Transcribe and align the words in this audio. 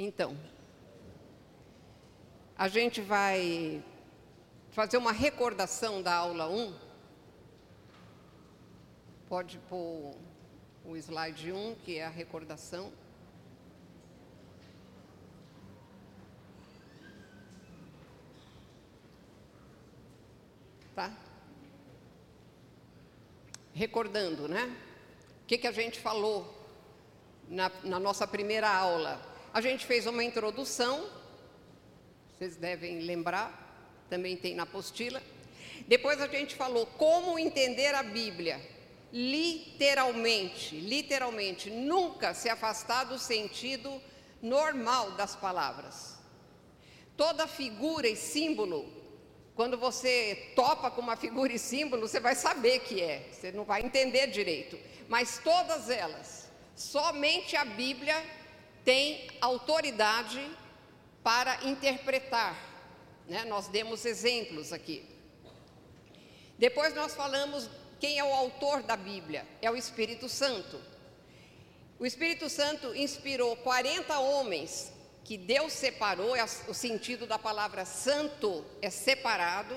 Então, 0.00 0.38
a 2.56 2.68
gente 2.68 3.00
vai 3.00 3.82
fazer 4.70 4.96
uma 4.96 5.10
recordação 5.10 6.00
da 6.00 6.14
aula 6.14 6.48
1. 6.48 6.72
Pode 9.28 9.58
pôr 9.68 10.14
o 10.84 10.96
slide 10.96 11.50
1, 11.50 11.74
que 11.84 11.98
é 11.98 12.04
a 12.04 12.08
recordação. 12.08 12.92
Tá? 20.94 21.12
Recordando, 23.74 24.46
né? 24.46 24.76
O 25.42 25.46
que, 25.48 25.58
que 25.58 25.66
a 25.66 25.72
gente 25.72 25.98
falou 25.98 26.54
na, 27.48 27.68
na 27.82 27.98
nossa 27.98 28.28
primeira 28.28 28.72
aula? 28.72 29.37
A 29.58 29.60
gente 29.60 29.86
fez 29.86 30.06
uma 30.06 30.22
introdução, 30.22 31.04
vocês 32.30 32.54
devem 32.54 33.00
lembrar, 33.00 34.06
também 34.08 34.36
tem 34.36 34.54
na 34.54 34.62
apostila. 34.62 35.20
Depois 35.88 36.20
a 36.20 36.28
gente 36.28 36.54
falou 36.54 36.86
como 36.86 37.36
entender 37.36 37.92
a 37.92 38.04
Bíblia, 38.04 38.60
literalmente, 39.12 40.76
literalmente, 40.76 41.70
nunca 41.70 42.34
se 42.34 42.48
afastar 42.48 43.02
do 43.06 43.18
sentido 43.18 44.00
normal 44.40 45.10
das 45.16 45.34
palavras. 45.34 46.16
Toda 47.16 47.48
figura 47.48 48.06
e 48.06 48.14
símbolo, 48.14 48.88
quando 49.56 49.76
você 49.76 50.52
topa 50.54 50.88
com 50.88 51.00
uma 51.00 51.16
figura 51.16 51.52
e 51.52 51.58
símbolo, 51.58 52.06
você 52.06 52.20
vai 52.20 52.36
saber 52.36 52.78
que 52.78 53.02
é, 53.02 53.28
você 53.32 53.50
não 53.50 53.64
vai 53.64 53.82
entender 53.82 54.28
direito. 54.28 54.78
Mas 55.08 55.40
todas 55.42 55.90
elas, 55.90 56.48
somente 56.76 57.56
a 57.56 57.64
Bíblia 57.64 58.37
tem 58.88 59.28
autoridade 59.42 60.40
para 61.22 61.62
interpretar. 61.66 62.56
Né? 63.26 63.44
Nós 63.44 63.68
demos 63.68 64.06
exemplos 64.06 64.72
aqui. 64.72 65.04
Depois 66.56 66.94
nós 66.94 67.14
falamos 67.14 67.68
quem 68.00 68.18
é 68.18 68.24
o 68.24 68.32
autor 68.32 68.82
da 68.82 68.96
Bíblia? 68.96 69.46
É 69.60 69.70
o 69.70 69.76
Espírito 69.76 70.26
Santo. 70.26 70.80
O 71.98 72.06
Espírito 72.06 72.48
Santo 72.48 72.94
inspirou 72.96 73.54
40 73.56 74.20
homens 74.20 74.90
que 75.22 75.36
Deus 75.36 75.74
separou, 75.74 76.34
é 76.34 76.42
o 76.66 76.72
sentido 76.72 77.26
da 77.26 77.38
palavra 77.38 77.84
santo 77.84 78.64
é 78.80 78.88
separado, 78.88 79.76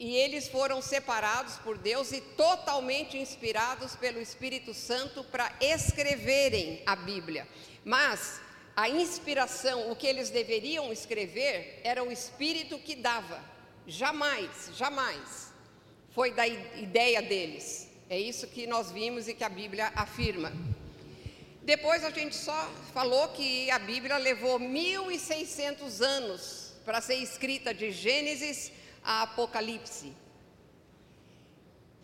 e 0.00 0.16
eles 0.16 0.48
foram 0.48 0.80
separados 0.80 1.56
por 1.56 1.76
Deus 1.76 2.10
e 2.10 2.22
totalmente 2.22 3.18
inspirados 3.18 3.94
pelo 3.96 4.18
Espírito 4.18 4.72
Santo 4.72 5.22
para 5.24 5.52
escreverem 5.60 6.82
a 6.86 6.96
Bíblia. 6.96 7.46
Mas 7.84 8.40
a 8.76 8.88
inspiração, 8.88 9.90
o 9.90 9.96
que 9.96 10.06
eles 10.06 10.30
deveriam 10.30 10.92
escrever, 10.92 11.80
era 11.84 12.02
o 12.02 12.12
Espírito 12.12 12.78
que 12.78 12.94
dava. 12.94 13.42
Jamais, 13.86 14.70
jamais 14.76 15.50
foi 16.10 16.32
da 16.32 16.46
ideia 16.46 17.22
deles. 17.22 17.88
É 18.08 18.18
isso 18.18 18.46
que 18.46 18.66
nós 18.66 18.90
vimos 18.90 19.28
e 19.28 19.34
que 19.34 19.44
a 19.44 19.48
Bíblia 19.48 19.92
afirma. 19.94 20.52
Depois 21.62 22.04
a 22.04 22.10
gente 22.10 22.34
só 22.34 22.68
falou 22.92 23.28
que 23.28 23.70
a 23.70 23.78
Bíblia 23.78 24.16
levou 24.16 24.58
1.600 24.58 26.00
anos 26.00 26.74
para 26.84 27.00
ser 27.00 27.14
escrita 27.16 27.72
de 27.72 27.92
Gênesis 27.92 28.72
a 29.04 29.22
Apocalipse. 29.22 30.12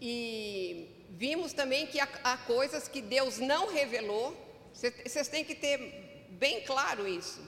E 0.00 0.88
vimos 1.10 1.52
também 1.52 1.86
que 1.86 1.98
há, 1.98 2.36
coisas 2.46 2.86
que 2.86 3.00
Deus 3.00 3.38
não 3.38 3.72
revelou. 3.72 4.45
Vocês 4.76 5.28
têm 5.28 5.42
que 5.42 5.54
ter 5.54 6.26
bem 6.30 6.60
claro 6.60 7.08
isso. 7.08 7.40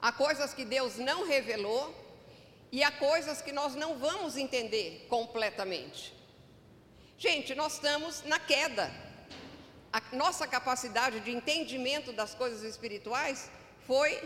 Há 0.00 0.12
coisas 0.12 0.54
que 0.54 0.64
Deus 0.64 0.96
não 0.96 1.26
revelou 1.26 1.92
e 2.70 2.84
há 2.84 2.92
coisas 2.92 3.42
que 3.42 3.50
nós 3.50 3.74
não 3.74 3.98
vamos 3.98 4.36
entender 4.36 5.06
completamente. 5.08 6.14
Gente, 7.18 7.52
nós 7.54 7.74
estamos 7.74 8.22
na 8.22 8.38
queda. 8.38 8.92
A 9.92 10.00
nossa 10.14 10.46
capacidade 10.46 11.18
de 11.20 11.32
entendimento 11.32 12.12
das 12.12 12.34
coisas 12.34 12.62
espirituais 12.62 13.50
foi 13.84 14.22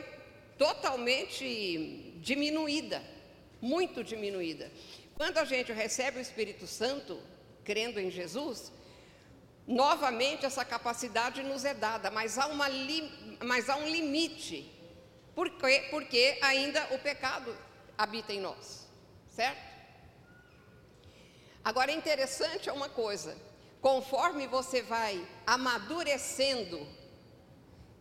totalmente 0.59 2.19
diminuída, 2.21 3.03
muito 3.63 4.05
diminuída. 4.05 4.71
Quando 5.15 5.39
a 5.39 5.45
gente 5.45 5.73
recebe 5.73 6.19
o 6.19 6.21
Espírito 6.21 6.67
Santo, 6.67 7.19
crendo 7.65 7.99
em 7.99 8.11
Jesus, 8.11 8.71
novamente 9.71 10.45
essa 10.45 10.65
capacidade 10.65 11.45
nos 11.45 11.65
é 11.65 11.73
dada, 11.73 12.11
mas 12.11 12.37
há, 12.37 12.47
uma 12.47 12.67
mas 13.45 13.71
há 13.71 13.77
um 13.77 13.89
limite, 13.89 14.69
porque, 15.35 15.87
porque 15.91 16.39
ainda 16.43 16.85
o 16.93 16.99
pecado 16.99 17.57
habita 17.97 18.33
em 18.33 18.41
nós, 18.41 18.89
certo? 19.29 19.71
Agora 21.63 21.93
é 21.93 21.95
interessante 21.95 22.69
uma 22.69 22.89
coisa: 22.89 23.37
conforme 23.81 24.49
você 24.49 24.83
vai 24.83 25.25
amadurecendo 25.47 26.85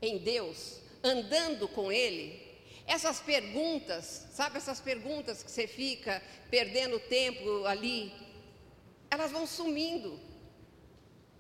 em 0.01 0.17
Deus, 0.17 0.79
andando 1.03 1.67
com 1.67 1.91
Ele, 1.91 2.49
essas 2.87 3.19
perguntas, 3.19 4.27
sabe, 4.31 4.57
essas 4.57 4.79
perguntas 4.79 5.43
que 5.43 5.51
você 5.51 5.67
fica 5.67 6.19
perdendo 6.49 6.99
tempo 7.01 7.63
ali, 7.65 8.11
elas 9.11 9.31
vão 9.31 9.45
sumindo. 9.45 10.28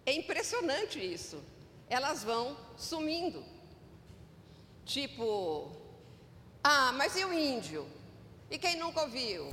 É 0.09 0.11
impressionante 0.11 0.97
isso. 0.97 1.39
Elas 1.87 2.23
vão 2.23 2.57
sumindo. 2.75 3.43
Tipo, 4.83 5.71
ah, 6.63 6.91
mas 6.93 7.15
e 7.15 7.23
o 7.23 7.31
índio? 7.31 7.87
E 8.49 8.57
quem 8.57 8.75
nunca 8.75 9.03
ouviu? 9.03 9.51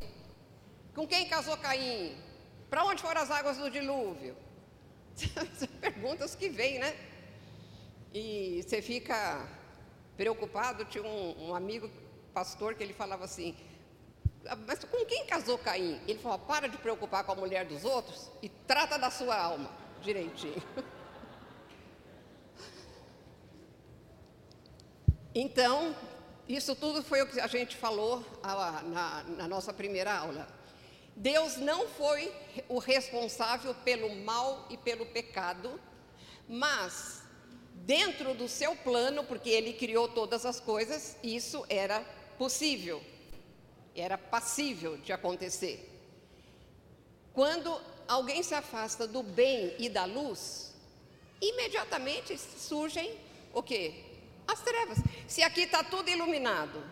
Com 0.94 1.06
quem 1.06 1.28
casou 1.28 1.58
Caim? 1.58 2.16
Para 2.70 2.86
onde 2.86 3.02
foram 3.02 3.20
as 3.20 3.30
águas 3.30 3.58
do 3.58 3.70
dilúvio? 3.70 4.34
São 5.58 5.68
perguntas 5.78 6.34
que 6.34 6.48
vêm, 6.48 6.78
né? 6.78 6.96
E 8.14 8.62
você 8.62 8.80
fica 8.80 9.46
preocupado. 10.16 10.86
Tinha 10.86 11.04
um, 11.04 11.50
um, 11.50 11.54
amigo 11.54 11.90
pastor 12.32 12.74
que 12.74 12.82
ele 12.82 12.94
falava 12.94 13.26
assim: 13.26 13.54
ah, 14.46 14.56
Mas 14.66 14.82
com 14.84 15.04
quem 15.04 15.26
casou 15.26 15.58
Caim? 15.58 16.00
Ele 16.08 16.18
falou: 16.18 16.38
Para 16.38 16.66
de 16.66 16.78
preocupar 16.78 17.24
com 17.24 17.32
a 17.32 17.36
mulher 17.36 17.66
dos 17.66 17.84
outros 17.84 18.30
e 18.40 18.48
trata 18.48 18.98
da 18.98 19.10
sua 19.10 19.36
alma 19.36 19.84
direitinho. 20.06 20.62
Então, 25.34 25.94
isso 26.48 26.74
tudo 26.74 27.02
foi 27.02 27.20
o 27.20 27.26
que 27.26 27.38
a 27.38 27.46
gente 27.46 27.76
falou 27.76 28.24
na, 28.42 29.22
na 29.24 29.48
nossa 29.48 29.70
primeira 29.70 30.14
aula. 30.14 30.48
Deus 31.14 31.56
não 31.56 31.88
foi 31.88 32.32
o 32.68 32.78
responsável 32.78 33.74
pelo 33.74 34.14
mal 34.24 34.66
e 34.70 34.76
pelo 34.76 35.04
pecado, 35.04 35.80
mas 36.48 37.22
dentro 37.74 38.32
do 38.34 38.48
seu 38.48 38.74
plano, 38.76 39.24
porque 39.24 39.50
ele 39.50 39.72
criou 39.72 40.08
todas 40.08 40.46
as 40.46 40.58
coisas, 40.58 41.16
isso 41.22 41.66
era 41.68 42.00
possível, 42.38 43.02
era 43.94 44.16
passível 44.16 44.96
de 44.98 45.12
acontecer. 45.12 45.76
Quando 47.32 47.78
alguém 48.08 48.42
se 48.42 48.54
afasta 48.54 49.06
do 49.06 49.22
bem 49.22 49.74
e 49.78 49.88
da 49.88 50.04
luz, 50.04 50.72
imediatamente 51.40 52.36
surgem 52.38 53.18
o 53.52 53.62
quê? 53.62 54.04
As 54.46 54.60
trevas. 54.60 54.98
Se 55.26 55.42
aqui 55.42 55.62
está 55.62 55.82
tudo 55.82 56.08
iluminado, 56.08 56.82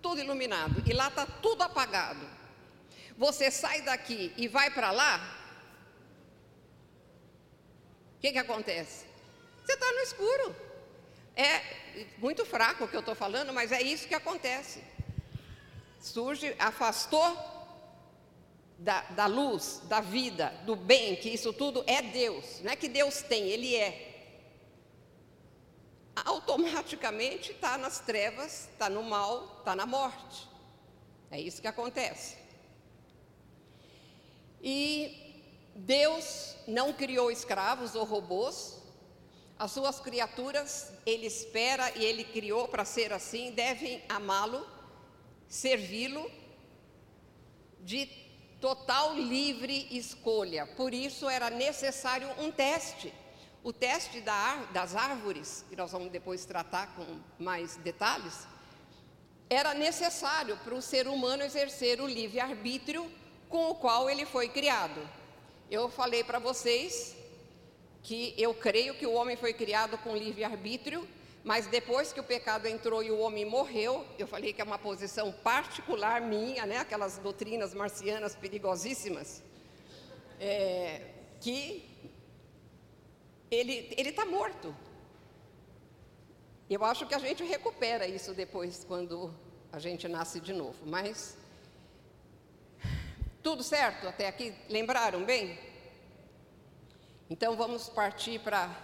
tudo 0.00 0.20
iluminado, 0.20 0.82
e 0.86 0.92
lá 0.92 1.08
está 1.08 1.26
tudo 1.26 1.62
apagado, 1.62 2.26
você 3.16 3.50
sai 3.50 3.82
daqui 3.82 4.32
e 4.36 4.48
vai 4.48 4.70
para 4.70 4.90
lá, 4.90 5.40
o 8.16 8.20
que, 8.20 8.32
que 8.32 8.38
acontece? 8.38 9.04
Você 9.64 9.72
está 9.74 9.92
no 9.92 10.00
escuro. 10.00 10.56
É 11.36 11.62
muito 12.18 12.44
fraco 12.46 12.84
o 12.84 12.88
que 12.88 12.96
eu 12.96 13.00
estou 13.00 13.14
falando, 13.14 13.52
mas 13.52 13.72
é 13.72 13.82
isso 13.82 14.08
que 14.08 14.14
acontece. 14.14 14.82
Surge, 16.00 16.54
afastou 16.58 17.54
da, 18.78 19.02
da 19.02 19.26
luz, 19.26 19.82
da 19.84 20.00
vida, 20.00 20.48
do 20.66 20.76
bem, 20.76 21.16
que 21.16 21.30
isso 21.30 21.52
tudo 21.52 21.84
é 21.86 22.02
Deus. 22.02 22.60
Não 22.62 22.72
é 22.72 22.76
que 22.76 22.88
Deus 22.88 23.22
tem, 23.22 23.48
Ele 23.48 23.74
é 23.74 24.14
automaticamente 26.16 27.52
está 27.52 27.76
nas 27.76 27.98
trevas, 28.00 28.68
está 28.70 28.88
no 28.88 29.02
mal, 29.02 29.58
está 29.58 29.74
na 29.74 29.86
morte. 29.86 30.48
É 31.30 31.40
isso 31.40 31.60
que 31.60 31.66
acontece. 31.66 32.36
E 34.62 35.42
Deus 35.74 36.56
não 36.66 36.92
criou 36.92 37.30
escravos 37.30 37.94
ou 37.94 38.04
robôs. 38.04 38.80
As 39.58 39.70
suas 39.70 40.00
criaturas, 40.00 40.92
Ele 41.04 41.26
espera 41.26 41.90
e 41.96 42.04
Ele 42.04 42.24
criou 42.24 42.68
para 42.68 42.84
ser 42.84 43.12
assim, 43.12 43.52
devem 43.52 44.02
amá-lo, 44.08 44.66
servi-lo 45.48 46.30
de 47.80 48.23
total 48.64 49.14
livre 49.14 49.86
escolha. 49.90 50.66
Por 50.66 50.94
isso 50.94 51.28
era 51.28 51.50
necessário 51.50 52.26
um 52.38 52.50
teste. 52.50 53.12
o 53.62 53.72
teste 53.72 54.22
das 54.72 54.94
árvores, 54.94 55.64
que 55.68 55.76
nós 55.76 55.92
vamos 55.92 56.10
depois 56.10 56.46
tratar 56.46 56.94
com 56.94 57.04
mais 57.38 57.76
detalhes, 57.76 58.46
era 59.48 59.72
necessário 59.74 60.56
para 60.64 60.74
o 60.74 60.82
ser 60.82 61.06
humano 61.08 61.42
exercer 61.42 62.00
o 62.00 62.06
livre-arbítrio 62.06 63.10
com 63.48 63.70
o 63.70 63.74
qual 63.74 64.08
ele 64.08 64.24
foi 64.24 64.48
criado. 64.48 65.00
Eu 65.70 65.90
falei 65.90 66.22
para 66.24 66.38
vocês 66.38 67.16
que 68.02 68.34
eu 68.36 68.52
creio 68.54 68.94
que 68.94 69.06
o 69.06 69.12
homem 69.12 69.36
foi 69.36 69.52
criado 69.52 69.96
com 69.98 70.16
livre-arbítrio, 70.16 71.06
mas 71.44 71.66
depois 71.66 72.10
que 72.10 72.18
o 72.18 72.24
pecado 72.24 72.66
entrou 72.66 73.02
e 73.02 73.10
o 73.10 73.18
homem 73.18 73.44
morreu, 73.44 74.06
eu 74.18 74.26
falei 74.26 74.54
que 74.54 74.62
é 74.62 74.64
uma 74.64 74.78
posição 74.78 75.30
particular 75.30 76.22
minha, 76.22 76.64
né? 76.64 76.78
aquelas 76.78 77.18
doutrinas 77.18 77.74
marcianas 77.74 78.34
perigosíssimas, 78.34 79.42
é, 80.40 81.02
que 81.42 81.84
ele 83.50 84.08
está 84.08 84.24
morto. 84.24 84.74
Eu 86.68 86.82
acho 86.82 87.06
que 87.06 87.14
a 87.14 87.18
gente 87.18 87.44
recupera 87.44 88.06
isso 88.06 88.32
depois, 88.32 88.82
quando 88.82 89.30
a 89.70 89.78
gente 89.78 90.08
nasce 90.08 90.40
de 90.40 90.54
novo. 90.54 90.86
Mas, 90.86 91.36
tudo 93.42 93.62
certo 93.62 94.08
até 94.08 94.28
aqui? 94.28 94.54
Lembraram 94.70 95.22
bem? 95.24 95.58
Então, 97.28 97.54
vamos 97.54 97.90
partir 97.90 98.38
para 98.40 98.74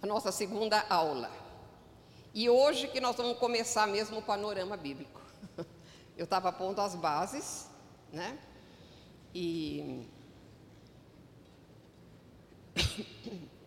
a 0.00 0.06
nossa 0.06 0.30
segunda 0.30 0.86
aula. 0.88 1.47
E 2.34 2.48
hoje 2.48 2.88
que 2.88 3.00
nós 3.00 3.16
vamos 3.16 3.38
começar 3.38 3.86
mesmo 3.86 4.18
o 4.18 4.22
panorama 4.22 4.76
bíblico. 4.76 5.20
Eu 6.16 6.24
estava 6.24 6.52
pondo 6.52 6.80
as 6.80 6.94
bases, 6.94 7.68
né? 8.12 8.38
E 9.34 10.06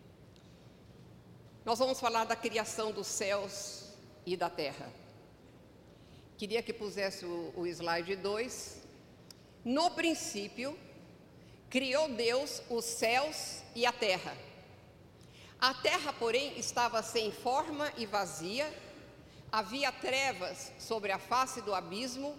Nós 1.63 1.77
vamos 1.77 1.99
falar 1.99 2.25
da 2.25 2.35
criação 2.35 2.91
dos 2.91 3.07
céus 3.07 3.93
e 4.25 4.35
da 4.35 4.49
terra. 4.49 4.91
Queria 6.37 6.63
que 6.63 6.73
pusesse 6.73 7.23
o, 7.25 7.53
o 7.55 7.67
slide 7.67 8.15
2. 8.15 8.81
No 9.63 9.91
princípio, 9.91 10.75
criou 11.69 12.09
Deus 12.09 12.63
os 12.69 12.83
céus 12.83 13.61
e 13.75 13.85
a 13.85 13.91
terra. 13.91 14.35
A 15.61 15.73
terra, 15.75 16.11
porém, 16.11 16.59
estava 16.59 17.01
sem 17.01 17.31
forma 17.31 17.93
e 17.95 18.05
vazia, 18.05 18.67
havia 19.51 19.91
trevas 19.91 20.73
sobre 20.79 21.11
a 21.11 21.19
face 21.19 21.61
do 21.61 21.73
abismo, 21.73 22.37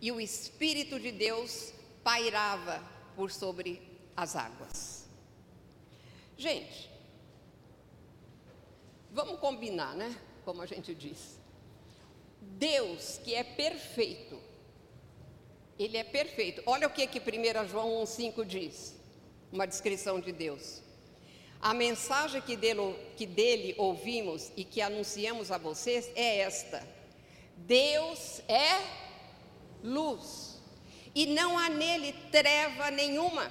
e 0.00 0.10
o 0.12 0.20
Espírito 0.20 0.98
de 1.00 1.10
Deus 1.10 1.72
pairava 2.02 2.82
por 3.16 3.30
sobre 3.30 3.82
as 4.16 4.36
águas. 4.36 5.04
Gente, 6.38 6.94
Vamos 9.14 9.38
combinar, 9.38 9.94
né? 9.94 10.12
Como 10.44 10.60
a 10.60 10.66
gente 10.66 10.92
diz. 10.92 11.38
Deus, 12.40 13.20
que 13.22 13.32
é 13.32 13.44
perfeito, 13.44 14.40
Ele 15.78 15.96
é 15.96 16.02
perfeito. 16.02 16.60
Olha 16.66 16.88
o 16.88 16.90
que, 16.90 17.06
que 17.06 17.20
1 17.20 17.68
João 17.68 18.02
1,5 18.02 18.44
diz, 18.44 18.96
uma 19.52 19.68
descrição 19.68 20.20
de 20.20 20.32
Deus. 20.32 20.82
A 21.64 21.72
mensagem 21.72 22.42
que 22.42 22.56
dele, 22.56 22.94
que 23.16 23.24
dele 23.24 23.74
ouvimos 23.78 24.52
e 24.54 24.64
que 24.64 24.82
anunciamos 24.82 25.50
a 25.50 25.56
vocês 25.56 26.10
é 26.14 26.40
esta: 26.40 26.86
Deus 27.56 28.42
é 28.46 28.82
luz, 29.82 30.60
e 31.14 31.24
não 31.24 31.58
há 31.58 31.70
nele 31.70 32.12
treva 32.30 32.90
nenhuma. 32.90 33.50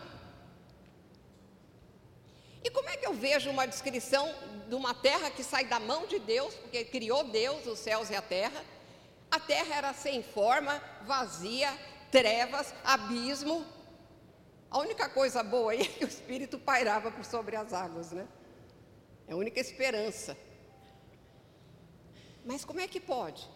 E 2.63 2.69
como 2.69 2.87
é 2.87 2.97
que 2.97 3.07
eu 3.07 3.15
vejo 3.15 3.49
uma 3.49 3.65
descrição 3.65 4.31
de 4.69 4.75
uma 4.75 4.93
terra 4.93 5.31
que 5.31 5.43
sai 5.43 5.65
da 5.65 5.79
mão 5.79 6.05
de 6.05 6.19
Deus, 6.19 6.53
porque 6.53 6.85
criou 6.85 7.23
Deus 7.23 7.65
os 7.65 7.79
céus 7.79 8.11
e 8.11 8.15
a 8.15 8.21
terra? 8.21 8.63
A 9.31 9.39
terra 9.39 9.73
era 9.73 9.91
sem 9.91 10.21
forma, 10.21 10.79
vazia, 11.01 11.75
trevas, 12.11 12.71
abismo. 12.83 13.65
A 14.73 14.79
única 14.79 15.07
coisa 15.07 15.43
boa 15.43 15.71
aí 15.71 15.81
é 15.81 15.85
que 15.85 16.03
o 16.03 16.07
Espírito 16.07 16.57
pairava 16.57 17.11
por 17.11 17.23
sobre 17.23 17.55
as 17.55 17.71
águas, 17.71 18.11
né? 18.11 18.27
É 19.27 19.33
a 19.33 19.35
única 19.35 19.59
esperança. 19.59 20.35
Mas 22.43 22.65
como 22.65 22.79
é 22.79 22.87
que 22.87 22.99
pode? 22.99 23.47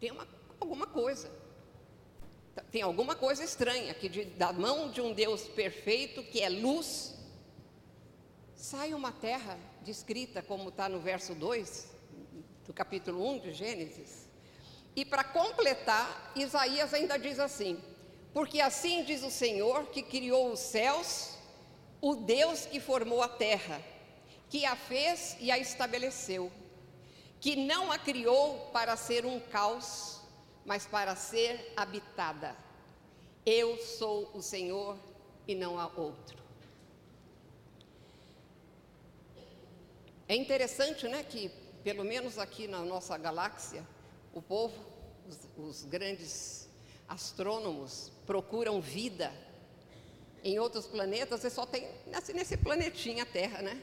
Tem 0.00 0.10
uma, 0.10 0.26
alguma 0.58 0.86
coisa. 0.86 1.30
Tem 2.72 2.80
alguma 2.80 3.14
coisa 3.14 3.44
estranha 3.44 3.92
que 3.92 4.08
de, 4.08 4.24
da 4.24 4.54
mão 4.54 4.90
de 4.90 5.02
um 5.02 5.12
Deus 5.12 5.42
perfeito, 5.48 6.22
que 6.22 6.40
é 6.40 6.48
luz, 6.48 7.14
sai 8.54 8.94
uma 8.94 9.12
terra 9.12 9.58
descrita 9.82 10.40
como 10.40 10.70
está 10.70 10.88
no 10.88 10.98
verso 10.98 11.34
2 11.34 11.90
do 12.66 12.72
capítulo 12.72 13.22
1 13.32 13.38
de 13.40 13.52
Gênesis. 13.52 14.26
E 14.96 15.04
para 15.04 15.24
completar, 15.24 16.32
Isaías 16.34 16.94
ainda 16.94 17.18
diz 17.18 17.38
assim: 17.38 17.78
Porque 18.34 18.60
assim 18.60 19.04
diz 19.04 19.22
o 19.22 19.30
Senhor 19.30 19.86
que 19.86 20.02
criou 20.02 20.50
os 20.50 20.58
céus, 20.58 21.38
o 22.00 22.16
Deus 22.16 22.66
que 22.66 22.80
formou 22.80 23.22
a 23.22 23.28
terra, 23.28 23.80
que 24.50 24.66
a 24.66 24.74
fez 24.74 25.36
e 25.38 25.52
a 25.52 25.58
estabeleceu, 25.58 26.50
que 27.40 27.54
não 27.54 27.92
a 27.92 27.98
criou 27.98 28.58
para 28.72 28.96
ser 28.96 29.24
um 29.24 29.38
caos, 29.38 30.20
mas 30.66 30.84
para 30.84 31.14
ser 31.14 31.72
habitada. 31.76 32.56
Eu 33.46 33.78
sou 33.78 34.28
o 34.34 34.42
Senhor 34.42 34.98
e 35.46 35.54
não 35.54 35.78
há 35.78 35.86
outro. 35.86 36.42
É 40.26 40.34
interessante, 40.34 41.06
né, 41.06 41.22
que 41.22 41.50
pelo 41.84 42.02
menos 42.02 42.36
aqui 42.38 42.66
na 42.66 42.80
nossa 42.80 43.16
galáxia, 43.16 43.86
o 44.32 44.42
povo, 44.42 44.74
os, 45.28 45.38
os 45.56 45.84
grandes 45.84 46.68
astrônomos 47.06 48.13
procuram 48.26 48.80
vida 48.80 49.32
em 50.42 50.58
outros 50.58 50.86
planetas 50.86 51.42
e 51.44 51.50
só 51.50 51.64
tem 51.64 51.88
nesse, 52.06 52.32
nesse 52.32 52.56
planetinha 52.56 53.24
Terra, 53.24 53.62
né? 53.62 53.80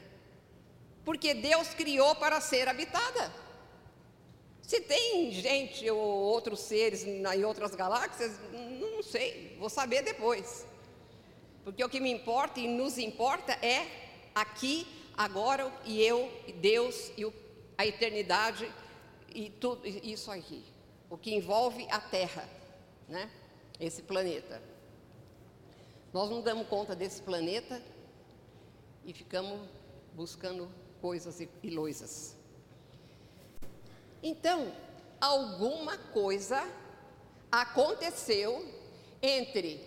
Porque 1.04 1.34
Deus 1.34 1.68
criou 1.74 2.14
para 2.14 2.40
ser 2.40 2.68
habitada. 2.68 3.32
Se 4.62 4.80
tem 4.80 5.32
gente 5.32 5.90
ou 5.90 5.98
outros 5.98 6.60
seres 6.60 7.04
em 7.04 7.44
outras 7.44 7.74
galáxias, 7.74 8.32
não 8.80 9.02
sei, 9.02 9.56
vou 9.58 9.68
saber 9.68 10.02
depois. 10.02 10.64
Porque 11.64 11.82
o 11.82 11.88
que 11.88 12.00
me 12.00 12.10
importa 12.10 12.60
e 12.60 12.68
nos 12.68 12.96
importa 12.96 13.52
é 13.64 13.86
aqui 14.34 14.86
agora 15.16 15.72
e 15.84 16.00
eu, 16.00 16.30
e 16.46 16.52
Deus 16.52 17.12
e 17.16 17.30
a 17.76 17.86
eternidade 17.86 18.70
e 19.34 19.50
tudo 19.50 19.86
isso 19.86 20.30
aqui, 20.30 20.64
o 21.10 21.16
que 21.18 21.34
envolve 21.34 21.86
a 21.90 22.00
Terra, 22.00 22.48
né? 23.08 23.30
Esse 23.78 24.02
planeta. 24.02 24.62
Nós 26.12 26.30
não 26.30 26.42
damos 26.42 26.68
conta 26.68 26.94
desse 26.94 27.22
planeta 27.22 27.82
e 29.04 29.12
ficamos 29.12 29.60
buscando 30.14 30.68
coisas 31.00 31.40
e 31.40 31.70
loisas. 31.70 32.36
Então, 34.22 34.72
alguma 35.20 35.98
coisa 35.98 36.62
aconteceu 37.50 38.64
entre 39.20 39.80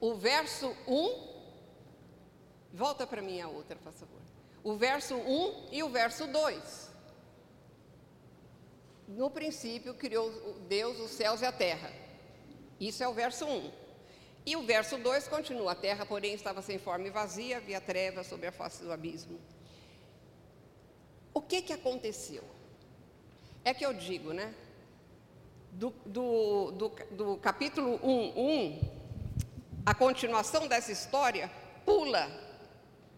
o 0.00 0.14
verso 0.14 0.74
1. 0.88 1.36
Volta 2.72 3.06
para 3.06 3.22
mim 3.22 3.40
a 3.40 3.48
outra, 3.48 3.76
por 3.76 3.92
favor 3.92 4.16
o 4.66 4.74
verso 4.74 5.14
1 5.14 5.68
e 5.70 5.80
o 5.84 5.88
verso 5.88 6.26
2. 6.26 6.90
No 9.06 9.30
princípio 9.30 9.94
criou 9.94 10.28
Deus 10.68 10.98
os 10.98 11.12
céus 11.12 11.40
e 11.40 11.46
a 11.46 11.52
terra. 11.52 11.88
Isso 12.78 13.02
é 13.02 13.08
o 13.08 13.14
verso 13.14 13.44
1. 13.46 13.72
E 14.44 14.54
o 14.54 14.62
verso 14.62 14.96
2 14.98 15.28
continua: 15.28 15.72
A 15.72 15.74
terra, 15.74 16.06
porém, 16.06 16.34
estava 16.34 16.62
sem 16.62 16.78
forma 16.78 17.06
e 17.06 17.10
vazia, 17.10 17.56
havia 17.56 17.80
trevas 17.80 18.26
sobre 18.26 18.46
a 18.46 18.52
face 18.52 18.82
do 18.82 18.92
abismo. 18.92 19.40
O 21.34 21.40
que 21.40 21.62
que 21.62 21.72
aconteceu? 21.72 22.44
É 23.64 23.74
que 23.74 23.84
eu 23.84 23.92
digo, 23.92 24.32
né? 24.32 24.54
Do, 25.72 25.90
do, 26.06 26.70
do, 26.70 26.88
do 27.10 27.36
capítulo 27.38 28.00
1, 28.02 28.40
1, 28.40 28.80
a 29.84 29.92
continuação 29.92 30.66
dessa 30.66 30.90
história 30.90 31.50
pula 31.84 32.30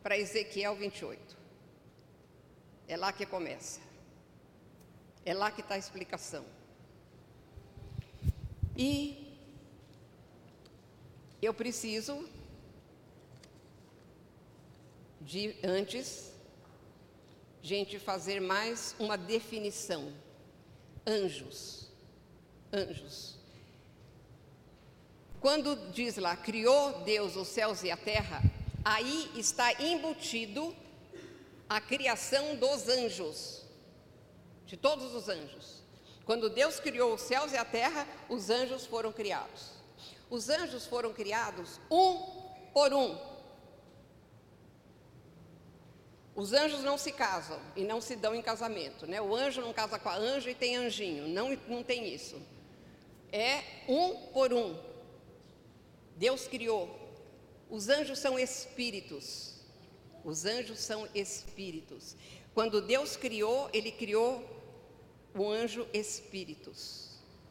para 0.03 0.19
Ezequiel 0.19 0.75
28. 0.75 1.37
É 2.89 2.97
lá 2.97 3.13
que 3.13 3.27
começa. 3.27 3.81
É 5.25 5.35
lá 5.35 5.51
que 5.51 5.61
está 5.61 5.75
a 5.75 5.79
explicação. 5.79 6.45
E 8.77 9.28
eu 11.41 11.55
preciso 11.55 12.29
de 15.21 15.55
antes 15.63 16.33
gente 17.63 17.99
fazer 17.99 18.41
mais 18.41 18.95
uma 18.99 19.17
definição. 19.17 20.13
Anjos. 21.07 21.89
Anjos. 22.73 23.37
Quando 25.41 25.91
diz 25.93 26.17
lá, 26.17 26.37
criou 26.37 27.05
Deus 27.05 27.37
os 27.37 27.49
céus 27.49 27.83
e 27.83 27.91
a 27.91 27.97
terra, 27.97 28.43
aí 28.85 29.31
está 29.37 29.81
embutido 29.81 30.75
a 31.69 31.81
criação 31.81 32.57
dos 32.57 32.89
anjos, 32.89 33.63
de 34.67 34.77
todos 34.77 35.15
os 35.15 35.29
anjos. 35.29 35.83
Quando 36.25 36.51
Deus 36.51 36.81
criou 36.81 37.15
os 37.15 37.21
céus 37.23 37.53
e 37.53 37.57
a 37.57 37.65
terra, 37.65 38.07
os 38.29 38.51
anjos 38.51 38.85
foram 38.87 39.13
criados. 39.13 39.78
Os 40.31 40.49
anjos 40.49 40.87
foram 40.87 41.13
criados 41.13 41.81
um 41.91 42.17
por 42.73 42.93
um. 42.93 43.19
Os 46.35 46.53
anjos 46.53 46.85
não 46.85 46.97
se 46.97 47.11
casam 47.11 47.61
e 47.75 47.83
não 47.83 48.01
se 48.01 48.15
dão 48.15 48.35
em 48.35 48.41
casamento, 48.41 49.07
né? 49.07 49.21
O 49.21 49.35
anjo 49.35 49.61
não 49.61 49.73
casa 49.73 49.99
com 49.99 50.09
a 50.09 50.17
anja 50.17 50.51
e 50.51 50.55
tem 50.55 50.77
anjinho, 50.77 51.27
não, 51.27 51.51
não 51.67 51.83
tem 51.83 52.15
isso. 52.15 52.41
É 53.33 53.63
um 53.89 54.15
por 54.33 54.53
um. 54.53 54.79
Deus 56.17 56.47
criou. 56.47 56.97
Os 57.69 57.89
anjos 57.89 58.19
são 58.19 58.39
espíritos. 58.39 59.55
Os 60.25 60.45
anjos 60.45 60.79
são 60.79 61.09
espíritos. 61.15 62.15
Quando 62.55 62.81
Deus 62.81 63.17
criou, 63.17 63.69
Ele 63.73 63.91
criou 63.91 64.45
o 65.35 65.51
anjo 65.51 65.89
espíritos. 65.93 67.08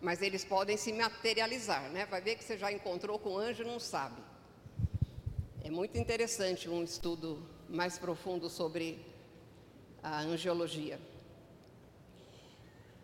Mas 0.07 0.21
eles 0.21 0.45
podem 0.45 0.77
se 0.77 0.93
materializar, 0.93 1.89
né? 1.89 2.05
Vai 2.05 2.21
ver 2.21 2.35
que 2.37 2.43
você 2.45 2.57
já 2.57 2.71
encontrou 2.71 3.19
com 3.19 3.31
o 3.31 3.37
anjo 3.37 3.63
e 3.63 3.67
não 3.67 3.77
sabe. 3.77 4.21
É 5.61 5.69
muito 5.69 5.97
interessante 5.97 6.69
um 6.69 6.81
estudo 6.81 7.45
mais 7.67 7.99
profundo 7.99 8.49
sobre 8.49 9.05
a 10.01 10.21
angiologia. 10.21 10.97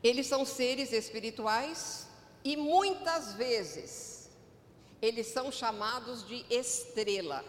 Eles 0.02 0.28
são 0.28 0.46
seres 0.46 0.94
espirituais 0.94 2.08
e 2.42 2.56
muitas 2.56 3.34
vezes 3.34 4.30
eles 5.02 5.28
são 5.28 5.52
chamados 5.52 6.26
de 6.26 6.46
estrela. 6.50 7.44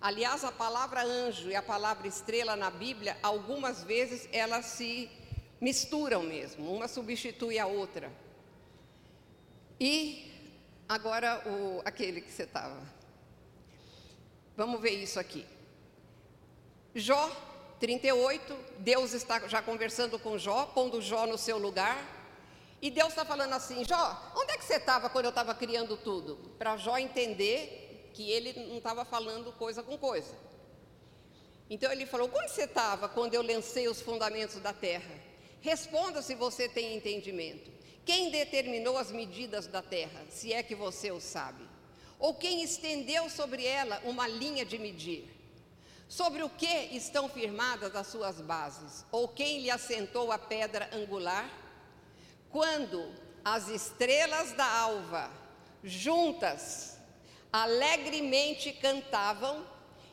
Aliás, 0.00 0.44
a 0.44 0.52
palavra 0.64 1.02
anjo 1.04 1.50
e 1.50 1.54
a 1.54 1.62
palavra 1.62 2.08
estrela 2.08 2.56
na 2.56 2.70
Bíblia, 2.70 3.18
algumas 3.22 3.84
vezes 3.84 4.26
elas 4.32 4.64
se 4.64 5.10
misturam 5.60 6.22
mesmo, 6.22 6.72
uma 6.72 6.88
substitui 6.88 7.58
a 7.58 7.66
outra. 7.66 8.10
E 9.80 10.30
agora 10.88 11.42
o, 11.46 11.80
aquele 11.84 12.20
que 12.20 12.30
você 12.30 12.42
estava. 12.44 12.80
Vamos 14.56 14.80
ver 14.80 14.90
isso 14.90 15.20
aqui. 15.20 15.46
Jó 16.94 17.30
38, 17.78 18.56
Deus 18.78 19.12
está 19.12 19.46
já 19.46 19.62
conversando 19.62 20.18
com 20.18 20.36
Jó, 20.36 20.66
pondo 20.66 21.00
Jó 21.00 21.26
no 21.26 21.38
seu 21.38 21.58
lugar. 21.58 22.16
E 22.82 22.90
Deus 22.90 23.10
está 23.10 23.24
falando 23.24 23.52
assim: 23.52 23.84
Jó, 23.84 24.32
onde 24.36 24.52
é 24.52 24.58
que 24.58 24.64
você 24.64 24.76
estava 24.76 25.08
quando 25.08 25.26
eu 25.26 25.30
estava 25.30 25.54
criando 25.54 25.96
tudo? 25.96 26.36
Para 26.58 26.76
Jó 26.76 26.98
entender 26.98 28.10
que 28.14 28.30
ele 28.30 28.52
não 28.66 28.78
estava 28.78 29.04
falando 29.04 29.52
coisa 29.52 29.82
com 29.82 29.96
coisa. 29.96 30.34
Então 31.70 31.90
ele 31.92 32.06
falou: 32.06 32.30
Onde 32.34 32.50
você 32.50 32.64
estava 32.64 33.08
quando 33.08 33.34
eu 33.34 33.42
lancei 33.42 33.88
os 33.88 34.00
fundamentos 34.00 34.56
da 34.60 34.72
terra? 34.72 35.14
Responda 35.60 36.20
se 36.22 36.34
você 36.34 36.68
tem 36.68 36.96
entendimento. 36.96 37.77
Quem 38.08 38.30
determinou 38.30 38.96
as 38.96 39.12
medidas 39.12 39.66
da 39.66 39.82
terra, 39.82 40.24
se 40.30 40.50
é 40.50 40.62
que 40.62 40.74
você 40.74 41.10
o 41.12 41.20
sabe? 41.20 41.62
Ou 42.18 42.32
quem 42.32 42.62
estendeu 42.62 43.28
sobre 43.28 43.66
ela 43.66 44.00
uma 44.02 44.26
linha 44.26 44.64
de 44.64 44.78
medir? 44.78 45.28
Sobre 46.08 46.42
o 46.42 46.48
que 46.48 46.66
estão 46.96 47.28
firmadas 47.28 47.94
as 47.94 48.06
suas 48.06 48.40
bases? 48.40 49.04
Ou 49.12 49.28
quem 49.28 49.60
lhe 49.60 49.70
assentou 49.70 50.32
a 50.32 50.38
pedra 50.38 50.88
angular? 50.90 51.50
Quando 52.48 53.12
as 53.44 53.68
estrelas 53.68 54.54
da 54.54 54.64
alva, 54.64 55.30
juntas, 55.84 56.98
alegremente 57.52 58.72
cantavam, 58.72 59.66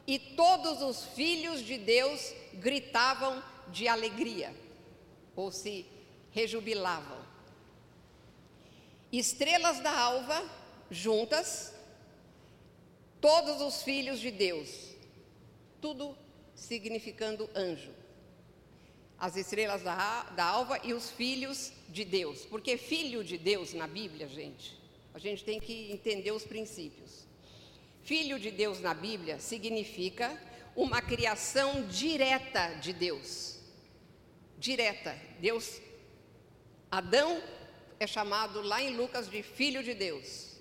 e 0.05 0.19
todos 0.19 0.81
os 0.81 1.05
filhos 1.15 1.61
de 1.61 1.77
Deus 1.77 2.33
gritavam 2.55 3.41
de 3.69 3.87
alegria, 3.87 4.53
ou 5.33 5.49
se 5.49 5.85
rejubilavam. 6.31 7.24
Estrelas 9.17 9.79
da 9.79 9.91
alva, 9.91 10.43
juntas, 10.89 11.73
todos 13.21 13.61
os 13.61 13.83
filhos 13.83 14.19
de 14.19 14.31
Deus 14.31 14.95
tudo 15.85 16.17
significando 16.55 17.47
anjo. 17.53 17.91
As 19.19 19.35
estrelas 19.35 19.83
da, 19.83 20.23
da 20.31 20.43
alva 20.43 20.79
e 20.83 20.95
os 20.95 21.11
filhos 21.11 21.71
de 21.89 22.03
Deus. 22.03 22.43
Porque 22.43 22.75
filho 22.75 23.23
de 23.23 23.37
Deus 23.37 23.71
na 23.71 23.85
Bíblia, 23.85 24.27
gente, 24.27 24.75
a 25.13 25.19
gente 25.19 25.43
tem 25.43 25.59
que 25.59 25.91
entender 25.91 26.31
os 26.31 26.43
princípios. 26.43 27.27
Filho 28.01 28.39
de 28.39 28.49
Deus 28.49 28.79
na 28.79 28.95
Bíblia 28.95 29.39
significa 29.39 30.35
uma 30.75 31.03
criação 31.03 31.87
direta 31.87 32.73
de 32.81 32.91
Deus. 32.91 33.59
Direta. 34.57 35.15
Deus, 35.39 35.79
Adão 36.89 37.43
é 37.99 38.07
chamado 38.07 38.61
lá 38.61 38.81
em 38.81 38.95
Lucas 38.95 39.29
de 39.29 39.41
filho 39.43 39.83
de 39.83 39.93
Deus 39.93 40.55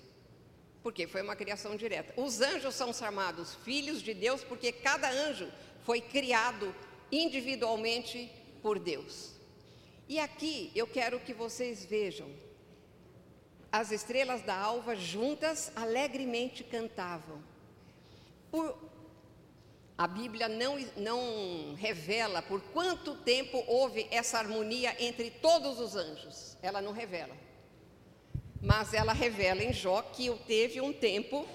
porque 0.85 1.07
foi 1.07 1.23
uma 1.23 1.35
criação 1.35 1.75
direta. 1.75 2.13
Os 2.15 2.41
anjos 2.41 2.75
são 2.75 2.93
chamados 2.93 3.55
filhos 3.65 4.03
de 4.03 4.13
Deus 4.13 4.43
porque 4.43 4.71
cada 4.71 5.09
anjo 5.09 5.51
foi 5.83 5.99
criado 5.99 6.75
individualmente 7.11 8.31
por 8.61 8.77
Deus. 8.77 9.31
E 10.07 10.19
aqui 10.19 10.71
eu 10.75 10.85
quero 10.85 11.19
que 11.19 11.33
vocês 11.33 11.83
vejam. 11.83 12.29
As 13.71 13.89
estrelas 13.89 14.43
da 14.43 14.55
alva 14.55 14.95
juntas 14.95 15.71
alegremente 15.75 16.63
cantavam. 16.63 17.43
Por, 18.51 18.77
a 19.97 20.07
Bíblia 20.07 20.49
não, 20.49 20.77
não 20.97 21.73
revela 21.75 22.41
por 22.41 22.61
quanto 22.61 23.15
tempo 23.15 23.63
houve 23.67 24.07
essa 24.11 24.37
harmonia 24.37 24.95
entre 24.99 25.31
todos 25.31 25.79
os 25.79 25.95
anjos. 25.95 26.57
Ela 26.61 26.81
não 26.81 26.91
revela 26.91 27.35
mas 28.65 28.95
ela 28.95 29.13
revela 29.13 29.63
em 29.63 29.71
Jó 29.71 30.01
que 30.01 30.33
teve 30.47 30.81
um 30.81 30.91
tempo 30.91 31.47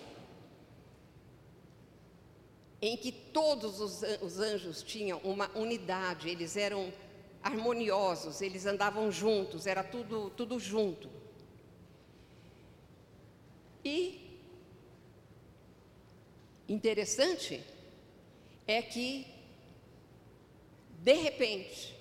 em 2.81 2.97
que 2.97 3.11
todos 3.11 3.81
os 3.81 4.39
anjos 4.39 4.81
tinham 4.81 5.19
uma 5.25 5.51
unidade, 5.59 6.29
eles 6.29 6.57
eram 6.57 6.93
harmoniosos, 7.43 8.41
eles 8.41 8.65
andavam 8.65 9.11
juntos, 9.11 9.67
era 9.67 9.83
tudo, 9.83 10.31
tudo 10.31 10.61
junto. 10.61 11.11
E 13.85 14.39
interessante 16.69 17.61
é 18.71 18.83
que, 18.83 19.27
de 21.03 21.15
repente, 21.15 21.99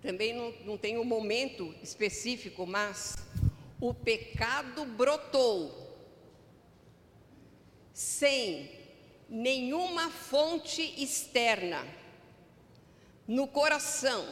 também 0.00 0.32
não, 0.32 0.52
não 0.64 0.78
tem 0.78 0.96
um 0.98 1.04
momento 1.04 1.74
específico, 1.82 2.66
mas 2.66 3.16
o 3.78 3.92
pecado 3.92 4.84
brotou 4.84 5.80
sem 7.92 8.70
nenhuma 9.28 10.10
fonte 10.10 10.82
externa 11.02 11.86
no 13.28 13.46
coração 13.46 14.26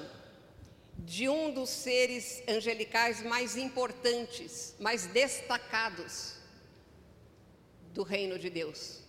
de 0.98 1.28
um 1.28 1.52
dos 1.52 1.68
seres 1.70 2.42
angelicais 2.48 3.22
mais 3.22 3.56
importantes, 3.56 4.74
mais 4.80 5.06
destacados 5.06 6.36
do 7.92 8.02
reino 8.02 8.38
de 8.38 8.50
Deus. 8.50 9.07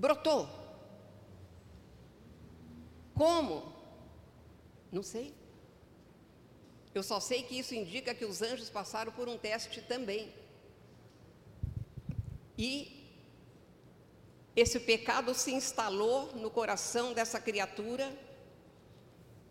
Brotou. 0.00 0.48
Como? 3.14 3.70
Não 4.90 5.02
sei. 5.02 5.34
Eu 6.94 7.02
só 7.02 7.20
sei 7.20 7.42
que 7.42 7.58
isso 7.58 7.74
indica 7.74 8.14
que 8.14 8.24
os 8.24 8.40
anjos 8.40 8.70
passaram 8.70 9.12
por 9.12 9.28
um 9.28 9.36
teste 9.36 9.82
também. 9.82 10.32
E 12.56 13.06
esse 14.56 14.80
pecado 14.80 15.34
se 15.34 15.52
instalou 15.52 16.34
no 16.34 16.50
coração 16.50 17.12
dessa 17.12 17.38
criatura 17.38 18.10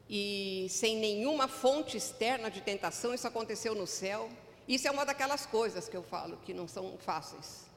e 0.09 0.65
sem 0.67 0.97
nenhuma 0.97 1.47
fonte 1.47 1.95
externa 1.95 2.49
de 2.49 2.61
tentação, 2.61 3.13
isso 3.13 3.27
aconteceu 3.27 3.75
no 3.75 3.85
céu. 3.85 4.27
Isso 4.67 4.87
é 4.87 4.91
uma 4.91 5.05
daquelas 5.05 5.45
coisas 5.45 5.87
que 5.87 5.95
eu 5.95 6.01
falo 6.01 6.37
que 6.37 6.55
não 6.55 6.67
são 6.67 6.97
fáceis. 6.97 7.68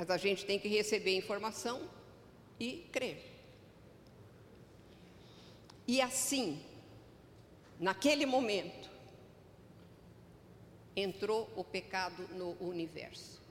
Mas 0.00 0.08
a 0.08 0.16
gente 0.16 0.46
tem 0.46 0.58
que 0.58 0.66
receber 0.66 1.14
informação 1.14 1.86
e 2.58 2.88
crer. 2.90 3.22
E 5.86 6.00
assim, 6.00 6.58
naquele 7.78 8.24
momento, 8.24 8.88
entrou 10.96 11.50
o 11.54 11.62
pecado 11.62 12.26
no 12.28 12.56
universo. 12.66 13.42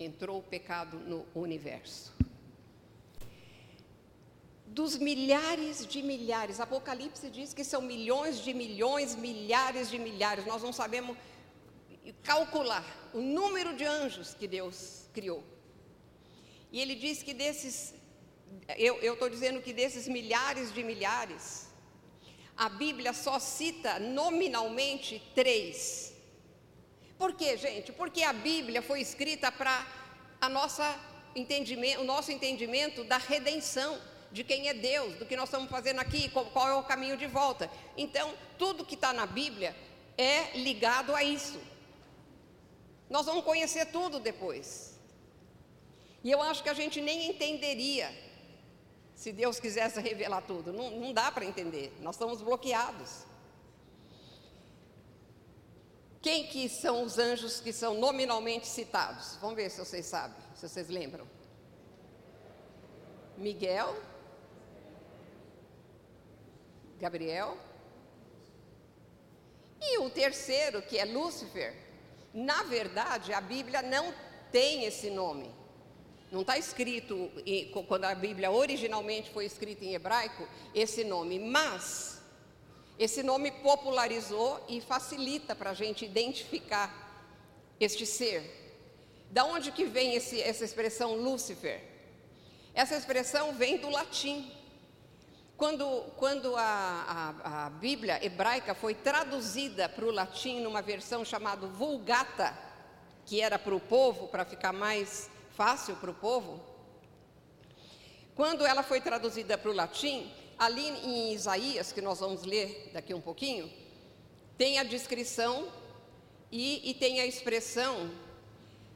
Entrou 0.00 0.40
o 0.40 0.42
pecado 0.42 0.98
no 0.98 1.24
universo. 1.32 2.12
Dos 4.66 4.96
milhares 4.96 5.86
de 5.86 6.02
milhares, 6.02 6.58
Apocalipse 6.58 7.30
diz 7.30 7.54
que 7.54 7.62
são 7.62 7.80
milhões 7.80 8.40
de 8.40 8.52
milhões, 8.52 9.14
milhares 9.14 9.88
de 9.88 9.98
milhares, 10.00 10.44
nós 10.44 10.60
não 10.60 10.72
sabemos 10.72 11.16
calcular 12.22 12.84
o 13.12 13.20
número 13.20 13.74
de 13.74 13.84
anjos 13.84 14.34
que 14.34 14.46
Deus 14.46 15.08
criou. 15.12 15.42
E 16.70 16.80
ele 16.80 16.94
diz 16.94 17.22
que 17.22 17.32
desses, 17.32 17.94
eu 18.76 19.14
estou 19.14 19.28
dizendo 19.28 19.62
que 19.62 19.72
desses 19.72 20.08
milhares 20.08 20.72
de 20.72 20.82
milhares, 20.82 21.68
a 22.56 22.68
Bíblia 22.68 23.12
só 23.12 23.38
cita 23.38 23.98
nominalmente 23.98 25.22
três. 25.34 26.12
Por 27.18 27.34
quê, 27.34 27.56
gente? 27.56 27.92
Porque 27.92 28.22
a 28.22 28.32
Bíblia 28.32 28.82
foi 28.82 29.00
escrita 29.00 29.50
para 29.50 29.86
a 30.40 30.48
nossa 30.48 30.98
entendimento, 31.34 32.00
o 32.00 32.04
nosso 32.04 32.30
entendimento 32.30 33.04
da 33.04 33.18
redenção, 33.18 34.00
de 34.30 34.42
quem 34.42 34.68
é 34.68 34.74
Deus, 34.74 35.14
do 35.14 35.26
que 35.26 35.36
nós 35.36 35.48
estamos 35.48 35.70
fazendo 35.70 36.00
aqui, 36.00 36.28
qual 36.28 36.68
é 36.68 36.74
o 36.74 36.82
caminho 36.82 37.16
de 37.16 37.26
volta. 37.26 37.70
Então, 37.96 38.34
tudo 38.58 38.84
que 38.84 38.96
está 38.96 39.12
na 39.12 39.26
Bíblia 39.26 39.76
é 40.18 40.58
ligado 40.58 41.14
a 41.14 41.22
isso. 41.22 41.60
Nós 43.08 43.26
vamos 43.26 43.44
conhecer 43.44 43.86
tudo 43.86 44.18
depois. 44.18 44.98
E 46.22 46.30
eu 46.30 46.40
acho 46.40 46.62
que 46.62 46.68
a 46.68 46.74
gente 46.74 47.00
nem 47.00 47.30
entenderia 47.30 48.10
se 49.14 49.30
Deus 49.30 49.60
quisesse 49.60 50.00
revelar 50.00 50.42
tudo. 50.42 50.72
Não, 50.72 50.90
não 50.90 51.12
dá 51.12 51.30
para 51.30 51.44
entender. 51.44 51.92
Nós 52.00 52.14
estamos 52.14 52.40
bloqueados. 52.40 53.24
Quem 56.22 56.46
que 56.46 56.70
são 56.70 57.02
os 57.02 57.18
anjos 57.18 57.60
que 57.60 57.70
são 57.70 57.94
nominalmente 57.94 58.66
citados? 58.66 59.36
Vamos 59.42 59.56
ver 59.56 59.70
se 59.70 59.78
vocês 59.78 60.06
sabem, 60.06 60.38
se 60.54 60.66
vocês 60.66 60.88
lembram. 60.88 61.28
Miguel, 63.36 63.94
Gabriel, 66.98 67.58
e 69.82 69.98
o 69.98 70.08
terceiro, 70.08 70.80
que 70.80 70.96
é 70.96 71.04
Lúcifer, 71.04 71.83
na 72.34 72.64
verdade 72.64 73.32
a 73.32 73.40
Bíblia 73.40 73.80
não 73.80 74.12
tem 74.50 74.84
esse 74.84 75.08
nome. 75.08 75.50
Não 76.32 76.40
está 76.40 76.58
escrito, 76.58 77.30
quando 77.86 78.04
a 78.06 78.14
Bíblia 78.14 78.50
originalmente 78.50 79.30
foi 79.30 79.44
escrita 79.44 79.84
em 79.84 79.94
hebraico, 79.94 80.48
esse 80.74 81.04
nome, 81.04 81.38
mas 81.38 82.20
esse 82.98 83.22
nome 83.22 83.52
popularizou 83.52 84.64
e 84.68 84.80
facilita 84.80 85.54
para 85.54 85.70
a 85.70 85.74
gente 85.74 86.04
identificar 86.04 87.04
este 87.78 88.04
ser. 88.04 88.62
Da 89.30 89.44
onde 89.44 89.70
que 89.70 89.84
vem 89.84 90.14
esse, 90.14 90.40
essa 90.40 90.64
expressão 90.64 91.14
Lúcifer? 91.14 91.80
Essa 92.74 92.96
expressão 92.96 93.52
vem 93.52 93.78
do 93.78 93.88
latim. 93.88 94.50
Quando, 95.56 95.86
quando 96.16 96.56
a, 96.56 97.32
a, 97.44 97.66
a 97.66 97.70
Bíblia 97.70 98.24
hebraica 98.24 98.74
foi 98.74 98.94
traduzida 98.94 99.88
para 99.88 100.04
o 100.04 100.10
latim 100.10 100.60
numa 100.60 100.82
versão 100.82 101.24
chamada 101.24 101.66
Vulgata, 101.66 102.56
que 103.24 103.40
era 103.40 103.58
para 103.58 103.74
o 103.74 103.80
povo, 103.80 104.26
para 104.28 104.44
ficar 104.44 104.72
mais 104.72 105.30
fácil 105.50 105.94
para 105.96 106.10
o 106.10 106.14
povo, 106.14 106.60
quando 108.34 108.66
ela 108.66 108.82
foi 108.82 109.00
traduzida 109.00 109.56
para 109.56 109.70
o 109.70 109.74
latim, 109.74 110.28
ali 110.58 110.88
em 110.88 111.32
Isaías, 111.32 111.92
que 111.92 112.00
nós 112.00 112.18
vamos 112.18 112.42
ler 112.42 112.90
daqui 112.92 113.14
um 113.14 113.20
pouquinho, 113.20 113.72
tem 114.58 114.80
a 114.80 114.82
descrição 114.82 115.68
e, 116.50 116.90
e 116.90 116.94
tem 116.94 117.20
a 117.20 117.26
expressão 117.26 118.10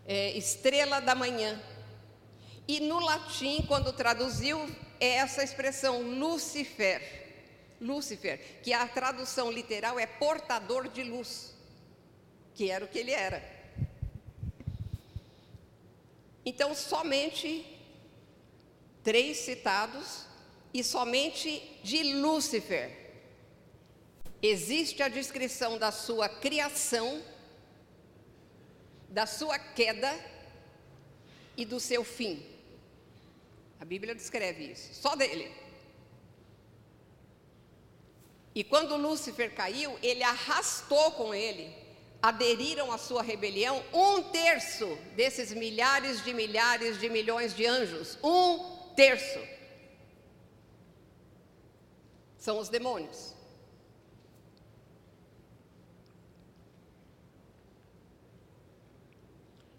é, 0.06 0.36
estrela 0.36 1.00
da 1.00 1.14
manhã. 1.14 1.60
E 2.66 2.80
no 2.80 2.98
latim, 2.98 3.64
quando 3.66 3.92
traduziu, 3.92 4.68
é 5.00 5.14
essa 5.16 5.42
expressão 5.42 6.02
Lucifer. 6.02 7.26
Lúcifer, 7.80 8.40
que 8.62 8.72
a 8.72 8.88
tradução 8.88 9.52
literal 9.52 9.98
é 9.98 10.06
portador 10.06 10.88
de 10.88 11.04
luz, 11.04 11.54
que 12.54 12.70
era 12.70 12.84
o 12.84 12.88
que 12.88 12.98
ele 12.98 13.12
era. 13.12 13.40
Então, 16.44 16.74
somente 16.74 17.64
três 19.04 19.36
citados 19.36 20.24
e 20.74 20.82
somente 20.82 21.78
de 21.82 22.14
Lúcifer 22.14 22.98
existe 24.42 25.02
a 25.02 25.08
descrição 25.08 25.78
da 25.78 25.90
sua 25.90 26.28
criação, 26.28 27.22
da 29.08 29.26
sua 29.26 29.58
queda 29.58 30.12
e 31.56 31.64
do 31.64 31.80
seu 31.80 32.04
fim. 32.04 32.44
A 33.80 33.84
Bíblia 33.84 34.14
descreve 34.14 34.72
isso, 34.72 34.94
só 34.94 35.14
dele. 35.14 35.52
E 38.54 38.64
quando 38.64 38.96
Lúcifer 38.96 39.54
caiu, 39.54 39.96
ele 40.02 40.22
arrastou 40.22 41.12
com 41.12 41.32
ele, 41.32 41.72
aderiram 42.20 42.90
à 42.90 42.98
sua 42.98 43.22
rebelião, 43.22 43.84
um 43.92 44.22
terço 44.22 44.98
desses 45.14 45.52
milhares 45.52 46.24
de 46.24 46.34
milhares 46.34 46.98
de 46.98 47.08
milhões 47.08 47.54
de 47.54 47.64
anjos. 47.66 48.18
Um 48.22 48.94
terço. 48.96 49.38
São 52.36 52.58
os 52.58 52.68
demônios. 52.68 53.32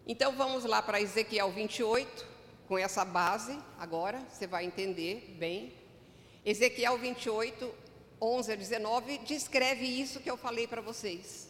Então 0.08 0.36
vamos 0.38 0.64
lá 0.64 0.82
para 0.82 1.02
Ezequiel 1.02 1.52
28 1.52 2.29
com 2.70 2.78
essa 2.78 3.04
base, 3.04 3.60
agora 3.80 4.24
você 4.30 4.46
vai 4.46 4.64
entender 4.64 5.36
bem. 5.40 5.74
Ezequiel 6.46 7.00
28, 7.00 7.74
11 8.22 8.52
a 8.52 8.56
19, 8.56 9.18
descreve 9.18 9.88
isso 9.88 10.20
que 10.20 10.30
eu 10.30 10.38
falei 10.38 10.68
para 10.68 10.80
vocês: 10.80 11.50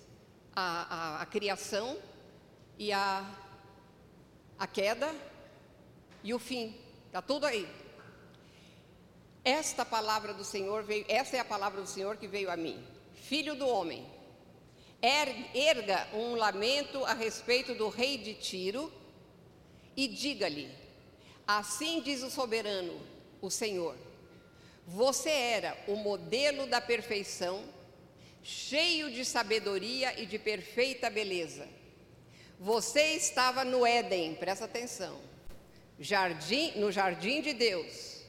a, 0.56 1.18
a, 1.20 1.22
a, 1.22 1.26
criação 1.26 1.98
e 2.78 2.94
a, 2.94 3.30
a 4.58 4.66
queda 4.66 5.14
e 6.24 6.34
o 6.34 6.40
fim, 6.40 6.74
está 7.08 7.22
tudo 7.22 7.46
aí. 7.46 7.68
Esta 9.44 9.84
palavra 9.84 10.34
do 10.34 10.46
Senhor 10.46 10.84
veio, 10.84 11.04
essa 11.10 11.36
é 11.36 11.42
a 11.42 11.46
palavra 11.46 11.82
do 11.82 11.88
Senhor 11.88 12.16
que 12.16 12.30
veio 12.30 12.50
a 12.50 12.56
mim. 12.56 12.82
Filho 13.14 13.56
do 13.56 13.68
homem, 13.68 14.08
er, 15.02 15.54
erga 15.54 16.08
um 16.14 16.36
lamento 16.36 17.04
a 17.04 17.14
respeito 17.14 17.76
do 17.76 17.90
rei 17.90 18.18
de 18.18 18.36
Tiro 18.36 18.90
e 19.98 20.08
diga-lhe: 20.08 20.80
Assim 21.52 22.00
diz 22.00 22.22
o 22.22 22.30
soberano, 22.30 23.02
o 23.42 23.50
Senhor: 23.50 23.98
Você 24.86 25.32
era 25.32 25.76
o 25.88 25.96
modelo 25.96 26.68
da 26.68 26.80
perfeição, 26.80 27.64
cheio 28.44 29.12
de 29.12 29.26
sabedoria 29.26 30.22
e 30.22 30.28
de 30.28 30.38
perfeita 30.38 31.10
beleza. 31.10 31.68
Você 32.60 33.16
estava 33.16 33.64
no 33.66 33.84
Éden, 33.84 34.36
presta 34.36 34.66
atenção, 34.66 35.20
jardim, 36.00 36.74
no 36.76 36.92
jardim 36.92 37.42
de 37.42 37.54
Deus. 37.54 38.22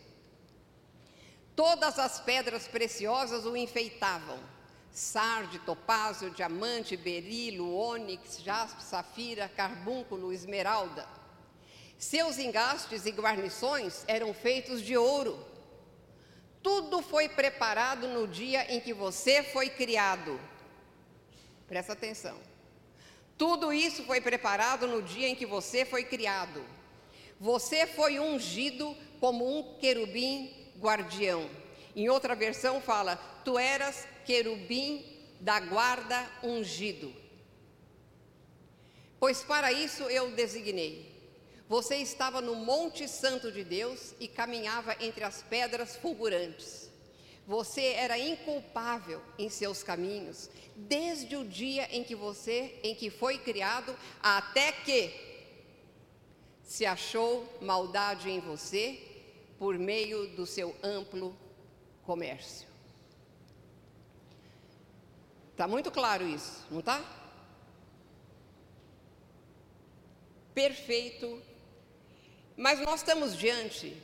Todas 1.54 1.98
as 1.98 2.20
pedras 2.20 2.66
preciosas 2.66 3.44
o 3.44 3.54
enfeitavam: 3.54 4.38
sarde, 4.90 5.58
topázio, 5.58 6.30
diamante, 6.30 6.96
berilo, 6.96 7.74
ônix, 7.74 8.42
jaspe, 8.42 8.82
safira, 8.82 9.46
carbúnculo, 9.46 10.32
esmeralda. 10.32 11.19
Seus 12.00 12.38
engastes 12.38 13.04
e 13.04 13.10
guarnições 13.10 14.04
eram 14.08 14.32
feitos 14.32 14.80
de 14.80 14.96
ouro. 14.96 15.38
Tudo 16.62 17.02
foi 17.02 17.28
preparado 17.28 18.08
no 18.08 18.26
dia 18.26 18.74
em 18.74 18.80
que 18.80 18.94
você 18.94 19.42
foi 19.42 19.68
criado. 19.68 20.40
Presta 21.68 21.92
atenção. 21.92 22.38
Tudo 23.36 23.70
isso 23.70 24.02
foi 24.04 24.18
preparado 24.18 24.86
no 24.86 25.02
dia 25.02 25.28
em 25.28 25.34
que 25.34 25.44
você 25.44 25.84
foi 25.84 26.02
criado. 26.02 26.64
Você 27.38 27.86
foi 27.86 28.18
ungido 28.18 28.96
como 29.20 29.58
um 29.58 29.76
querubim 29.76 30.72
guardião. 30.78 31.50
Em 31.94 32.08
outra 32.08 32.34
versão 32.34 32.80
fala: 32.80 33.16
Tu 33.44 33.58
eras 33.58 34.08
querubim 34.24 35.04
da 35.38 35.60
guarda 35.60 36.26
ungido. 36.42 37.14
Pois 39.18 39.42
para 39.42 39.70
isso 39.70 40.04
eu 40.04 40.30
designei 40.30 41.09
você 41.70 41.98
estava 41.98 42.40
no 42.40 42.56
Monte 42.56 43.06
Santo 43.06 43.52
de 43.52 43.62
Deus 43.62 44.12
e 44.18 44.26
caminhava 44.26 44.96
entre 44.98 45.22
as 45.22 45.40
pedras 45.44 45.94
fulgurantes. 45.94 46.90
Você 47.46 47.92
era 47.92 48.18
inculpável 48.18 49.22
em 49.38 49.48
seus 49.48 49.80
caminhos, 49.80 50.50
desde 50.74 51.36
o 51.36 51.44
dia 51.44 51.86
em 51.96 52.02
que 52.02 52.16
você, 52.16 52.76
em 52.82 52.92
que 52.92 53.08
foi 53.08 53.38
criado, 53.38 53.96
até 54.20 54.72
que 54.72 55.14
se 56.64 56.84
achou 56.84 57.48
maldade 57.60 58.28
em 58.28 58.40
você 58.40 59.00
por 59.56 59.78
meio 59.78 60.26
do 60.34 60.46
seu 60.46 60.74
amplo 60.82 61.36
comércio. 62.02 62.66
Está 65.52 65.68
muito 65.68 65.92
claro 65.92 66.26
isso, 66.26 66.66
não 66.68 66.80
está? 66.80 67.00
Perfeito 70.52 71.48
mas 72.56 72.80
nós 72.80 73.00
estamos 73.00 73.36
diante 73.36 73.96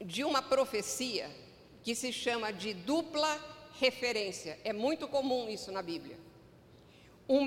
de 0.00 0.24
uma 0.24 0.42
profecia 0.42 1.30
que 1.82 1.94
se 1.94 2.12
chama 2.12 2.52
de 2.52 2.74
dupla 2.74 3.38
referência. 3.78 4.58
É 4.64 4.72
muito 4.72 5.08
comum 5.08 5.48
isso 5.48 5.70
na 5.72 5.82
Bíblia. 5.82 6.18
Um 7.28 7.46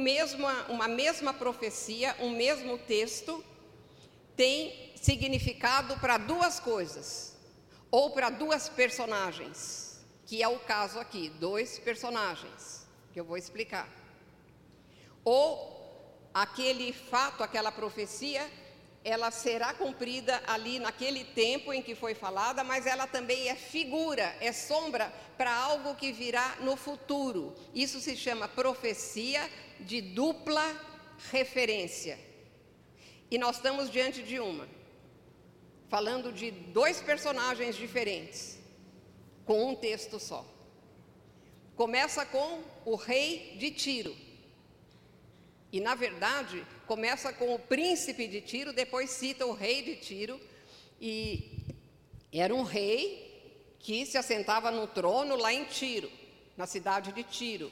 uma 0.70 0.88
mesma 0.88 1.34
profecia, 1.34 2.16
um 2.20 2.30
mesmo 2.30 2.78
texto, 2.78 3.44
tem 4.36 4.92
significado 4.96 5.98
para 6.00 6.18
duas 6.18 6.60
coisas, 6.60 7.36
ou 7.92 8.12
para 8.12 8.30
duas 8.30 8.70
personagens, 8.70 10.00
que 10.26 10.42
é 10.42 10.48
o 10.48 10.58
caso 10.60 11.00
aqui, 11.00 11.30
dois 11.30 11.78
personagens, 11.78 12.88
que 13.12 13.20
eu 13.20 13.26
vou 13.26 13.38
explicar. 13.38 13.90
Ou 15.24 15.74
aquele 16.34 16.94
fato, 16.94 17.44
aquela 17.44 17.72
profecia, 17.72 18.50
ela 19.04 19.32
será 19.32 19.74
cumprida 19.74 20.42
ali 20.48 20.80
naquele 20.80 21.26
tempo 21.26 21.74
em 21.74 21.82
que 21.82 21.94
foi 21.94 22.14
falada, 22.14 22.64
mas 22.64 22.86
ela 22.86 23.06
também 23.06 23.50
é 23.50 23.56
figura, 23.56 24.36
é 24.40 24.52
sombra 24.54 25.14
para 25.38 25.54
algo 25.54 25.96
que 25.96 26.12
virá 26.12 26.56
no 26.62 26.78
futuro. 26.78 27.54
Isso 27.74 28.00
se 28.00 28.16
chama 28.16 28.48
profecia 28.48 29.50
de 29.80 30.00
dupla 30.02 30.64
referência. 31.32 32.18
E 33.30 33.38
nós 33.38 33.58
estamos 33.58 33.90
diante 33.90 34.24
de 34.24 34.40
uma, 34.40 34.68
falando 35.90 36.32
de 36.32 36.52
dois 36.52 37.02
personagens 37.02 37.76
diferentes, 37.76 38.58
com 39.46 39.72
um 39.72 39.76
texto 39.76 40.18
só. 40.18 40.46
Começa 41.76 42.26
com 42.26 42.64
o 42.86 42.96
rei 42.96 43.56
de 43.58 43.72
Tiro. 43.72 44.16
E 45.74 45.80
na 45.80 45.96
verdade, 45.96 46.64
começa 46.86 47.34
com 47.34 47.56
o 47.56 47.58
príncipe 47.58 48.28
de 48.28 48.42
Tiro, 48.42 48.72
depois 48.72 49.10
cita 49.10 49.44
o 49.44 49.54
rei 49.54 49.82
de 49.82 49.96
Tiro, 49.96 50.40
e 51.02 51.52
era 52.32 52.54
um 52.54 52.62
rei 52.62 53.76
que 53.80 54.06
se 54.06 54.16
assentava 54.16 54.70
no 54.70 54.86
trono 54.86 55.36
lá 55.36 55.52
em 55.52 55.66
Tiro, 55.66 56.12
na 56.56 56.68
cidade 56.68 57.12
de 57.12 57.24
Tiro. 57.24 57.72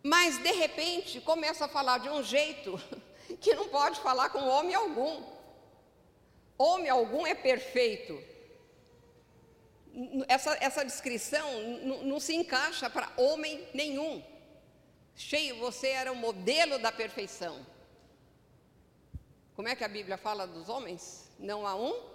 Mas 0.00 0.38
de 0.38 0.52
repente 0.52 1.20
começa 1.20 1.64
a 1.64 1.68
falar 1.68 1.98
de 1.98 2.08
um 2.08 2.22
jeito 2.22 2.80
que 3.40 3.56
não 3.56 3.68
pode 3.68 3.98
falar 3.98 4.28
com 4.28 4.38
homem 4.38 4.76
algum. 4.76 5.20
Homem 6.56 6.90
algum 6.90 7.26
é 7.26 7.34
perfeito. 7.34 8.22
Essa, 10.28 10.56
essa 10.60 10.84
descrição 10.84 11.60
não 12.04 12.20
se 12.20 12.36
encaixa 12.36 12.88
para 12.88 13.12
homem 13.16 13.66
nenhum. 13.74 14.22
Cheio, 15.16 15.58
você 15.58 15.88
era 15.88 16.12
o 16.12 16.16
modelo 16.16 16.78
da 16.78 16.90
perfeição. 16.90 17.64
Como 19.54 19.68
é 19.68 19.76
que 19.76 19.84
a 19.84 19.88
Bíblia 19.88 20.16
fala 20.16 20.46
dos 20.46 20.68
homens? 20.68 21.30
Não 21.38 21.66
há 21.66 21.76
um? 21.76 22.14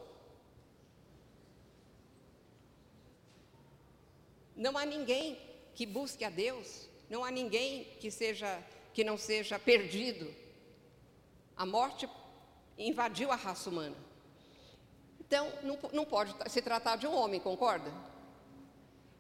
Não 4.55 4.77
há 4.77 4.85
ninguém 4.85 5.39
que 5.73 5.85
busque 5.85 6.25
a 6.25 6.29
Deus, 6.29 6.89
não 7.09 7.23
há 7.23 7.31
ninguém 7.31 7.85
que 8.01 8.11
seja 8.11 8.61
que 8.93 9.03
não 9.03 9.17
seja 9.17 9.57
perdido. 9.57 10.33
A 11.55 11.65
morte 11.65 12.09
invadiu 12.77 13.31
a 13.31 13.35
raça 13.35 13.69
humana. 13.69 13.95
Então, 15.21 15.53
não, 15.63 15.79
não 15.93 16.05
pode 16.05 16.35
se 16.49 16.61
tratar 16.61 16.97
de 16.97 17.07
um 17.07 17.15
homem, 17.15 17.39
concorda? 17.39 17.93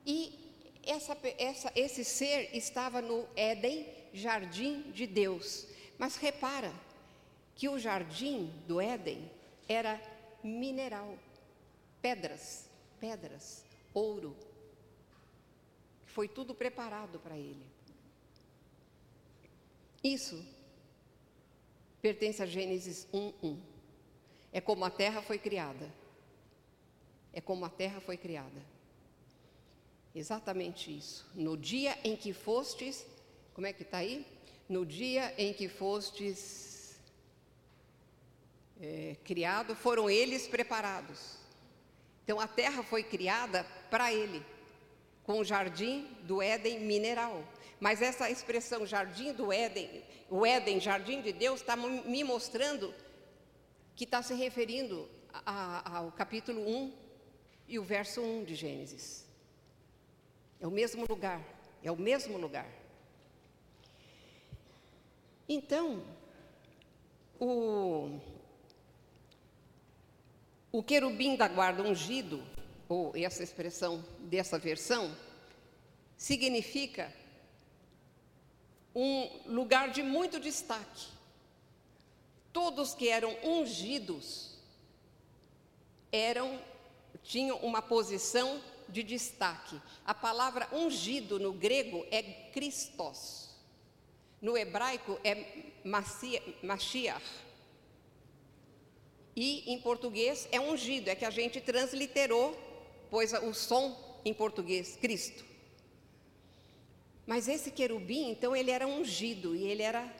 E 0.05 0.48
essa, 0.85 1.17
essa, 1.37 1.71
esse 1.75 2.03
ser 2.03 2.55
estava 2.55 3.01
no 3.01 3.27
Éden, 3.35 3.85
jardim 4.13 4.91
de 4.91 5.05
Deus. 5.05 5.67
Mas 5.97 6.15
repara 6.15 6.73
que 7.55 7.67
o 7.67 7.77
jardim 7.77 8.53
do 8.67 8.79
Éden 8.79 9.29
era 9.67 10.01
mineral, 10.43 11.17
pedras, 12.01 12.69
pedras, 12.99 13.63
ouro. 13.93 14.35
Foi 16.05 16.27
tudo 16.27 16.55
preparado 16.55 17.19
para 17.19 17.37
ele. 17.37 17.65
Isso 20.03 20.43
pertence 22.01 22.41
a 22.41 22.45
Gênesis 22.45 23.07
1:1. 23.13 23.57
É 24.51 24.61
como 24.61 24.85
a 24.85 24.89
terra 24.89 25.21
foi 25.21 25.37
criada. 25.37 25.93
É 27.31 27.41
como 27.41 27.65
a 27.65 27.69
terra 27.69 27.99
foi 27.99 28.17
criada. 28.17 28.78
Exatamente 30.13 30.95
isso. 30.95 31.29
No 31.35 31.55
dia 31.55 31.97
em 32.03 32.15
que 32.15 32.33
fostes, 32.33 33.05
como 33.53 33.67
é 33.67 33.73
que 33.73 33.83
está 33.83 33.99
aí? 33.99 34.25
No 34.67 34.85
dia 34.85 35.33
em 35.37 35.53
que 35.53 35.67
fostes 35.67 36.99
é, 38.81 39.15
criado, 39.23 39.75
foram 39.75 40.09
eles 40.09 40.47
preparados. 40.47 41.37
Então 42.23 42.39
a 42.39 42.47
terra 42.47 42.83
foi 42.83 43.03
criada 43.03 43.63
para 43.89 44.13
ele, 44.13 44.45
com 45.23 45.39
o 45.39 45.43
jardim 45.43 46.07
do 46.23 46.41
Éden 46.41 46.79
mineral. 46.79 47.43
Mas 47.79 48.01
essa 48.01 48.29
expressão 48.29 48.85
jardim 48.85 49.33
do 49.33 49.53
Éden, 49.53 50.03
o 50.29 50.45
Éden, 50.45 50.79
jardim 50.79 51.21
de 51.21 51.31
Deus, 51.31 51.61
está 51.61 51.75
me 51.75 52.23
mostrando 52.23 52.93
que 53.95 54.03
está 54.03 54.21
se 54.21 54.33
referindo 54.33 55.09
a, 55.33 55.79
a, 55.79 55.97
ao 55.97 56.11
capítulo 56.11 56.61
1 56.61 56.93
e 57.67 57.79
o 57.79 57.83
verso 57.83 58.21
1 58.21 58.43
de 58.45 58.55
Gênesis. 58.55 59.28
É 60.59 60.67
o 60.67 60.71
mesmo 60.71 61.05
lugar, 61.07 61.41
é 61.83 61.91
o 61.91 61.95
mesmo 61.95 62.37
lugar. 62.37 62.69
Então, 65.47 66.03
o, 67.39 68.19
o 70.71 70.83
querubim 70.83 71.35
da 71.35 71.47
guarda 71.47 71.81
ungido, 71.81 72.43
ou 72.87 73.15
essa 73.15 73.41
expressão 73.41 74.03
dessa 74.19 74.59
versão, 74.59 75.15
significa 76.17 77.13
um 78.93 79.29
lugar 79.45 79.91
de 79.91 80.03
muito 80.03 80.39
destaque. 80.39 81.07
Todos 82.51 82.93
que 82.93 83.07
eram 83.07 83.35
ungidos 83.43 84.57
eram 86.11 86.59
tinham 87.23 87.57
uma 87.57 87.81
posição 87.81 88.61
de 88.89 89.03
destaque. 89.03 89.79
A 90.05 90.13
palavra 90.13 90.67
ungido 90.73 91.39
no 91.39 91.53
grego 91.53 92.05
é 92.11 92.21
Christos. 92.53 93.49
No 94.41 94.57
hebraico 94.57 95.19
é 95.23 95.45
Mashiach. 96.63 97.23
E 99.35 99.71
em 99.71 99.79
português 99.79 100.47
é 100.51 100.59
ungido, 100.59 101.09
é 101.09 101.15
que 101.15 101.25
a 101.25 101.29
gente 101.29 101.61
transliterou, 101.61 102.57
pois 103.09 103.31
o 103.33 103.53
som 103.53 104.19
em 104.25 104.33
português, 104.33 104.97
Cristo. 104.97 105.45
Mas 107.25 107.47
esse 107.47 107.71
querubim, 107.71 108.31
então, 108.31 108.55
ele 108.55 108.71
era 108.71 108.87
ungido 108.87 109.55
e 109.55 109.63
ele 109.63 109.83
era 109.83 110.11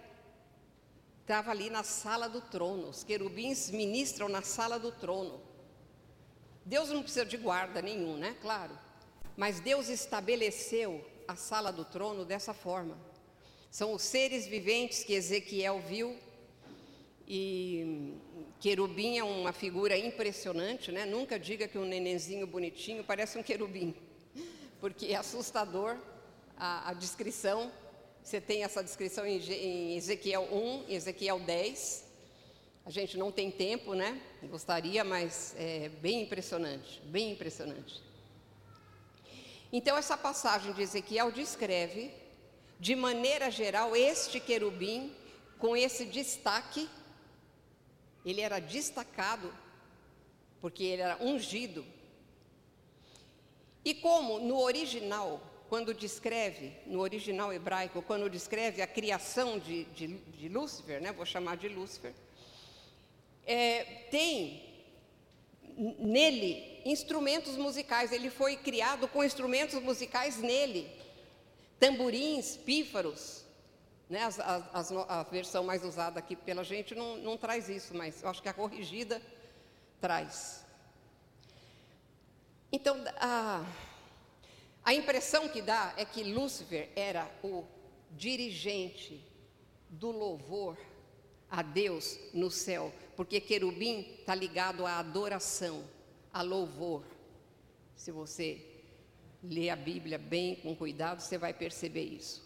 estava 1.21 1.51
ali 1.51 1.69
na 1.69 1.83
sala 1.83 2.27
do 2.27 2.41
trono. 2.41 2.89
Os 2.89 3.03
querubins 3.03 3.69
ministram 3.69 4.27
na 4.27 4.41
sala 4.41 4.79
do 4.79 4.91
trono. 4.91 5.39
Deus 6.65 6.89
não 6.89 7.01
precisa 7.01 7.25
de 7.25 7.37
guarda 7.37 7.81
nenhum, 7.81 8.17
né? 8.17 8.35
Claro. 8.41 8.77
Mas 9.35 9.59
Deus 9.59 9.89
estabeleceu 9.89 11.05
a 11.27 11.35
sala 11.35 11.71
do 11.71 11.85
trono 11.85 12.25
dessa 12.25 12.53
forma. 12.53 12.97
São 13.71 13.93
os 13.93 14.01
seres 14.01 14.47
viventes 14.47 15.03
que 15.03 15.13
Ezequiel 15.13 15.79
viu 15.79 16.17
e 17.27 18.15
querubim 18.59 19.19
é 19.19 19.23
uma 19.23 19.53
figura 19.53 19.95
impressionante, 19.95 20.91
né? 20.91 21.05
Nunca 21.05 21.37
diga 21.37 21.67
que 21.67 21.77
um 21.77 21.85
nenenzinho 21.85 22.47
bonitinho 22.47 23.03
parece 23.03 23.37
um 23.37 23.43
querubim, 23.43 23.93
porque 24.81 25.07
é 25.07 25.15
assustador 25.15 25.95
a, 26.57 26.89
a 26.89 26.93
descrição. 26.93 27.71
Você 28.23 28.41
tem 28.41 28.63
essa 28.63 28.83
descrição 28.83 29.25
em, 29.25 29.37
em 29.37 29.95
Ezequiel 29.95 30.47
1, 30.51 30.85
Ezequiel 30.89 31.39
10. 31.39 32.08
A 32.89 32.91
gente 32.91 33.19
não 33.19 33.31
tem 33.31 33.51
tempo, 33.51 33.93
né? 33.93 34.19
Gostaria, 34.41 35.03
mas 35.03 35.53
é 35.59 35.89
bem 35.89 36.23
impressionante, 36.23 36.99
bem 37.01 37.33
impressionante. 37.33 38.01
Então, 39.71 39.95
essa 39.95 40.17
passagem 40.17 40.73
de 40.73 40.81
Ezequiel 40.81 41.31
descreve, 41.31 42.11
de 42.79 42.95
maneira 42.95 43.51
geral, 43.51 43.95
este 43.95 44.39
querubim 44.39 45.15
com 45.59 45.77
esse 45.77 46.03
destaque. 46.03 46.89
Ele 48.25 48.41
era 48.41 48.57
destacado, 48.57 49.53
porque 50.59 50.83
ele 50.83 51.03
era 51.03 51.23
ungido. 51.23 51.85
E 53.85 53.93
como 53.93 54.39
no 54.39 54.59
original, 54.59 55.39
quando 55.69 55.93
descreve, 55.93 56.73
no 56.87 57.01
original 57.01 57.53
hebraico, 57.53 58.01
quando 58.01 58.27
descreve 58.27 58.81
a 58.81 58.87
criação 58.87 59.59
de, 59.59 59.83
de, 59.93 60.07
de 60.07 60.49
Lúcifer, 60.49 60.99
né? 60.99 61.11
vou 61.11 61.23
chamar 61.23 61.55
de 61.55 61.67
Lúcifer, 61.67 62.15
é, 63.49 63.83
tem 64.11 64.63
nele 65.97 66.81
instrumentos 66.85 67.57
musicais. 67.57 68.11
Ele 68.11 68.29
foi 68.29 68.55
criado 68.55 69.07
com 69.07 69.23
instrumentos 69.23 69.81
musicais 69.81 70.37
nele, 70.37 70.87
tamborins, 71.79 72.55
pífaros. 72.57 73.43
Né? 74.07 74.23
As, 74.23 74.39
as, 74.39 74.91
a 74.91 75.23
versão 75.23 75.63
mais 75.63 75.83
usada 75.83 76.19
aqui 76.19 76.35
pela 76.35 76.63
gente 76.63 76.93
não, 76.93 77.17
não 77.17 77.37
traz 77.37 77.69
isso, 77.69 77.95
mas 77.95 78.21
eu 78.21 78.29
acho 78.29 78.41
que 78.41 78.49
a 78.49 78.53
corrigida 78.53 79.19
traz. 79.99 80.63
Então, 82.71 83.03
a, 83.17 83.65
a 84.83 84.93
impressão 84.93 85.49
que 85.49 85.59
dá 85.59 85.91
é 85.97 86.05
que 86.05 86.23
Lúcifer 86.23 86.89
era 86.95 87.27
o 87.43 87.63
dirigente 88.11 89.23
do 89.89 90.11
louvor 90.11 90.77
a 91.49 91.63
Deus 91.63 92.19
no 92.31 92.51
céu, 92.51 92.93
porque 93.19 93.41
querubim 93.41 94.15
está 94.17 94.33
ligado 94.33 94.85
à 94.85 94.97
adoração, 94.97 95.83
a 96.31 96.41
louvor. 96.41 97.03
Se 97.93 98.13
você 98.13 98.65
ler 99.43 99.71
a 99.71 99.75
Bíblia 99.75 100.17
bem, 100.17 100.55
com 100.55 100.73
cuidado, 100.73 101.19
você 101.19 101.37
vai 101.37 101.53
perceber 101.53 102.05
isso. 102.05 102.41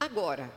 Agora, 0.00 0.50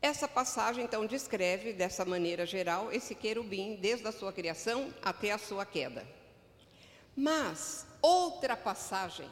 essa 0.00 0.28
passagem 0.28 0.84
então 0.84 1.04
descreve 1.04 1.72
dessa 1.72 2.04
maneira 2.04 2.46
geral 2.46 2.92
esse 2.92 3.12
querubim 3.12 3.74
desde 3.74 4.06
a 4.06 4.12
sua 4.12 4.32
criação 4.32 4.94
até 5.02 5.32
a 5.32 5.38
sua 5.38 5.66
queda. 5.66 6.06
Mas 7.16 7.88
outra 8.00 8.56
passagem 8.56 9.28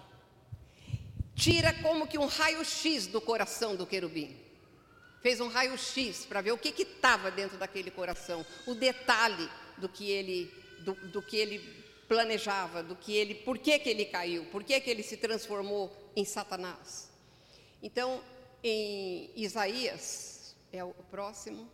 tira 1.37 1.72
como 1.75 2.09
que 2.09 2.18
um 2.18 2.27
raio-x 2.27 3.07
do 3.07 3.20
coração 3.20 3.77
do 3.77 3.87
querubim. 3.87 4.37
Fez 5.22 5.40
um 5.40 5.48
raio-x 5.48 6.26
para 6.26 6.40
ver 6.40 6.52
o 6.52 6.58
que 6.58 6.82
estava 6.82 7.30
dentro 7.30 7.56
daquele 7.56 7.90
coração, 7.90 8.44
o 8.66 8.74
detalhe 8.74 9.48
do 9.78 9.88
que 9.88 10.11
ele, 10.11 10.52
do, 10.80 10.94
do 10.94 11.22
que 11.22 11.37
ele 11.37 11.58
planejava, 12.08 12.82
do 12.82 12.96
que 12.96 13.16
ele, 13.16 13.37
por 13.37 13.56
que, 13.56 13.78
que 13.78 13.88
ele 13.88 14.04
caiu, 14.04 14.44
por 14.46 14.64
que, 14.64 14.78
que 14.80 14.90
ele 14.90 15.02
se 15.02 15.16
transformou 15.16 15.90
em 16.14 16.24
Satanás. 16.24 17.11
Então, 17.82 18.22
em 18.62 19.30
Isaías, 19.35 20.54
é 20.72 20.85
o 20.85 20.92
próximo. 21.11 21.68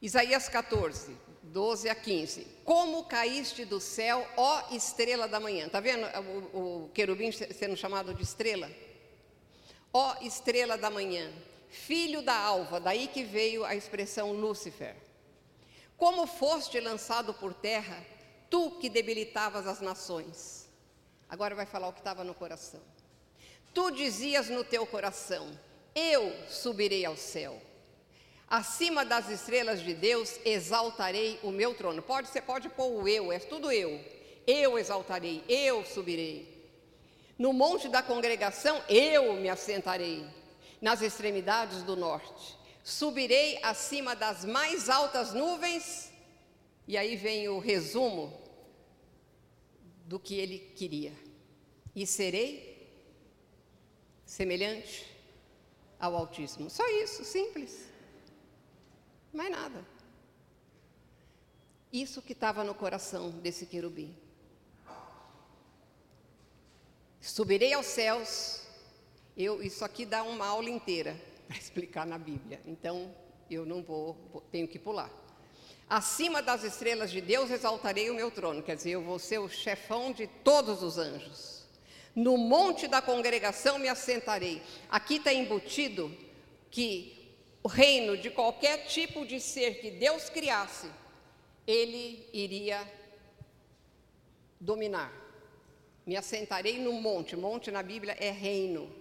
Isaías 0.00 0.48
14, 0.48 1.16
12 1.54 1.88
a 1.88 1.94
15. 1.94 2.48
Como 2.64 3.04
caíste 3.04 3.64
do 3.64 3.78
céu, 3.78 4.26
ó 4.36 4.74
estrela 4.74 5.28
da 5.28 5.38
manhã. 5.38 5.66
Está 5.66 5.78
vendo 5.78 6.04
o, 6.52 6.86
o 6.86 6.90
querubim 6.92 7.30
sendo 7.30 7.76
chamado 7.76 8.12
de 8.12 8.24
estrela? 8.24 8.68
Ó 9.92 10.16
estrela 10.20 10.76
da 10.76 10.90
manhã, 10.90 11.32
filho 11.68 12.22
da 12.22 12.36
alva, 12.36 12.80
daí 12.80 13.06
que 13.06 13.22
veio 13.22 13.64
a 13.64 13.72
expressão 13.76 14.32
Lúcifer. 14.32 14.96
Como 15.96 16.26
foste 16.26 16.80
lançado 16.80 17.32
por 17.32 17.54
terra, 17.54 18.04
tu 18.50 18.72
que 18.72 18.90
debilitavas 18.90 19.68
as 19.68 19.80
nações. 19.80 20.68
Agora 21.28 21.54
vai 21.54 21.66
falar 21.66 21.86
o 21.86 21.92
que 21.92 22.00
estava 22.00 22.24
no 22.24 22.34
coração. 22.34 22.82
Tu 23.72 23.92
dizias 23.92 24.48
no 24.48 24.64
teu 24.64 24.84
coração: 24.84 25.56
Eu 25.94 26.32
subirei 26.48 27.04
ao 27.04 27.16
céu. 27.16 27.62
Acima 28.54 29.04
das 29.04 29.28
estrelas 29.28 29.82
de 29.82 29.92
Deus 29.92 30.38
exaltarei 30.44 31.40
o 31.42 31.50
meu 31.50 31.74
trono. 31.74 32.00
Pode, 32.00 32.28
você 32.28 32.40
pode 32.40 32.68
pôr 32.68 32.86
o 32.86 33.08
eu, 33.08 33.32
é 33.32 33.40
tudo 33.40 33.72
eu. 33.72 34.00
Eu 34.46 34.78
exaltarei, 34.78 35.42
eu 35.48 35.84
subirei. 35.84 36.72
No 37.36 37.52
monte 37.52 37.88
da 37.88 38.00
congregação 38.00 38.80
eu 38.88 39.32
me 39.32 39.48
assentarei 39.48 40.24
nas 40.80 41.02
extremidades 41.02 41.82
do 41.82 41.96
norte. 41.96 42.56
Subirei 42.84 43.58
acima 43.60 44.14
das 44.14 44.44
mais 44.44 44.88
altas 44.88 45.34
nuvens, 45.34 46.12
e 46.86 46.96
aí 46.96 47.16
vem 47.16 47.48
o 47.48 47.58
resumo 47.58 48.40
do 50.06 50.20
que 50.20 50.36
ele 50.36 50.60
queria. 50.76 51.12
E 51.92 52.06
serei 52.06 52.88
semelhante 54.24 55.12
ao 55.98 56.14
Altíssimo. 56.14 56.70
Só 56.70 56.86
isso, 57.02 57.24
simples. 57.24 57.92
Mais 59.34 59.50
nada. 59.50 59.84
Isso 61.92 62.22
que 62.22 62.32
estava 62.32 62.62
no 62.62 62.74
coração 62.74 63.30
desse 63.30 63.66
querubim. 63.66 64.16
Subirei 67.20 67.72
aos 67.72 67.86
céus, 67.86 68.62
eu, 69.36 69.60
isso 69.62 69.84
aqui 69.84 70.06
dá 70.06 70.22
uma 70.22 70.46
aula 70.46 70.70
inteira 70.70 71.20
para 71.48 71.56
explicar 71.56 72.06
na 72.06 72.16
Bíblia, 72.16 72.60
então 72.64 73.12
eu 73.50 73.66
não 73.66 73.82
vou, 73.82 74.16
tenho 74.52 74.68
que 74.68 74.78
pular. 74.78 75.10
Acima 75.88 76.40
das 76.40 76.62
estrelas 76.62 77.10
de 77.10 77.20
Deus 77.20 77.50
exaltarei 77.50 78.10
o 78.10 78.14
meu 78.14 78.30
trono, 78.30 78.62
quer 78.62 78.76
dizer, 78.76 78.90
eu 78.90 79.02
vou 79.02 79.18
ser 79.18 79.38
o 79.38 79.48
chefão 79.48 80.12
de 80.12 80.26
todos 80.26 80.82
os 80.82 80.96
anjos. 80.96 81.64
No 82.14 82.36
monte 82.36 82.86
da 82.86 83.02
congregação 83.02 83.78
me 83.78 83.88
assentarei. 83.88 84.62
Aqui 84.88 85.16
está 85.16 85.32
embutido 85.32 86.16
que 86.70 87.13
reino 87.68 88.16
de 88.16 88.30
qualquer 88.30 88.86
tipo 88.86 89.24
de 89.24 89.40
ser 89.40 89.80
que 89.80 89.90
Deus 89.90 90.28
criasse, 90.28 90.90
ele 91.66 92.28
iria 92.32 92.86
dominar. 94.60 95.12
Me 96.06 96.16
assentarei 96.16 96.78
no 96.78 96.92
monte, 96.92 97.34
monte 97.36 97.70
na 97.70 97.82
Bíblia 97.82 98.14
é 98.20 98.30
reino 98.30 98.92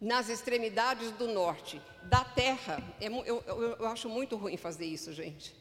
nas 0.00 0.28
extremidades 0.28 1.10
do 1.12 1.26
norte 1.26 1.80
da 2.04 2.24
terra. 2.24 2.82
É 3.00 3.06
eu, 3.06 3.24
eu, 3.24 3.62
eu, 3.78 3.86
acho 3.86 4.08
muito 4.08 4.36
ruim 4.36 4.56
fazer 4.56 4.86
isso, 4.86 5.12
gente, 5.12 5.54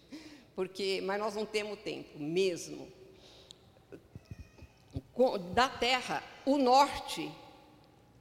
porque, 0.56 1.02
mas 1.02 1.20
nós 1.20 1.36
não 1.36 1.46
temos 1.46 1.80
tempo 1.80 2.20
mesmo. 2.20 2.88
Da 5.54 5.70
terra, 5.70 6.22
o 6.46 6.58
norte, 6.58 7.32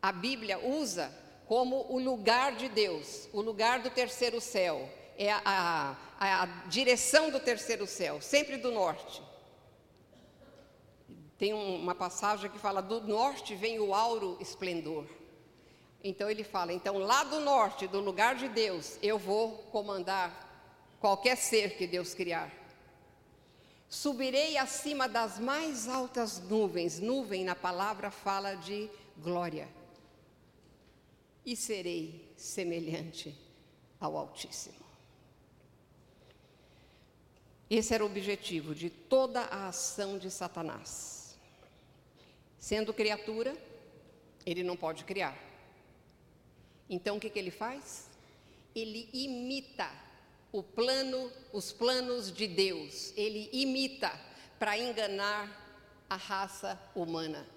a 0.01 0.13
Bíblia 0.13 0.59
usa 0.59 1.13
como 1.47 1.87
o 1.89 1.99
lugar 1.99 2.57
de 2.57 2.69
Deus, 2.69 3.29
o 3.33 3.41
lugar 3.41 3.81
do 3.81 3.91
terceiro 3.91 4.41
céu, 4.41 4.89
é 5.17 5.31
a, 5.31 5.97
a, 6.19 6.43
a 6.43 6.47
direção 6.69 7.31
do 7.31 7.39
terceiro 7.39 7.87
céu, 7.87 8.21
sempre 8.21 8.57
do 8.57 8.71
norte. 8.71 9.23
Tem 11.39 11.53
uma 11.53 11.95
passagem 11.95 12.51
que 12.51 12.59
fala: 12.59 12.81
do 12.81 13.01
norte 13.03 13.55
vem 13.55 13.79
o 13.79 13.95
auro 13.95 14.37
esplendor. 14.41 15.07
Então 16.03 16.31
ele 16.31 16.45
fala: 16.45 16.73
então 16.73 16.99
lá 16.99 17.25
do 17.25 17.41
norte, 17.41 17.87
do 17.87 18.01
lugar 18.01 18.35
de 18.35 18.49
Deus, 18.49 18.99
eu 19.03 19.19
vou 19.19 19.59
comandar 19.73 20.97
qualquer 21.01 21.37
ser 21.37 21.77
que 21.77 21.87
Deus 21.87 22.15
criar. 22.15 22.51
Subirei 23.89 24.57
acima 24.57 25.09
das 25.09 25.39
mais 25.39 25.89
altas 25.89 26.41
nuvens, 26.41 26.99
nuvem 26.99 27.45
na 27.45 27.55
palavra 27.55 28.11
fala 28.11 28.55
de 28.55 28.91
glória, 29.19 29.69
e 31.45 31.57
serei 31.57 32.33
semelhante 32.37 33.35
ao 34.01 34.17
Altíssimo. 34.17 34.85
Esse 37.69 37.95
era 37.95 38.05
o 38.05 38.07
objetivo 38.07 38.75
de 38.75 38.91
toda 38.91 39.41
a 39.41 39.69
ação 39.69 40.19
de 40.19 40.31
Satanás. 40.31 41.37
Sendo 42.59 42.95
criatura, 42.95 43.57
ele 44.45 44.63
não 44.63 44.77
pode 44.77 45.05
criar. 45.05 45.37
Então 46.89 47.17
o 47.17 47.21
que, 47.21 47.31
que 47.31 47.39
ele 47.39 47.51
faz? 47.51 48.09
Ele 48.75 49.09
imita 49.13 49.91
o 50.53 50.63
plano, 50.63 51.33
os 51.53 51.73
planos 51.73 52.33
de 52.33 52.47
Deus. 52.47 53.13
Ele 53.17 53.49
imita 53.53 54.13
para 54.59 54.79
enganar 54.79 56.05
a 56.09 56.17
raça 56.17 56.79
humana. 56.95 57.54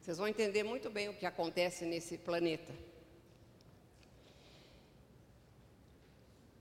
Vocês 0.00 0.16
vão 0.16 0.26
entender 0.26 0.62
muito 0.62 0.88
bem 0.88 1.08
o 1.08 1.14
que 1.14 1.26
acontece 1.26 1.84
nesse 1.84 2.16
planeta. 2.16 2.72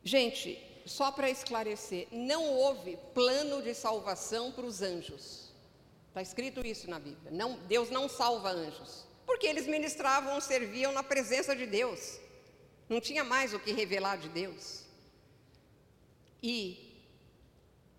Gente, 0.04 0.60
só 0.86 1.12
para 1.12 1.30
esclarecer, 1.30 2.08
não 2.12 2.54
houve 2.54 2.97
plano 3.13 3.62
de 3.62 3.73
salvação 3.73 4.52
para 4.52 4.65
os 4.65 4.82
anjos. 4.82 5.54
Está 6.08 6.21
escrito 6.21 6.65
isso 6.65 6.89
na 6.89 6.99
Bíblia. 6.99 7.32
Não, 7.32 7.58
Deus 7.67 7.89
não 7.89 8.10
salva 8.10 8.49
anjos. 8.49 9.06
Porque 9.25 9.45
eles 9.45 9.67
ministravam, 9.67 10.41
serviam 10.41 10.91
na 10.91 11.04
presença 11.04 11.56
de 11.56 11.65
Deus. 11.65 12.19
Não 12.89 12.99
tinha 12.99 13.23
mais 13.23 13.54
o 13.54 13.60
que 13.60 13.71
revelar 13.71 14.17
de 14.17 14.28
Deus. 14.30 14.84
E 16.41 16.99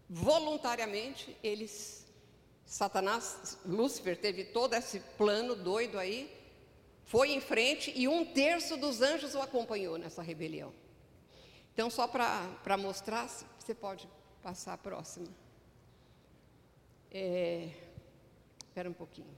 voluntariamente 0.09 1.37
eles 1.42 2.00
Satanás, 2.71 3.59
Lúcifer 3.67 4.17
teve 4.17 4.45
todo 4.45 4.75
esse 4.75 5.01
plano 5.19 5.57
doido 5.57 5.99
aí, 5.99 6.33
foi 7.05 7.33
em 7.33 7.41
frente 7.41 7.93
e 7.97 8.07
um 8.07 8.25
terço 8.25 8.77
dos 8.77 9.03
anjos 9.03 9.35
o 9.35 9.41
acompanhou 9.41 9.99
nessa 9.99 10.23
rebelião. 10.23 10.73
Então, 11.75 11.91
só 11.91 12.07
para 12.07 12.77
mostrar, 12.79 13.29
você 13.59 13.75
pode 13.75 14.09
passar 14.41 14.75
a 14.75 14.79
próxima. 14.79 15.27
É, 17.11 17.71
espera 18.65 18.89
um 18.89 18.93
pouquinho. 18.93 19.37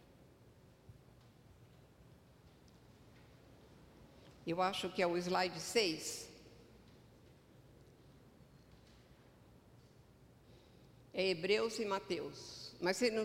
Eu 4.47 4.61
acho 4.61 4.91
que 4.91 5.01
é 5.01 5.07
o 5.07 5.17
slide 5.17 5.59
6. 5.59 6.29
É 11.15 11.29
Hebreus 11.29 11.79
e 11.79 11.87
Mateus. 11.87 12.62
Mas 12.83 12.97
se 12.97 13.11
não, 13.13 13.25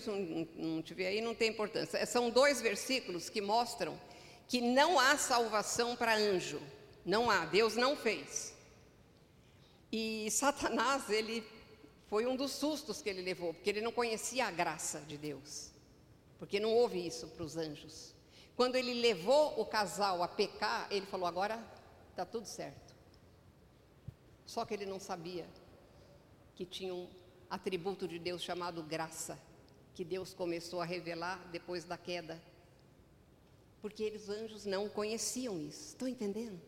não, 0.56 0.82
tiver 0.84 1.08
aí, 1.08 1.20
não 1.20 1.34
tem 1.34 1.50
importância. 1.50 2.06
São 2.06 2.30
dois 2.30 2.62
versículos 2.62 3.28
que 3.28 3.42
mostram 3.42 4.00
que 4.48 4.62
não 4.62 5.00
há 5.00 5.18
salvação 5.18 5.96
para 5.96 6.16
anjo. 6.16 6.62
Não 7.04 7.30
há, 7.30 7.44
Deus 7.46 7.76
não 7.76 7.96
fez. 7.98 8.56
E 9.92 10.30
Satanás, 10.30 11.10
ele 11.10 11.44
foi 12.06 12.28
um 12.28 12.36
dos 12.36 12.52
sustos 12.52 13.02
que 13.02 13.10
ele 13.10 13.24
levou, 13.24 13.52
porque 13.54 13.72
ele 13.72 13.82
não 13.82 13.92
conhecia 13.92 14.46
a 14.46 14.52
graça 14.52 15.00
de 15.02 15.18
Deus. 15.18 15.72
porque 16.40 16.60
não 16.60 16.72
houve 16.74 17.06
isso 17.06 17.28
para 17.30 17.44
os 17.44 17.58
anjos. 17.58 18.14
Quando 18.56 18.76
ele 18.76 18.94
levou 18.94 19.60
o 19.60 19.66
casal 19.66 20.22
a 20.24 20.28
pecar, 20.28 20.88
ele 20.92 21.06
falou: 21.06 21.28
agora 21.28 21.60
está 22.12 22.26
tudo 22.26 22.46
certo. 22.46 22.96
Só 24.46 24.66
que 24.66 24.74
ele 24.74 24.86
não 24.86 25.00
sabia 25.00 25.48
que 26.56 26.66
tinha 26.66 26.94
um 26.94 27.10
atributo 27.50 28.08
de 28.08 28.20
Deus 28.20 28.42
chamado 28.42 28.84
graça, 28.84 29.40
que 29.98 30.06
Deus 30.06 30.32
começou 30.32 30.80
a 30.80 30.86
revelar 30.86 31.44
depois 31.52 31.84
da 31.84 31.98
queda. 31.98 32.40
Porque 33.82 34.04
eles, 34.04 34.28
os 34.28 34.30
anjos 34.30 34.64
não 34.64 34.88
conheciam 34.88 35.60
isso. 35.60 35.88
Estão 35.88 36.08
entendendo? 36.08 36.62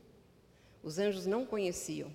Os 0.81 0.97
anjos 0.97 1.27
não 1.27 1.45
conheciam. 1.45 2.11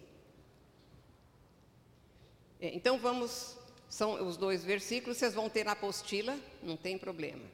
É, 2.61 2.75
então 2.75 2.99
vamos, 2.99 3.57
são 3.89 4.27
os 4.27 4.37
dois 4.37 4.65
versículos, 4.65 5.17
vocês 5.17 5.35
vão 5.35 5.49
ter 5.49 5.65
na 5.65 5.71
apostila, 5.71 6.37
não 6.61 6.77
tem 6.77 6.99
problema. 6.99 7.45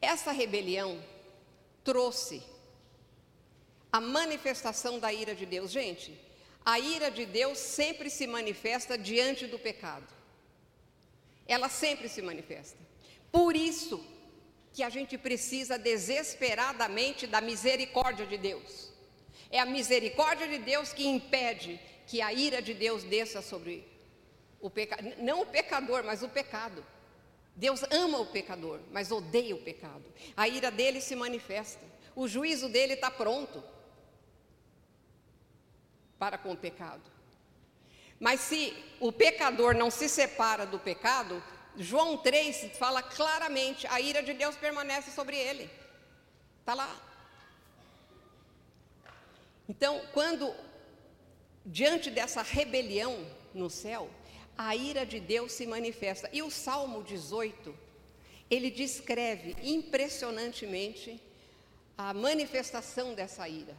Essa 0.00 0.32
rebelião 0.32 1.04
trouxe 1.84 2.42
a 3.92 4.00
manifestação 4.00 4.98
da 4.98 5.12
ira 5.12 5.34
de 5.34 5.44
Deus. 5.44 5.70
Gente, 5.70 6.18
a 6.64 6.80
ira 6.80 7.10
de 7.10 7.26
Deus 7.26 7.58
sempre 7.58 8.08
se 8.08 8.26
manifesta 8.26 8.96
diante 8.96 9.46
do 9.46 9.58
pecado. 9.58 10.19
Ela 11.50 11.68
sempre 11.68 12.08
se 12.08 12.22
manifesta. 12.22 12.78
Por 13.32 13.56
isso 13.56 14.00
que 14.72 14.84
a 14.84 14.88
gente 14.88 15.18
precisa 15.18 15.76
desesperadamente 15.76 17.26
da 17.26 17.40
misericórdia 17.40 18.24
de 18.24 18.38
Deus. 18.38 18.92
É 19.50 19.58
a 19.58 19.66
misericórdia 19.66 20.46
de 20.46 20.58
Deus 20.58 20.92
que 20.92 21.04
impede 21.08 21.80
que 22.06 22.22
a 22.22 22.32
ira 22.32 22.62
de 22.62 22.72
Deus 22.72 23.02
desça 23.02 23.42
sobre 23.42 23.84
o 24.60 24.70
pecado, 24.70 25.12
não 25.18 25.40
o 25.40 25.46
pecador, 25.46 26.04
mas 26.04 26.22
o 26.22 26.28
pecado. 26.28 26.86
Deus 27.56 27.82
ama 27.90 28.20
o 28.20 28.26
pecador, 28.26 28.78
mas 28.92 29.10
odeia 29.10 29.56
o 29.56 29.62
pecado. 29.62 30.04
A 30.36 30.46
ira 30.46 30.70
dele 30.70 31.00
se 31.00 31.16
manifesta. 31.16 31.84
O 32.14 32.28
juízo 32.28 32.68
dele 32.68 32.94
está 32.94 33.10
pronto 33.10 33.60
para 36.16 36.38
com 36.38 36.52
o 36.52 36.56
pecado. 36.56 37.02
Mas 38.20 38.40
se 38.40 38.76
o 39.00 39.10
pecador 39.10 39.74
não 39.74 39.90
se 39.90 40.06
separa 40.06 40.66
do 40.66 40.78
pecado, 40.78 41.42
João 41.74 42.18
3 42.18 42.76
fala 42.76 43.02
claramente: 43.02 43.86
a 43.86 43.98
ira 43.98 44.22
de 44.22 44.34
Deus 44.34 44.54
permanece 44.56 45.10
sobre 45.10 45.36
ele. 45.36 45.70
Está 46.60 46.74
lá. 46.74 46.94
Então, 49.66 50.02
quando 50.12 50.54
diante 51.64 52.10
dessa 52.10 52.42
rebelião 52.42 53.26
no 53.54 53.70
céu, 53.70 54.10
a 54.58 54.76
ira 54.76 55.06
de 55.06 55.18
Deus 55.18 55.52
se 55.52 55.66
manifesta. 55.66 56.28
E 56.32 56.42
o 56.42 56.50
Salmo 56.50 57.02
18, 57.02 57.74
ele 58.50 58.70
descreve 58.70 59.56
impressionantemente 59.62 61.18
a 61.96 62.12
manifestação 62.12 63.14
dessa 63.14 63.48
ira. 63.48 63.74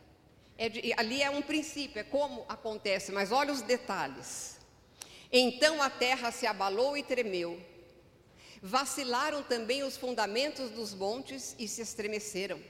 É 0.61 0.69
de, 0.69 0.93
ali 0.95 1.23
é 1.23 1.29
um 1.31 1.41
princípio, 1.41 1.99
é 1.99 2.03
como 2.03 2.45
acontece, 2.47 3.11
mas 3.11 3.31
olha 3.31 3.51
os 3.51 3.63
detalhes. 3.63 4.59
Então 5.31 5.81
a 5.81 5.89
terra 5.89 6.31
se 6.31 6.45
abalou 6.45 6.95
e 6.95 7.01
tremeu, 7.01 7.59
vacilaram 8.61 9.41
também 9.41 9.81
os 9.81 9.97
fundamentos 9.97 10.69
dos 10.69 10.93
montes 10.93 11.55
e 11.57 11.67
se 11.67 11.81
estremeceram, 11.81 12.61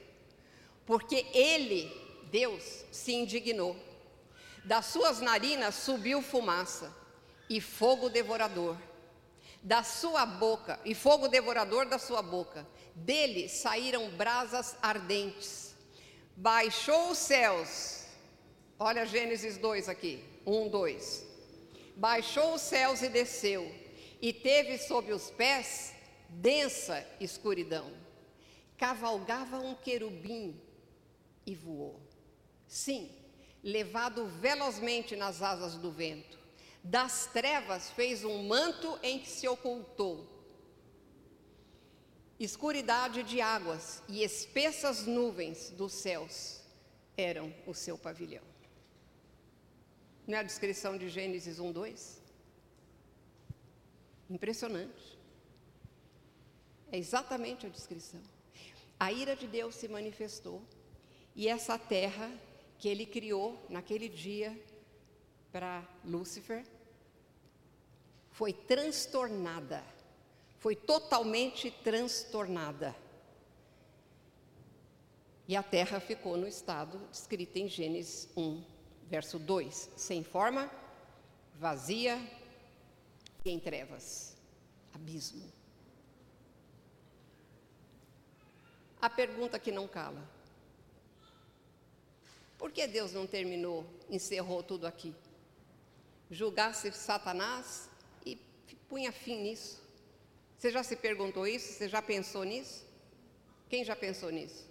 porque 0.86 1.26
ele, 1.34 1.92
Deus, 2.30 2.64
se 2.90 3.12
indignou 3.12 3.76
das 4.64 4.86
suas 4.86 5.20
narinas 5.20 5.74
subiu 5.74 6.22
fumaça 6.22 6.94
e 7.50 7.60
fogo 7.60 8.08
devorador. 8.08 8.76
Da 9.62 9.82
sua 9.84 10.26
boca, 10.26 10.80
e 10.84 10.94
fogo 10.94 11.28
devorador 11.28 11.86
da 11.86 11.98
sua 11.98 12.20
boca. 12.20 12.66
Dele 12.96 13.48
saíram 13.48 14.10
brasas 14.10 14.76
ardentes. 14.82 15.61
Baixou 16.42 17.12
os 17.12 17.18
céus. 17.18 18.04
Olha 18.76 19.06
Gênesis 19.06 19.56
2 19.58 19.88
aqui. 19.88 20.24
1, 20.44 20.70
2. 20.70 21.24
Baixou 21.94 22.54
os 22.54 22.62
céus 22.62 23.00
e 23.00 23.08
desceu, 23.08 23.72
e 24.20 24.32
teve 24.32 24.76
sob 24.76 25.12
os 25.12 25.30
pés 25.30 25.94
densa 26.28 27.06
escuridão. 27.20 27.92
Cavalgava 28.76 29.60
um 29.60 29.76
querubim 29.76 30.60
e 31.46 31.54
voou. 31.54 32.00
Sim, 32.66 33.08
levado 33.62 34.26
velozmente 34.26 35.14
nas 35.14 35.42
asas 35.42 35.76
do 35.76 35.92
vento. 35.92 36.40
Das 36.82 37.26
trevas 37.26 37.92
fez 37.92 38.24
um 38.24 38.42
manto 38.48 38.98
em 39.00 39.20
que 39.20 39.28
se 39.28 39.46
ocultou. 39.46 40.26
Escuridade 42.42 43.22
de 43.22 43.40
águas 43.40 44.02
e 44.08 44.24
espessas 44.24 45.06
nuvens 45.06 45.70
dos 45.70 45.92
céus 45.92 46.60
eram 47.16 47.54
o 47.68 47.72
seu 47.72 47.96
pavilhão. 47.96 48.42
Não 50.26 50.36
é 50.36 50.40
a 50.40 50.42
descrição 50.42 50.98
de 50.98 51.08
Gênesis 51.08 51.60
1, 51.60 51.70
2? 51.70 52.20
Impressionante. 54.28 55.16
É 56.90 56.98
exatamente 56.98 57.64
a 57.64 57.68
descrição. 57.68 58.20
A 58.98 59.12
ira 59.12 59.36
de 59.36 59.46
Deus 59.46 59.76
se 59.76 59.86
manifestou 59.86 60.60
e 61.36 61.46
essa 61.46 61.78
terra 61.78 62.28
que 62.76 62.88
ele 62.88 63.06
criou 63.06 63.64
naquele 63.68 64.08
dia 64.08 64.60
para 65.52 65.88
Lúcifer 66.04 66.66
foi 68.32 68.52
transtornada, 68.52 69.84
foi 70.62 70.76
totalmente 70.76 71.72
transtornada. 71.72 72.94
E 75.48 75.56
a 75.56 75.62
terra 75.62 75.98
ficou 75.98 76.36
no 76.36 76.46
estado 76.46 77.04
descrito 77.10 77.58
em 77.58 77.68
Gênesis 77.68 78.28
1, 78.36 78.64
verso 79.08 79.40
2: 79.40 79.90
sem 79.96 80.22
forma, 80.22 80.70
vazia 81.56 82.16
e 83.44 83.50
em 83.50 83.58
trevas, 83.58 84.36
abismo. 84.94 85.42
A 89.00 89.10
pergunta 89.10 89.58
que 89.58 89.72
não 89.72 89.88
cala: 89.88 90.24
por 92.56 92.70
que 92.70 92.86
Deus 92.86 93.12
não 93.12 93.26
terminou, 93.26 93.84
encerrou 94.08 94.62
tudo 94.62 94.86
aqui? 94.86 95.12
Julgasse 96.30 96.92
Satanás 96.92 97.90
e 98.24 98.36
punha 98.88 99.10
fim 99.10 99.42
nisso. 99.42 99.81
Você 100.62 100.70
já 100.70 100.84
se 100.84 100.94
perguntou 100.94 101.44
isso? 101.44 101.72
Você 101.72 101.88
já 101.88 102.00
pensou 102.00 102.44
nisso? 102.44 102.86
Quem 103.68 103.84
já 103.84 103.96
pensou 103.96 104.30
nisso? 104.30 104.64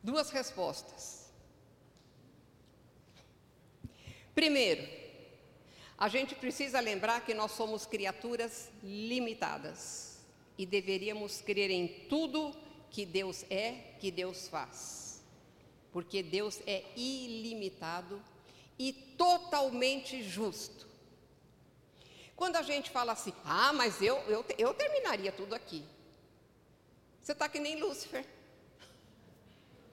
Duas 0.00 0.30
respostas. 0.30 1.28
Primeiro, 4.32 4.88
a 5.98 6.06
gente 6.08 6.36
precisa 6.36 6.78
lembrar 6.78 7.26
que 7.26 7.34
nós 7.34 7.50
somos 7.50 7.84
criaturas 7.84 8.70
limitadas 8.80 10.20
e 10.56 10.64
deveríamos 10.64 11.40
crer 11.40 11.72
em 11.72 11.88
tudo 12.08 12.54
que 12.92 13.04
Deus 13.04 13.44
é, 13.50 13.72
que 13.98 14.12
Deus 14.12 14.46
faz. 14.46 15.03
Porque 15.94 16.24
Deus 16.24 16.60
é 16.66 16.82
ilimitado 16.96 18.20
e 18.76 18.92
totalmente 18.92 20.24
justo. 20.24 20.88
Quando 22.34 22.56
a 22.56 22.62
gente 22.62 22.90
fala 22.90 23.12
assim, 23.12 23.32
ah, 23.44 23.72
mas 23.72 24.02
eu, 24.02 24.16
eu, 24.26 24.44
eu 24.58 24.74
terminaria 24.74 25.30
tudo 25.30 25.54
aqui. 25.54 25.84
Você 27.22 27.30
está 27.30 27.48
que 27.48 27.60
nem 27.60 27.80
Lúcifer. 27.80 28.26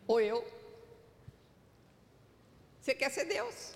Ou 0.08 0.20
eu. 0.20 0.44
Você 2.82 2.96
quer 2.96 3.12
ser 3.12 3.26
Deus. 3.26 3.74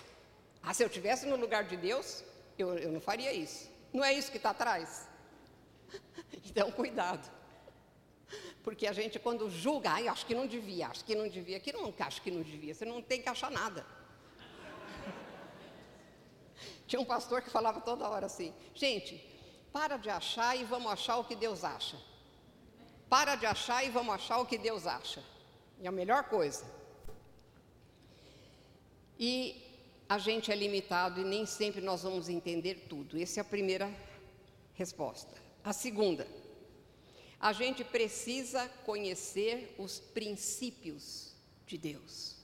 Ah, 0.64 0.74
se 0.74 0.82
eu 0.82 0.88
estivesse 0.88 1.28
no 1.28 1.36
lugar 1.36 1.66
de 1.66 1.78
Deus, 1.78 2.24
eu, 2.58 2.76
eu 2.76 2.92
não 2.92 3.00
faria 3.00 3.32
isso. 3.32 3.70
Não 3.94 4.04
é 4.04 4.12
isso 4.12 4.32
que 4.32 4.38
está 4.38 4.50
atrás? 4.50 5.08
Então, 6.48 6.72
cuidado. 6.72 7.35
Porque 8.66 8.88
a 8.88 8.94
gente, 8.94 9.20
quando 9.20 9.48
julga, 9.48 9.92
ah, 9.92 10.12
acho 10.12 10.26
que 10.26 10.34
não 10.34 10.48
devia, 10.48 10.88
acho 10.88 11.06
que 11.06 11.14
não 11.14 11.28
devia, 11.28 11.60
que 11.60 11.72
não 11.72 11.94
acho 12.00 12.20
que 12.24 12.32
não 12.32 12.42
devia, 12.42 12.74
você 12.74 12.84
não 12.84 13.00
tem 13.00 13.22
que 13.22 13.30
achar 13.30 13.52
nada. 13.52 13.86
Tinha 16.88 17.00
um 17.00 17.06
pastor 17.06 17.44
que 17.44 17.50
falava 17.52 17.80
toda 17.80 18.10
hora 18.10 18.26
assim: 18.26 18.52
gente, 18.74 19.24
para 19.72 19.98
de 19.98 20.10
achar 20.10 20.58
e 20.58 20.64
vamos 20.64 20.92
achar 20.92 21.18
o 21.18 21.24
que 21.24 21.36
Deus 21.36 21.64
acha. 21.64 21.96
Para 23.08 23.36
de 23.36 23.46
achar 23.46 23.86
e 23.86 23.90
vamos 23.92 24.16
achar 24.16 24.40
o 24.40 24.48
que 24.48 24.58
Deus 24.58 24.88
acha. 24.88 25.24
É 25.80 25.88
a 25.88 25.92
melhor 25.92 26.24
coisa. 26.24 26.66
E 29.20 29.62
a 30.10 30.18
gente 30.18 30.52
é 30.52 30.56
limitado 30.56 31.22
e 31.22 31.24
nem 31.24 31.46
sempre 31.46 31.82
nós 31.82 32.02
vamos 32.02 32.30
entender 32.30 32.88
tudo. 32.90 33.22
Essa 33.22 33.42
é 33.42 33.42
a 33.42 33.46
primeira 33.46 33.88
resposta. 34.74 35.36
A 35.64 35.72
segunda, 35.72 36.28
a 37.40 37.54
gente 37.54 37.84
precisa 37.84 38.68
conhecer 38.86 39.76
os 39.78 40.00
princípios 40.00 41.34
de 41.68 41.78
Deus. 41.78 42.36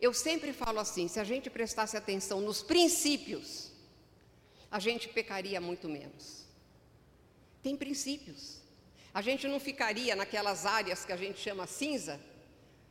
Eu 0.00 0.12
sempre 0.12 0.52
falo 0.52 0.80
assim: 0.80 1.08
se 1.08 1.20
a 1.20 1.24
gente 1.24 1.50
prestasse 1.50 1.96
atenção 1.96 2.40
nos 2.40 2.62
princípios, 2.62 3.70
a 4.70 4.78
gente 4.78 5.08
pecaria 5.08 5.60
muito 5.60 5.88
menos. 5.88 6.44
Tem 7.62 7.76
princípios. 7.76 8.60
A 9.12 9.22
gente 9.22 9.46
não 9.46 9.60
ficaria 9.60 10.16
naquelas 10.16 10.66
áreas 10.66 11.04
que 11.04 11.12
a 11.12 11.16
gente 11.16 11.38
chama 11.38 11.66
cinza, 11.66 12.20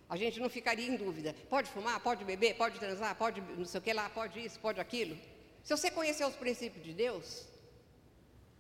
a 0.10 0.16
gente 0.16 0.40
não 0.40 0.50
ficaria 0.50 0.88
em 0.88 0.96
dúvida. 0.96 1.36
Pode 1.50 1.70
fumar, 1.70 2.00
pode 2.00 2.24
beber, 2.24 2.56
pode 2.56 2.80
transar, 2.80 3.14
pode 3.16 3.42
não 3.42 3.66
sei 3.66 3.80
o 3.80 3.84
que 3.84 3.92
lá, 3.92 4.10
pode 4.10 4.40
isso, 4.44 4.60
pode 4.60 4.80
aquilo. 4.80 5.18
Se 5.64 5.76
você 5.76 5.92
conhecer 5.92 6.26
os 6.26 6.36
princípios 6.36 6.84
de 6.86 6.94
Deus, 6.94 7.46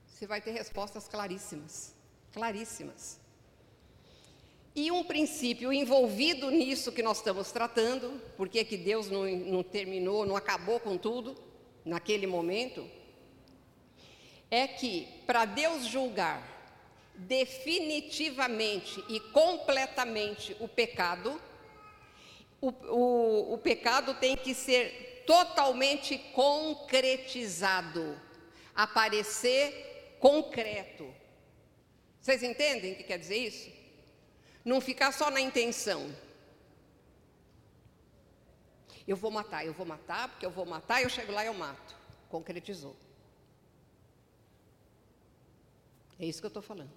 você 0.07 0.28
vai 0.28 0.41
ter 0.41 0.51
respostas 0.51 1.07
claríssimas, 1.07 1.95
claríssimas. 2.34 3.21
E 4.75 4.91
um 4.91 5.03
princípio 5.03 5.71
envolvido 5.71 6.49
nisso 6.49 6.91
que 6.91 7.03
nós 7.03 7.17
estamos 7.17 7.51
tratando, 7.51 8.19
porque 8.36 8.65
que 8.65 8.75
Deus 8.75 9.07
não, 9.07 9.23
não 9.25 9.61
terminou, 9.61 10.25
não 10.25 10.36
acabou 10.36 10.79
com 10.79 10.97
tudo 10.97 11.36
naquele 11.86 12.25
momento, 12.25 12.89
é 14.49 14.67
que 14.67 15.07
para 15.27 15.45
Deus 15.45 15.86
julgar 15.86 16.51
definitivamente 17.15 19.03
e 19.07 19.19
completamente 19.19 20.57
o 20.59 20.67
pecado, 20.67 21.39
o, 22.59 22.69
o, 22.69 23.53
o 23.53 23.57
pecado 23.59 24.15
tem 24.15 24.36
que 24.36 24.55
ser 24.55 25.23
totalmente 25.27 26.17
concretizado, 26.34 28.19
aparecer 28.75 30.17
concreto. 30.19 31.22
Vocês 32.24 32.41
entendem 32.41 32.93
o 32.93 32.95
que 32.95 33.03
quer 33.03 33.19
dizer 33.19 33.36
isso? 33.36 33.69
Não 34.63 34.80
ficar 34.80 35.11
só 35.11 35.30
na 35.30 35.41
intenção. 35.41 36.09
Eu 39.05 39.17
vou 39.17 39.30
matar, 39.30 39.65
eu 39.65 39.74
vou 39.74 39.86
matar, 39.86 40.30
porque 40.30 40.45
eu 40.45 40.49
vou 40.49 40.65
matar, 40.65 41.03
eu 41.03 41.09
chego 41.09 41.34
lá 41.34 41.43
e 41.43 41.47
eu 41.47 41.53
mato. 41.53 41.93
Concretizou. 42.30 42.95
É 46.17 46.26
isso 46.26 46.39
que 46.39 46.45
eu 46.45 46.47
estou 46.47 46.63
falando. 46.63 46.93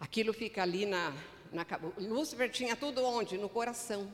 Aquilo 0.00 0.32
fica 0.32 0.62
ali 0.62 0.86
na, 0.86 1.14
na. 1.52 1.66
Lúcifer 1.98 2.50
tinha 2.50 2.74
tudo 2.74 3.04
onde? 3.04 3.36
No 3.36 3.50
coração. 3.50 4.10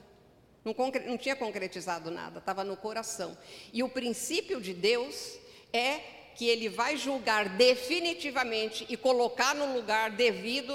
Não, 0.65 0.75
concre, 0.75 1.07
não 1.07 1.17
tinha 1.17 1.37
concretizado 1.37 2.11
nada, 2.11 2.41
estava 2.41 2.65
no 2.65 2.77
coração. 2.77 3.39
E 3.73 3.81
o 3.85 3.89
princípio 3.89 4.61
de 4.61 4.75
Deus 4.75 5.39
é 5.73 6.20
que 6.35 6.49
ele 6.49 6.69
vai 6.69 6.97
julgar 6.97 7.49
definitivamente 7.51 8.87
e 8.89 8.97
colocar 8.97 9.55
no 9.55 9.75
lugar 9.75 10.11
devido 10.11 10.75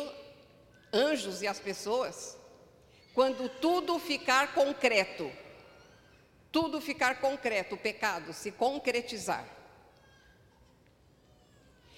anjos 0.93 1.41
e 1.41 1.47
as 1.47 1.60
pessoas, 1.60 2.38
quando 3.14 3.49
tudo 3.49 3.99
ficar 3.99 4.53
concreto, 4.53 5.32
tudo 6.51 6.80
ficar 6.80 7.20
concreto, 7.20 7.76
o 7.76 7.78
pecado 7.78 8.32
se 8.32 8.51
concretizar. 8.51 9.45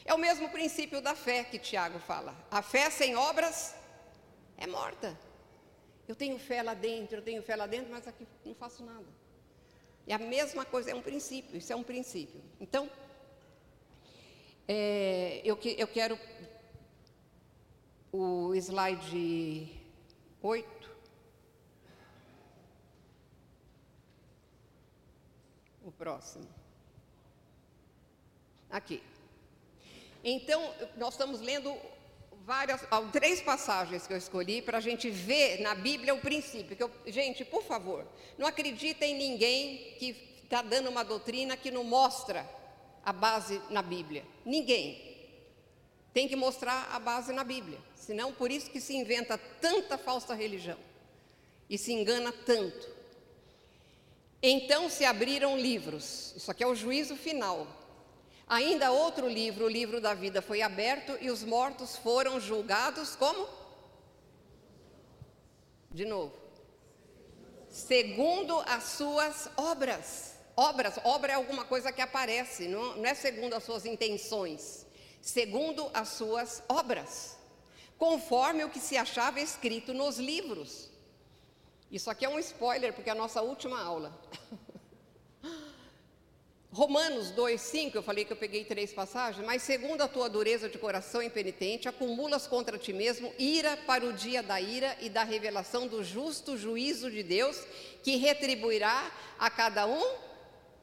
É 0.04 0.14
o 0.14 0.18
mesmo 0.18 0.50
princípio 0.50 1.02
da 1.02 1.14
fé 1.14 1.44
que 1.44 1.60
Tiago 1.60 2.00
fala. 2.00 2.34
A 2.50 2.62
fé 2.62 2.90
sem 2.90 3.16
obras 3.16 3.76
é 4.58 4.66
morta. 4.66 5.18
Eu 6.08 6.16
tenho 6.16 6.40
fé 6.40 6.64
lá 6.64 6.74
dentro, 6.74 7.18
eu 7.18 7.22
tenho 7.22 7.44
fé 7.44 7.56
lá 7.56 7.68
dentro, 7.68 7.92
mas 7.92 8.08
aqui 8.08 8.26
não 8.46 8.56
faço 8.56 8.84
nada. 8.84 9.06
É 10.08 10.14
a 10.14 10.18
mesma 10.18 10.64
coisa, 10.64 10.92
é 10.92 10.96
um 10.96 11.02
princípio, 11.02 11.58
isso 11.58 11.74
é 11.74 11.76
um 11.76 11.84
princípio. 11.84 12.42
Então, 12.62 12.90
é, 14.68 15.42
eu, 15.46 15.58
eu 15.78 15.88
quero 15.88 16.20
o 18.12 18.54
slide 18.56 19.72
8. 20.42 20.90
O 25.86 25.92
próximo. 25.92 26.48
Aqui. 28.70 29.02
Então, 30.24 30.74
nós 30.98 31.14
estamos 31.14 31.40
lendo 31.40 31.74
várias, 32.44 32.82
três 33.14 33.42
passagens 33.42 34.06
que 34.06 34.12
eu 34.12 34.18
escolhi 34.18 34.62
para 34.62 34.80
a 34.80 34.82
gente 34.82 35.10
ver 35.10 35.62
na 35.62 35.74
Bíblia 35.74 36.14
o 36.14 36.20
princípio. 36.20 36.76
Que 36.76 36.84
eu, 36.84 36.92
gente, 37.06 37.46
por 37.46 37.64
favor, 37.64 38.06
não 38.38 38.46
acredita 38.46 39.06
em 39.06 39.16
ninguém 39.16 39.96
que 39.98 40.40
está 40.44 40.62
dando 40.62 40.90
uma 40.90 41.04
doutrina 41.04 41.56
que 41.56 41.72
não 41.72 41.86
mostra 41.86 42.57
a 43.08 43.14
base 43.14 43.62
na 43.70 43.82
Bíblia. 43.82 44.26
Ninguém. 44.44 45.02
Tem 46.14 46.28
que 46.28 46.36
mostrar 46.36 46.90
a 46.92 47.00
base 47.00 47.32
na 47.32 47.42
Bíblia. 47.42 47.80
Senão, 47.96 48.34
por 48.34 48.52
isso 48.52 48.70
que 48.70 48.82
se 48.82 48.94
inventa 48.98 49.38
tanta 49.62 49.98
falsa 49.98 50.34
religião 50.34 50.78
e 51.70 51.78
se 51.78 51.94
engana 51.94 52.34
tanto. 52.34 52.86
Então 54.44 54.90
se 54.90 55.06
abriram 55.06 55.58
livros. 55.58 56.34
Isso 56.36 56.52
aqui 56.52 56.62
é 56.62 56.68
o 56.68 56.76
juízo 56.76 57.16
final. 57.16 57.66
Ainda 58.46 58.92
outro 58.92 59.30
livro, 59.30 59.68
o 59.68 59.70
livro 59.70 60.02
da 60.02 60.14
vida, 60.14 60.42
foi 60.42 60.62
aberto 60.62 61.18
e 61.22 61.32
os 61.32 61.46
mortos 61.46 61.96
foram 61.96 62.42
julgados 62.42 63.16
como? 63.16 63.48
De 65.90 66.04
novo. 66.04 66.34
Segundo 67.70 68.60
as 68.68 68.84
suas 68.84 69.50
obras. 69.56 70.37
Obras, 70.58 71.00
obra 71.04 71.34
é 71.34 71.36
alguma 71.36 71.64
coisa 71.64 71.92
que 71.92 72.02
aparece, 72.02 72.68
não, 72.68 72.98
não 72.98 73.06
é 73.06 73.14
segundo 73.14 73.54
as 73.54 73.64
suas 73.64 73.86
intenções, 73.86 74.86
segundo 75.22 75.90
as 75.94 76.10
suas 76.10 76.64
obras 76.68 77.38
conforme 77.98 78.64
o 78.64 78.70
que 78.70 78.80
se 78.80 78.96
achava 78.96 79.40
escrito 79.40 79.94
nos 79.94 80.18
livros. 80.18 80.90
Isso 81.92 82.10
aqui 82.10 82.26
é 82.26 82.30
um 82.30 82.40
spoiler, 82.40 82.94
porque 82.94 83.10
é 83.10 83.14
a 83.14 83.16
nossa 83.16 83.42
última 83.42 83.82
aula. 83.82 84.18
Romanos 86.70 87.32
2,5, 87.32 87.96
eu 87.96 88.04
falei 88.04 88.26
que 88.26 88.34
eu 88.34 88.38
peguei 88.38 88.64
três 88.66 88.94
passagens, 88.94 89.44
mas 89.44 89.64
segundo 89.64 90.02
a 90.02 90.08
tua 90.08 90.30
dureza 90.30 90.70
de 90.70 90.78
coração 90.78 91.24
impenitente, 91.24 91.88
acumulas 91.88 92.46
contra 92.46 92.78
ti 92.78 92.94
mesmo 92.94 93.34
ira 93.40 93.78
para 93.78 94.06
o 94.06 94.14
dia 94.14 94.44
da 94.44 94.62
ira 94.62 94.96
e 95.02 95.10
da 95.10 95.24
revelação 95.24 95.88
do 95.88 96.04
justo 96.04 96.58
juízo 96.58 97.10
de 97.10 97.24
Deus, 97.24 97.64
que 98.04 98.18
retribuirá 98.18 99.12
a 99.40 99.50
cada 99.50 99.88
um 99.88 100.27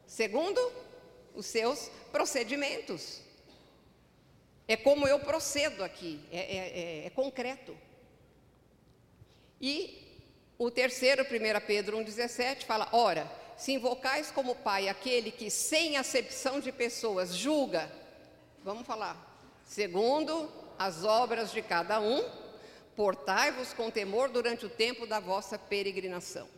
segundo 0.07 0.61
os 1.35 1.47
seus 1.47 1.91
procedimentos. 2.13 3.21
É 4.67 4.77
como 4.77 5.07
eu 5.07 5.21
procedo 5.21 5.85
aqui, 5.85 6.21
é, 6.33 6.39
é, 6.39 7.03
é, 7.03 7.07
é 7.07 7.11
concreto. 7.11 7.77
E 9.61 10.03
o 10.59 10.71
terceiro, 10.71 11.23
1 11.23 11.67
Pedro 11.67 11.99
1,17, 11.99 12.65
fala: 12.65 12.89
Ora, 12.93 13.31
se 13.57 13.73
invocais 13.73 14.31
como 14.31 14.55
Pai 14.55 14.89
aquele 14.89 15.31
que, 15.31 15.51
sem 15.51 15.97
acepção 15.97 16.61
de 16.61 16.73
pessoas, 16.73 17.35
julga, 17.35 17.91
vamos 18.63 18.87
falar, 18.87 19.17
segundo 19.65 20.51
as 20.79 21.05
obras 21.05 21.53
de 21.53 21.63
cada 21.63 22.01
um, 22.01 22.25
portai-vos 22.97 23.73
com 23.73 23.91
temor 23.91 24.29
durante 24.29 24.67
o 24.67 24.71
tempo 24.71 25.07
da 25.07 25.21
vossa 25.21 25.59
peregrinação. 25.59 26.49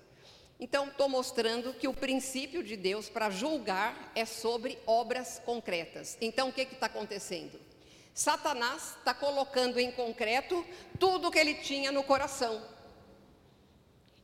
Então, 0.59 0.89
estou 0.89 1.09
mostrando 1.09 1.75
que 1.75 1.87
o 1.87 1.93
princípio 1.93 2.63
de 2.63 2.77
Deus 2.77 3.09
para 3.09 3.29
julgar 3.29 4.11
é 4.15 4.25
sobre 4.25 4.79
obras 4.87 5.41
concretas. 5.45 6.17
Então, 6.21 6.49
o 6.49 6.53
que 6.53 6.63
está 6.63 6.87
acontecendo? 6.87 7.61
Satanás 8.15 8.97
está 8.97 9.13
colocando 9.13 9.79
em 9.79 9.93
concreto 9.93 10.65
tudo 10.99 11.29
o 11.29 11.31
que 11.31 11.39
ele 11.39 11.57
tinha 11.57 11.93
no 11.93 12.03
coração. 12.03 12.67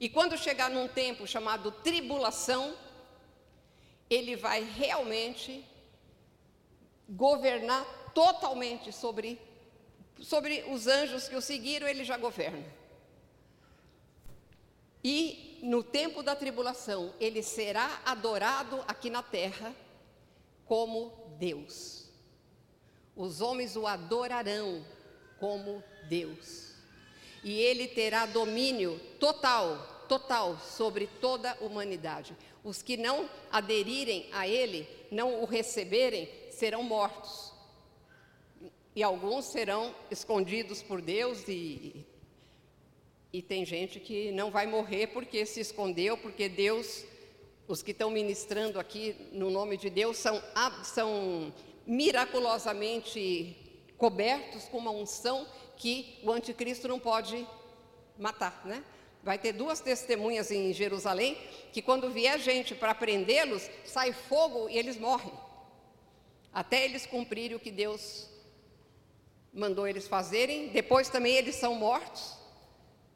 E 0.00 0.08
quando 0.08 0.38
chegar 0.38 0.70
num 0.70 0.88
tempo 0.88 1.26
chamado 1.26 1.70
tribulação, 1.70 2.74
ele 4.08 4.34
vai 4.34 4.64
realmente 4.64 5.62
governar 7.06 7.84
totalmente 8.14 8.90
sobre, 8.90 9.38
sobre 10.18 10.64
os 10.70 10.86
anjos 10.86 11.28
que 11.28 11.36
o 11.36 11.42
seguiram, 11.42 11.86
ele 11.86 12.04
já 12.04 12.16
governa. 12.16 12.64
E 15.04 15.51
no 15.62 15.82
tempo 15.82 16.22
da 16.22 16.36
tribulação, 16.36 17.14
ele 17.18 17.42
será 17.42 18.02
adorado 18.04 18.84
aqui 18.86 19.08
na 19.08 19.22
terra 19.22 19.74
como 20.66 21.12
Deus 21.38 22.02
os 23.16 23.40
homens 23.40 23.76
o 23.76 23.86
adorarão 23.86 24.84
como 25.38 25.82
Deus. 26.08 26.72
E 27.44 27.58
ele 27.58 27.88
terá 27.88 28.26
domínio 28.26 28.98
total, 29.18 30.04
total 30.08 30.58
sobre 30.58 31.06
toda 31.20 31.52
a 31.52 31.64
humanidade. 31.64 32.36
Os 32.62 32.82
que 32.82 32.96
não 32.96 33.28
aderirem 33.50 34.28
a 34.32 34.46
ele, 34.46 34.88
não 35.10 35.42
o 35.42 35.44
receberem, 35.44 36.28
serão 36.50 36.82
mortos. 36.82 37.52
E 38.94 39.02
alguns 39.02 39.46
serão 39.46 39.94
escondidos 40.10 40.82
por 40.82 41.00
Deus 41.00 41.46
e 41.48 42.06
e 43.32 43.40
tem 43.40 43.64
gente 43.64 43.98
que 43.98 44.30
não 44.30 44.50
vai 44.50 44.66
morrer 44.66 45.06
porque 45.06 45.46
se 45.46 45.60
escondeu, 45.60 46.18
porque 46.18 46.48
Deus, 46.48 47.04
os 47.66 47.82
que 47.82 47.92
estão 47.92 48.10
ministrando 48.10 48.78
aqui 48.78 49.16
no 49.32 49.50
nome 49.50 49.78
de 49.78 49.88
Deus 49.88 50.18
são, 50.18 50.42
são 50.84 51.52
miraculosamente 51.86 53.56
cobertos 53.96 54.64
com 54.64 54.76
uma 54.76 54.90
unção 54.90 55.46
que 55.76 56.18
o 56.22 56.30
anticristo 56.30 56.86
não 56.86 56.98
pode 56.98 57.46
matar, 58.18 58.66
né? 58.66 58.84
Vai 59.22 59.38
ter 59.38 59.52
duas 59.52 59.80
testemunhas 59.80 60.50
em 60.50 60.72
Jerusalém 60.72 61.38
que, 61.72 61.80
quando 61.80 62.10
vier 62.10 62.38
gente 62.38 62.74
para 62.74 62.94
prendê-los, 62.94 63.70
sai 63.84 64.12
fogo 64.12 64.68
e 64.68 64.76
eles 64.76 64.98
morrem. 64.98 65.32
Até 66.52 66.84
eles 66.84 67.06
cumprirem 67.06 67.56
o 67.56 67.60
que 67.60 67.70
Deus 67.70 68.28
mandou 69.54 69.86
eles 69.86 70.08
fazerem. 70.08 70.68
Depois 70.68 71.08
também 71.08 71.36
eles 71.36 71.54
são 71.54 71.74
mortos. 71.76 72.41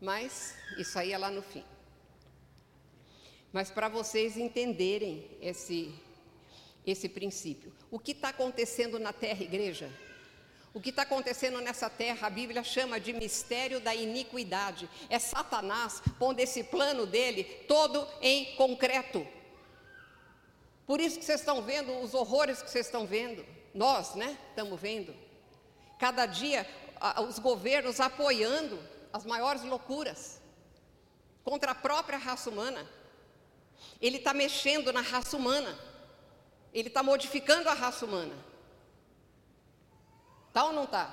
Mas 0.00 0.54
isso 0.76 0.98
aí 0.98 1.12
é 1.12 1.18
lá 1.18 1.30
no 1.30 1.42
fim. 1.42 1.64
Mas 3.52 3.70
para 3.70 3.88
vocês 3.88 4.36
entenderem 4.36 5.30
esse, 5.40 5.94
esse 6.86 7.08
princípio. 7.08 7.72
O 7.90 7.98
que 7.98 8.12
está 8.12 8.28
acontecendo 8.28 8.98
na 8.98 9.12
terra, 9.12 9.42
igreja? 9.42 9.90
O 10.74 10.80
que 10.80 10.90
está 10.90 11.02
acontecendo 11.02 11.58
nessa 11.62 11.88
terra, 11.88 12.26
a 12.26 12.30
Bíblia 12.30 12.62
chama 12.62 13.00
de 13.00 13.14
mistério 13.14 13.80
da 13.80 13.94
iniquidade. 13.94 14.90
É 15.08 15.18
Satanás 15.18 16.02
pondo 16.18 16.38
esse 16.40 16.62
plano 16.64 17.06
dele 17.06 17.44
todo 17.66 18.06
em 18.20 18.54
concreto. 18.56 19.26
Por 20.86 21.00
isso 21.00 21.18
que 21.18 21.24
vocês 21.24 21.40
estão 21.40 21.62
vendo 21.62 21.98
os 22.00 22.12
horrores 22.12 22.60
que 22.60 22.70
vocês 22.70 22.84
estão 22.84 23.06
vendo. 23.06 23.42
Nós, 23.72 24.14
né? 24.14 24.36
Estamos 24.50 24.78
vendo. 24.78 25.14
Cada 25.98 26.26
dia 26.26 26.66
os 27.26 27.38
governos 27.38 27.98
apoiando 27.98 28.78
as 29.16 29.24
maiores 29.24 29.62
loucuras 29.62 30.40
contra 31.42 31.72
a 31.72 31.74
própria 31.74 32.18
raça 32.18 32.50
humana. 32.50 32.86
Ele 34.00 34.18
está 34.18 34.34
mexendo 34.34 34.92
na 34.92 35.00
raça 35.00 35.36
humana. 35.36 35.76
Ele 36.72 36.88
está 36.88 37.02
modificando 37.02 37.68
a 37.68 37.74
raça 37.74 38.04
humana. 38.04 38.36
Tá 40.52 40.64
ou 40.64 40.72
não 40.72 40.84
está? 40.84 41.04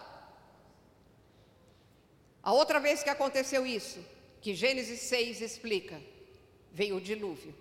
A 2.42 2.52
outra 2.52 2.80
vez 2.80 3.02
que 3.02 3.10
aconteceu 3.10 3.66
isso, 3.66 4.00
que 4.42 4.54
Gênesis 4.54 5.00
6 5.02 5.42
explica, 5.42 6.02
veio 6.72 6.98
o 6.98 7.02
dilúvio. 7.02 7.56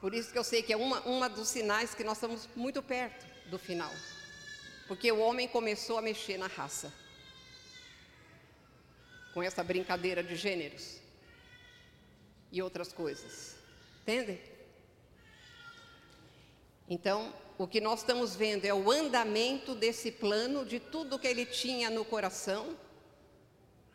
Por 0.00 0.14
isso 0.14 0.32
que 0.32 0.38
eu 0.38 0.44
sei 0.44 0.62
que 0.62 0.72
é 0.72 0.76
uma, 0.76 1.00
uma 1.00 1.28
dos 1.28 1.48
sinais 1.48 1.94
que 1.94 2.04
nós 2.04 2.16
estamos 2.16 2.48
muito 2.56 2.82
perto 2.82 3.26
do 3.50 3.58
final. 3.58 3.92
Porque 4.88 5.12
o 5.12 5.18
homem 5.18 5.46
começou 5.46 5.98
a 5.98 6.02
mexer 6.02 6.38
na 6.38 6.46
raça. 6.46 6.92
Com 9.36 9.42
essa 9.42 9.62
brincadeira 9.62 10.22
de 10.22 10.34
gêneros. 10.34 10.96
E 12.50 12.62
outras 12.62 12.90
coisas. 12.90 13.54
Entende? 14.00 14.40
Então, 16.88 17.34
o 17.58 17.66
que 17.66 17.78
nós 17.78 18.00
estamos 18.00 18.34
vendo 18.34 18.64
é 18.64 18.72
o 18.72 18.90
andamento 18.90 19.74
desse 19.74 20.10
plano, 20.10 20.64
de 20.64 20.80
tudo 20.80 21.18
que 21.18 21.26
ele 21.26 21.44
tinha 21.44 21.90
no 21.90 22.02
coração, 22.02 22.74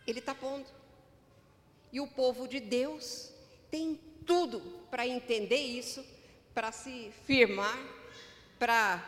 ele 0.06 0.20
está 0.20 0.36
pondo. 0.36 0.68
E 1.92 2.00
o 2.00 2.06
povo 2.06 2.48
de 2.48 2.60
Deus 2.60 3.32
tem 3.72 4.00
tudo 4.28 4.60
para 4.92 5.08
entender 5.08 5.58
isso, 5.58 6.06
para 6.54 6.72
se 6.72 7.12
firmar, 7.26 7.80
para 8.60 9.04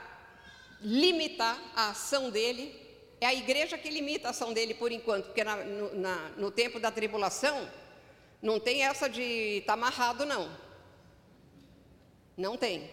limitar 0.81 1.61
a 1.75 1.91
ação 1.91 2.31
dele. 2.31 2.82
É 3.24 3.26
a 3.26 3.34
igreja 3.34 3.78
que 3.78 3.89
limita 3.89 4.28
a 4.28 4.32
ação 4.32 4.51
dele 4.51 4.74
por 4.74 4.91
enquanto, 4.91 5.28
porque 5.28 5.45
na, 5.45 5.55
no, 5.55 5.95
na, 5.95 6.30
no 6.36 6.51
tempo 6.51 6.78
da 6.78 6.91
tribulação 6.91 7.71
não 8.41 8.59
tem 8.59 8.84
essa 8.84 9.07
de 9.07 9.59
estar 9.59 9.67
tá 9.67 9.74
amarrado, 9.76 10.26
não. 10.26 10.53
Não 12.36 12.57
tem. 12.57 12.91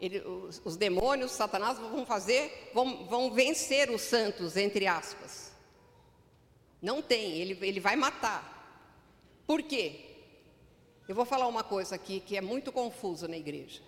Ele, 0.00 0.20
os, 0.20 0.62
os, 0.64 0.76
demônios, 0.76 1.32
Satanás 1.32 1.76
vão 1.76 2.06
fazer, 2.06 2.70
vão, 2.72 3.04
vão 3.06 3.32
vencer 3.32 3.90
os 3.90 4.00
santos, 4.00 4.56
entre 4.56 4.86
aspas. 4.86 5.50
Não 6.80 7.02
tem, 7.02 7.32
ele, 7.32 7.58
ele 7.66 7.80
vai 7.80 7.96
matar. 7.96 8.44
Por 9.44 9.60
quê? 9.60 10.02
Eu 11.08 11.16
vou 11.16 11.24
falar 11.24 11.48
uma 11.48 11.64
coisa 11.64 11.96
aqui 11.96 12.20
que 12.20 12.36
é 12.36 12.40
muito 12.40 12.70
confuso 12.70 13.26
na 13.26 13.36
igreja. 13.36 13.82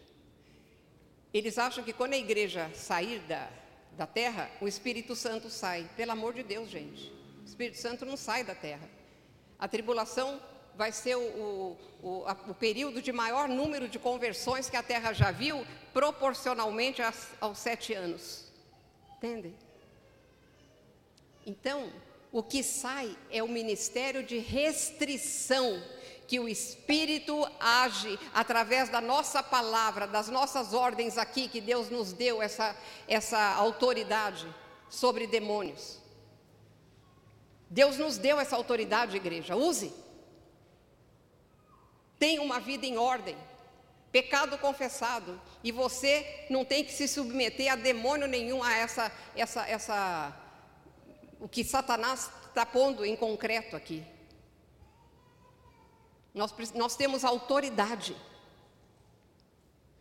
Eles 1.33 1.59
acham 1.59 1.85
que 1.85 1.93
quando 1.93 2.15
a 2.15 2.19
igreja 2.19 2.69
sair 2.75 3.21
da, 3.21 3.49
da 3.97 4.07
terra, 4.07 4.51
o 4.61 4.69
Espírito 4.69 5.17
Santo 5.17 5.49
sai. 5.49 5.89
Pelo 5.97 6.13
amor 6.13 6.35
de 6.35 6.43
Deus, 6.43 6.69
gente. 6.69 7.13
O 7.43 7.45
Espírito 7.45 7.79
Santo 7.79 8.05
não 8.05 8.17
sai 8.17 8.45
da 8.45 8.55
terra. 8.55 8.89
A 9.59 9.67
tribulação 9.67 10.41
vai 10.77 10.93
ser 10.93 11.17
o, 11.17 11.77
o, 12.03 12.25
a, 12.27 12.33
o 12.49 12.55
período 12.55 13.01
de 13.01 13.11
maior 13.11 13.49
número 13.49 13.89
de 13.89 13.99
conversões 13.99 14.69
que 14.69 14.77
a 14.77 14.83
Terra 14.83 15.13
já 15.13 15.31
viu, 15.31 15.67
proporcionalmente 15.93 17.01
aos, 17.01 17.29
aos 17.41 17.59
sete 17.59 17.95
anos. 17.95 18.45
Entende? 19.17 19.55
Então, 21.47 21.91
o 22.31 22.43
que 22.43 22.63
sai 22.63 23.17
é 23.31 23.43
o 23.43 23.49
ministério 23.49 24.23
de 24.23 24.37
restrição 24.39 25.83
que 26.27 26.41
o 26.41 26.49
Espírito 26.49 27.49
age 27.61 28.19
através 28.35 28.89
da 28.89 29.01
nossa 29.01 29.43
palavra, 29.43 30.07
das 30.07 30.29
nossas 30.29 30.75
ordens 30.75 31.17
aqui, 31.17 31.49
que 31.49 31.61
Deus 31.61 31.89
nos 31.89 32.13
deu 32.13 32.43
essa, 32.43 32.77
essa 33.07 33.55
autoridade 33.55 34.47
sobre 34.89 35.27
demônios. 35.27 35.99
Deus 37.69 37.97
nos 37.97 38.19
deu 38.19 38.39
essa 38.41 38.57
autoridade, 38.57 39.17
igreja, 39.17 39.57
use. 39.57 39.93
Tenha 42.19 42.43
uma 42.43 42.59
vida 42.59 42.87
em 42.87 42.97
ordem, 42.97 43.37
pecado 44.11 44.57
confessado, 44.59 45.41
e 45.63 45.71
você 45.71 46.47
não 46.49 46.65
tem 46.65 46.85
que 46.85 46.93
se 46.93 47.07
submeter 47.07 47.73
a 47.73 47.77
demônio 47.77 48.27
nenhum, 48.27 48.63
a 48.63 48.73
essa, 48.73 49.13
essa, 49.35 49.69
essa, 49.69 50.37
o 51.39 51.49
que 51.49 51.63
Satanás 51.63 52.31
está 52.49 52.65
pondo 52.65 53.05
em 53.05 53.15
concreto 53.15 53.77
aqui. 53.77 54.03
Nós, 56.37 56.53
nós 56.75 56.95
temos 56.95 57.25
autoridade. 57.25 58.15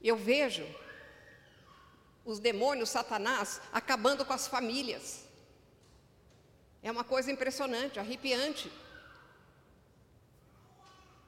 Eu 0.03 0.17
vejo 0.17 0.67
os 2.25 2.39
demônios, 2.39 2.89
Satanás, 2.89 3.61
acabando 3.71 4.25
com 4.25 4.33
as 4.33 4.45
famílias. 4.45 5.23
É 6.83 6.91
uma 6.91 7.05
coisa 7.05 7.31
impressionante, 7.31 7.99
arrepiante. 7.99 8.69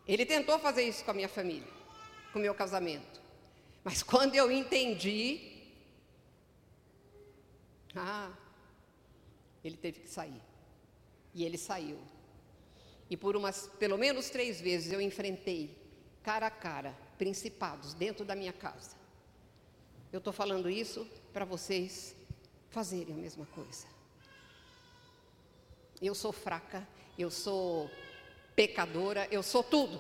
Ele 0.06 0.26
tentou 0.26 0.60
fazer 0.60 0.84
isso 0.84 1.06
com 1.06 1.12
a 1.12 1.14
minha 1.14 1.30
família, 1.30 1.72
com 2.34 2.40
o 2.40 2.42
meu 2.42 2.54
casamento. 2.54 3.22
Mas 3.86 4.04
quando 4.04 4.36
eu 4.36 4.52
entendi, 4.52 5.72
ah, 7.96 8.30
ele 9.64 9.78
teve 9.78 10.02
que 10.02 10.10
sair. 10.10 10.42
E 11.34 11.46
ele 11.46 11.58
saiu. 11.58 11.98
E 13.10 13.16
por 13.16 13.36
umas, 13.36 13.68
pelo 13.80 13.98
menos 13.98 14.30
três 14.30 14.60
vezes 14.60 14.92
eu 14.92 15.00
enfrentei, 15.00 15.78
cara 16.24 16.48
a 16.48 16.52
cara, 16.52 16.96
principados 17.18 17.94
dentro 17.94 18.26
da 18.26 18.36
minha 18.36 18.54
casa. 18.54 18.96
Eu 20.12 20.20
estou 20.20 20.34
falando 20.34 20.70
isso 20.70 21.08
para 21.34 21.46
vocês 21.46 22.16
fazerem 22.70 23.14
a 23.14 23.18
mesma 23.18 23.46
coisa. 23.48 23.86
Eu 26.02 26.14
sou 26.14 26.32
fraca, 26.32 26.88
eu 27.18 27.32
sou 27.32 27.90
pecadora, 28.56 29.28
eu 29.32 29.42
sou 29.42 29.64
tudo. 29.64 30.00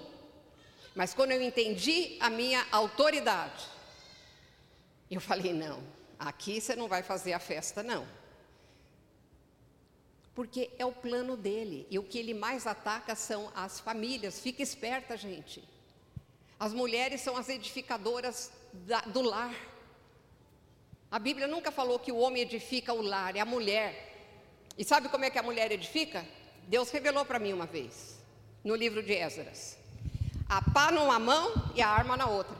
Mas 0.95 1.13
quando 1.13 1.31
eu 1.31 1.41
entendi 1.41 2.17
a 2.19 2.29
minha 2.29 2.65
autoridade, 2.71 3.65
eu 5.09 5.21
falei: 5.21 5.53
não, 5.53 5.83
aqui 6.17 6.59
você 6.59 6.75
não 6.75 6.87
vai 6.87 7.03
fazer 7.03 7.33
a 7.33 7.39
festa, 7.39 7.83
não. 7.83 8.07
Porque 10.37 10.69
é 10.77 10.85
o 10.85 10.91
plano 10.91 11.35
dele, 11.35 11.87
e 11.89 11.97
o 11.97 12.03
que 12.03 12.19
ele 12.19 12.31
mais 12.31 12.67
ataca 12.67 13.15
são 13.15 13.51
as 13.55 13.79
famílias. 13.79 14.39
Fica 14.39 14.61
esperta, 14.61 15.17
gente. 15.17 15.67
As 16.59 16.73
mulheres 16.73 17.21
são 17.21 17.35
as 17.35 17.49
edificadoras 17.49 18.51
da, 18.71 19.01
do 19.01 19.23
lar. 19.23 19.55
A 21.09 21.17
Bíblia 21.17 21.47
nunca 21.47 21.71
falou 21.71 21.97
que 21.97 22.11
o 22.11 22.17
homem 22.17 22.43
edifica 22.43 22.93
o 22.93 23.01
lar, 23.01 23.35
é 23.35 23.39
a 23.39 23.45
mulher. 23.45 23.89
E 24.77 24.85
sabe 24.85 25.09
como 25.09 25.25
é 25.25 25.31
que 25.31 25.39
a 25.39 25.41
mulher 25.41 25.71
edifica? 25.71 26.23
Deus 26.67 26.91
revelou 26.91 27.25
para 27.25 27.39
mim 27.39 27.53
uma 27.53 27.65
vez 27.65 28.19
no 28.63 28.75
livro 28.75 29.01
de 29.01 29.13
Esdras. 29.13 29.75
A 30.47 30.61
pá 30.61 30.91
numa 30.91 31.17
mão 31.17 31.71
e 31.73 31.81
a 31.81 31.89
arma 31.89 32.15
na 32.15 32.27
outra. 32.27 32.55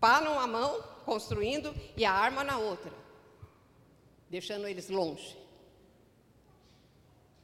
Pá 0.00 0.20
numa 0.20 0.48
mão, 0.48 0.82
construindo, 1.04 1.72
e 1.96 2.04
a 2.04 2.12
arma 2.12 2.42
na 2.42 2.58
outra, 2.58 2.90
deixando 4.30 4.68
eles 4.68 4.88
longe. 4.88 5.36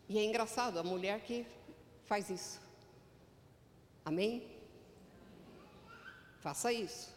E 0.08 0.18
é 0.18 0.24
engraçado, 0.24 0.78
a 0.78 0.84
mulher 0.84 1.20
que 1.20 1.44
faz 2.06 2.30
isso. 2.30 2.60
Amém? 4.04 4.42
Faça 6.40 6.72
isso. 6.72 7.12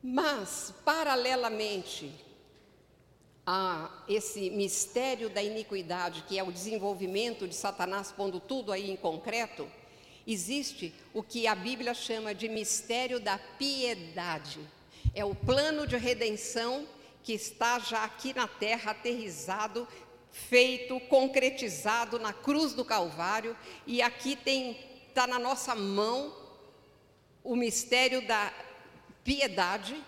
Mas, 0.00 0.72
paralelamente 0.84 2.14
a 3.46 3.90
esse 4.08 4.48
mistério 4.50 5.28
da 5.28 5.42
iniquidade, 5.42 6.22
que 6.28 6.38
é 6.38 6.42
o 6.42 6.52
desenvolvimento 6.52 7.48
de 7.48 7.54
Satanás 7.54 8.12
pondo 8.12 8.38
tudo 8.38 8.70
aí 8.70 8.90
em 8.90 8.96
concreto, 8.96 9.68
existe 10.26 10.94
o 11.12 11.22
que 11.22 11.46
a 11.46 11.54
Bíblia 11.54 11.92
chama 11.92 12.34
de 12.34 12.48
mistério 12.48 13.18
da 13.18 13.36
piedade. 13.36 14.60
É 15.12 15.24
o 15.24 15.34
plano 15.34 15.86
de 15.86 15.96
redenção 15.96 16.86
que 17.24 17.32
está 17.32 17.78
já 17.80 18.04
aqui 18.04 18.32
na 18.34 18.46
terra 18.46 18.92
aterrizado, 18.92 19.88
feito, 20.30 21.00
concretizado 21.00 22.18
na 22.18 22.32
cruz 22.32 22.74
do 22.74 22.84
Calvário, 22.84 23.56
e 23.86 24.00
aqui 24.02 24.36
tem 24.36 24.78
está 25.08 25.26
na 25.28 25.38
nossa 25.38 25.76
mão 25.76 26.36
o 27.42 27.54
mistério 27.54 28.26
da 28.26 28.52
piedade 29.22 30.02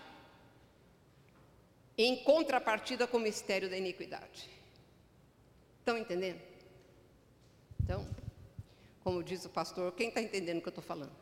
em 1.97 2.23
contrapartida 2.23 3.07
com 3.07 3.17
o 3.17 3.21
mistério 3.21 3.69
da 3.69 3.77
iniquidade. 3.77 4.49
Estão 5.79 5.97
entendendo? 5.97 6.41
Então, 7.81 8.05
como 9.01 9.23
diz 9.23 9.45
o 9.45 9.49
pastor, 9.49 9.93
quem 9.93 10.09
está 10.09 10.21
entendendo 10.21 10.57
o 10.57 10.61
que 10.61 10.67
eu 10.67 10.71
estou 10.71 10.83
falando? 10.83 11.15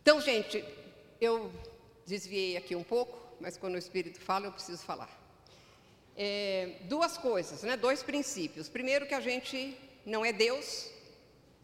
Então, 0.00 0.20
gente, 0.20 0.64
eu 1.20 1.50
desviei 2.06 2.56
aqui 2.56 2.74
um 2.74 2.84
pouco, 2.84 3.18
mas 3.40 3.56
quando 3.56 3.74
o 3.74 3.78
Espírito 3.78 4.20
fala, 4.20 4.46
eu 4.46 4.52
preciso 4.52 4.82
falar. 4.82 5.10
É, 6.16 6.76
duas 6.82 7.18
coisas, 7.18 7.62
né? 7.62 7.76
dois 7.76 8.02
princípios. 8.02 8.68
Primeiro, 8.68 9.06
que 9.06 9.14
a 9.14 9.20
gente 9.20 9.76
não 10.04 10.24
é 10.24 10.32
Deus 10.32 10.90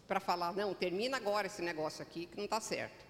para 0.06 0.20
falar, 0.20 0.52
não, 0.52 0.74
termina 0.74 1.16
agora 1.16 1.46
esse 1.46 1.62
negócio 1.62 2.02
aqui 2.02 2.26
que 2.26 2.36
não 2.36 2.44
está 2.44 2.60
certo. 2.60 3.02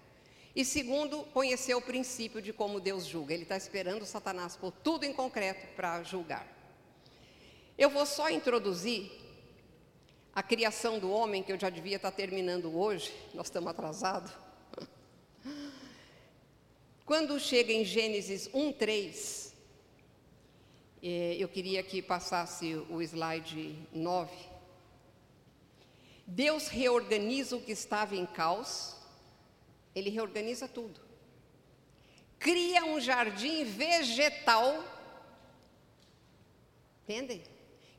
E 0.55 0.63
segundo, 0.63 1.23
conhecer 1.33 1.73
o 1.73 1.81
princípio 1.81 2.41
de 2.41 2.53
como 2.53 2.79
Deus 2.79 3.05
julga. 3.05 3.33
Ele 3.33 3.43
está 3.43 3.57
esperando 3.57 4.05
Satanás 4.05 4.55
por 4.55 4.71
tudo 4.71 5.03
em 5.03 5.11
concreto 5.11 5.65
para 5.75 6.03
julgar. 6.03 6.47
Eu 7.77 7.89
vou 7.89 8.05
só 8.05 8.29
introduzir 8.29 9.11
a 10.35 10.43
criação 10.43 10.99
do 10.99 11.11
homem, 11.11 11.41
que 11.41 11.51
eu 11.51 11.59
já 11.59 11.69
devia 11.69 11.95
estar 11.95 12.11
tá 12.11 12.17
terminando 12.17 12.77
hoje, 12.77 13.13
nós 13.33 13.47
estamos 13.47 13.69
atrasados. 13.69 14.31
Quando 17.05 17.39
chega 17.39 17.71
em 17.71 17.83
Gênesis 17.83 18.49
1, 18.53 18.73
3, 18.73 19.53
eh, 21.01 21.35
eu 21.39 21.47
queria 21.47 21.83
que 21.83 22.01
passasse 22.01 22.75
o 22.89 23.01
slide 23.01 23.77
9. 23.93 24.31
Deus 26.25 26.67
reorganiza 26.67 27.55
o 27.57 27.61
que 27.61 27.71
estava 27.73 28.15
em 28.15 28.25
caos 28.25 28.93
ele 29.95 30.09
reorganiza 30.09 30.67
tudo. 30.67 30.99
Cria 32.39 32.83
um 32.83 32.99
jardim 32.99 33.63
vegetal. 33.63 34.83
Entendem? 37.03 37.43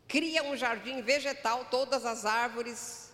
Cria 0.08 0.42
um 0.42 0.56
jardim 0.56 1.00
vegetal, 1.02 1.66
todas 1.66 2.04
as 2.04 2.24
árvores, 2.24 3.12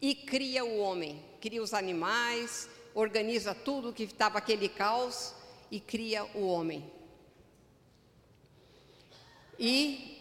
e 0.00 0.14
cria 0.14 0.64
o 0.64 0.78
homem. 0.78 1.24
Cria 1.40 1.62
os 1.62 1.74
animais, 1.74 2.68
organiza 2.98 3.54
tudo 3.54 3.92
que 3.92 4.02
estava 4.02 4.38
aquele 4.38 4.68
caos 4.68 5.32
e 5.70 5.78
cria 5.78 6.24
o 6.34 6.48
homem. 6.48 6.90
E 9.56 10.20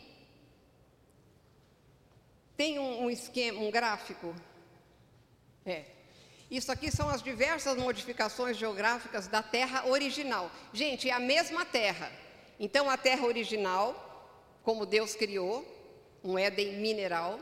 tem 2.55 2.77
um, 2.77 3.05
um 3.05 3.09
esquema, 3.09 3.59
um 3.61 3.71
gráfico. 3.71 4.35
É. 5.65 5.85
Isso 6.51 6.71
aqui 6.71 6.91
são 6.91 7.09
as 7.09 7.23
diversas 7.23 7.75
modificações 7.77 8.55
geográficas 8.55 9.27
da 9.27 9.41
Terra 9.41 9.87
original. 9.87 10.51
Gente, 10.71 11.09
é 11.09 11.13
a 11.13 11.19
mesma 11.19 11.65
Terra. 11.65 12.11
Então, 12.59 12.87
a 12.91 12.95
Terra 12.95 13.25
original, 13.25 14.61
como 14.61 14.85
Deus 14.85 15.15
criou, 15.15 15.65
um 16.23 16.37
Éden 16.37 16.77
mineral. 16.77 17.39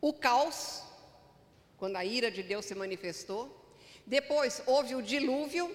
O 0.00 0.12
caos, 0.12 0.82
quando 1.78 1.94
a 1.94 2.04
ira 2.04 2.32
de 2.32 2.42
Deus 2.42 2.64
se 2.64 2.74
manifestou. 2.74 3.59
Depois 4.10 4.60
houve 4.66 4.96
o 4.96 5.00
dilúvio, 5.00 5.72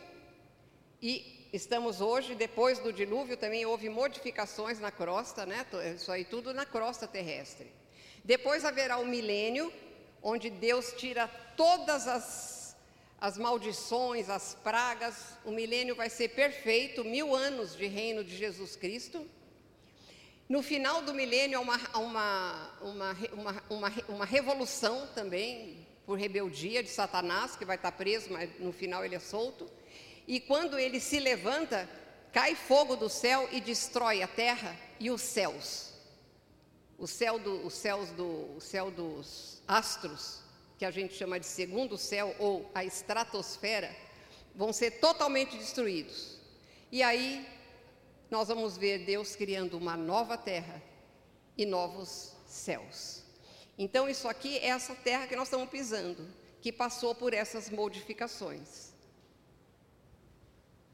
e 1.02 1.48
estamos 1.54 2.02
hoje, 2.02 2.36
depois 2.36 2.80
do 2.80 2.92
dilúvio, 2.92 3.38
também 3.38 3.66
houve 3.66 3.88
modificações 3.88 4.78
na 4.78 4.92
crosta, 4.92 5.46
né? 5.46 5.66
Isso 5.96 6.12
aí 6.12 6.26
tudo 6.26 6.54
na 6.54 6.66
crosta 6.66 7.08
terrestre. 7.08 7.72
Depois 8.26 8.66
haverá 8.66 8.98
o 8.98 9.06
milênio, 9.06 9.72
onde 10.22 10.50
Deus 10.50 10.92
tira 10.98 11.30
todas 11.56 12.10
as, 12.10 12.76
as 13.22 13.38
maldições, 13.38 14.30
as 14.30 14.54
pragas, 14.56 15.16
o 15.46 15.52
milênio 15.52 15.96
vai 15.96 16.10
ser 16.10 16.28
perfeito, 16.28 17.06
mil 17.06 17.34
anos 17.34 17.74
de 17.74 17.88
reino 17.88 18.22
de 18.22 18.36
Jesus 18.36 18.76
Cristo. 18.76 19.26
No 20.50 20.62
final 20.62 21.02
do 21.02 21.14
milênio 21.14 21.58
há 21.58 21.62
uma, 21.62 21.78
uma, 21.94 22.72
uma, 22.82 23.18
uma, 23.32 23.64
uma, 23.70 23.94
uma 24.10 24.26
revolução 24.26 25.08
também, 25.16 25.85
por 26.06 26.20
rebeldia 26.20 26.84
de 26.84 26.90
Satanás, 26.90 27.56
que 27.56 27.66
vai 27.66 27.76
estar 27.76 27.92
preso, 27.92 28.32
mas 28.32 28.50
no 28.60 28.72
final 28.72 29.04
ele 29.04 29.16
é 29.16 29.20
solto. 29.20 29.70
E 30.28 30.40
quando 30.40 30.78
ele 30.78 31.00
se 31.00 31.20
levanta, 31.20 31.90
cai 32.32 32.56
fogo 32.56 32.96
do 32.96 33.10
céu 33.10 33.50
e 33.52 33.60
destrói 33.60 34.22
a 34.22 34.28
terra 34.28 34.76
e 35.00 35.10
os 35.10 35.22
céus. 35.22 35.94
O 36.98 37.08
céu, 37.08 37.40
do, 37.40 37.66
os 37.66 37.74
céus 37.74 38.10
do, 38.12 38.56
o 38.56 38.62
céu 38.62 38.90
dos 38.90 39.62
astros, 39.68 40.42
que 40.78 40.86
a 40.86 40.92
gente 40.92 41.14
chama 41.14 41.40
de 41.40 41.46
segundo 41.46 41.98
céu 41.98 42.36
ou 42.40 42.70
a 42.74 42.86
estratosfera, 42.86 43.96
vão 44.54 44.72
ser 44.72 44.92
totalmente 45.00 45.58
destruídos. 45.58 46.38
E 46.92 47.04
aí 47.04 47.46
nós 48.30 48.48
vamos 48.48 48.78
ver 48.78 49.00
Deus 49.00 49.36
criando 49.36 49.78
uma 49.78 49.98
nova 49.98 50.38
terra 50.38 50.82
e 51.58 51.66
novos 51.66 52.34
céus. 52.48 53.25
Então, 53.78 54.08
isso 54.08 54.28
aqui 54.28 54.58
é 54.58 54.68
essa 54.68 54.96
terra 54.96 55.28
que 55.28 55.36
nós 55.36 55.48
estamos 55.48 55.70
pisando, 55.70 56.28
que 56.62 56.72
passou 56.72 57.14
por 57.14 57.34
essas 57.34 57.70
modificações. 57.70 58.94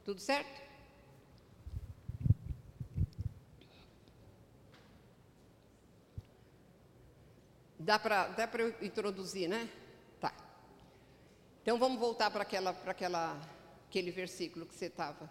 Tudo 0.04 0.20
certo? 0.20 0.62
Dá 7.78 7.98
para 7.98 8.28
dá 8.28 8.50
eu 8.60 8.76
introduzir, 8.86 9.50
né? 9.50 9.68
Tá. 10.20 10.34
Então 11.62 11.80
vamos 11.80 12.00
voltar 12.00 12.30
para 12.30 12.44
aquela, 12.44 12.72
aquela, 12.86 13.40
aquele 13.88 14.12
versículo 14.12 14.68
que 14.68 14.76
você 14.76 14.86
estava. 14.86 15.30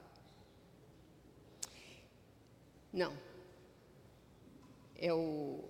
Não. 2.93 3.17
É 4.97 5.13
o, 5.13 5.70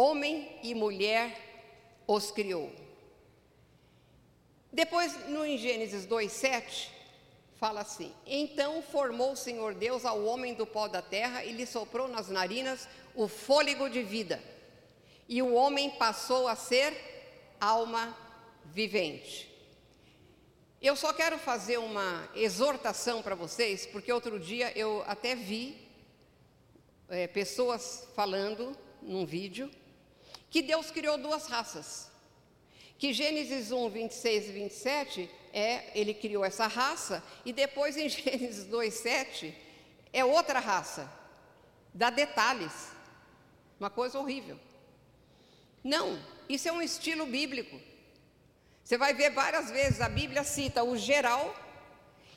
Homem 0.00 0.60
e 0.62 0.76
mulher 0.76 1.36
os 2.06 2.30
criou. 2.30 2.70
Depois, 4.72 5.28
no 5.28 5.44
em 5.44 5.58
Gênesis 5.58 6.06
2:7, 6.06 6.88
fala 7.58 7.80
assim: 7.80 8.14
Então 8.24 8.80
formou 8.80 9.32
o 9.32 9.36
Senhor 9.36 9.74
Deus 9.74 10.04
ao 10.04 10.24
homem 10.24 10.54
do 10.54 10.64
pó 10.64 10.86
da 10.86 11.02
terra 11.02 11.44
e 11.44 11.50
lhe 11.50 11.66
soprou 11.66 12.06
nas 12.06 12.28
narinas 12.28 12.88
o 13.12 13.26
fôlego 13.26 13.90
de 13.90 14.04
vida 14.04 14.40
e 15.28 15.42
o 15.42 15.52
homem 15.52 15.90
passou 15.90 16.46
a 16.46 16.54
ser 16.54 16.96
alma 17.60 18.16
vivente. 18.66 19.52
Eu 20.80 20.94
só 20.94 21.12
quero 21.12 21.40
fazer 21.40 21.78
uma 21.78 22.30
exortação 22.36 23.20
para 23.20 23.34
vocês, 23.34 23.84
porque 23.84 24.12
outro 24.12 24.38
dia 24.38 24.70
eu 24.78 25.02
até 25.08 25.34
vi 25.34 25.76
é, 27.08 27.26
pessoas 27.26 28.06
falando 28.14 28.78
num 29.02 29.26
vídeo 29.26 29.68
que 30.50 30.62
Deus 30.62 30.90
criou 30.90 31.18
duas 31.18 31.46
raças. 31.46 32.10
Que 32.98 33.12
Gênesis 33.12 33.70
1, 33.70 33.90
26 33.90 34.48
e 34.48 34.52
27 34.52 35.30
é, 35.52 35.90
ele 35.94 36.12
criou 36.14 36.44
essa 36.44 36.66
raça, 36.66 37.22
e 37.44 37.52
depois 37.52 37.96
em 37.96 38.08
Gênesis 38.10 38.64
2, 38.64 38.94
7 38.94 39.56
é 40.12 40.24
outra 40.24 40.58
raça, 40.58 41.10
dá 41.92 42.10
detalhes, 42.10 42.88
uma 43.78 43.90
coisa 43.90 44.18
horrível. 44.18 44.58
Não, 45.82 46.20
isso 46.48 46.68
é 46.68 46.72
um 46.72 46.82
estilo 46.82 47.26
bíblico. 47.26 47.80
Você 48.82 48.96
vai 48.96 49.14
ver 49.14 49.30
várias 49.30 49.70
vezes 49.70 50.00
a 50.00 50.08
Bíblia 50.08 50.42
cita 50.42 50.82
o 50.82 50.96
geral 50.96 51.54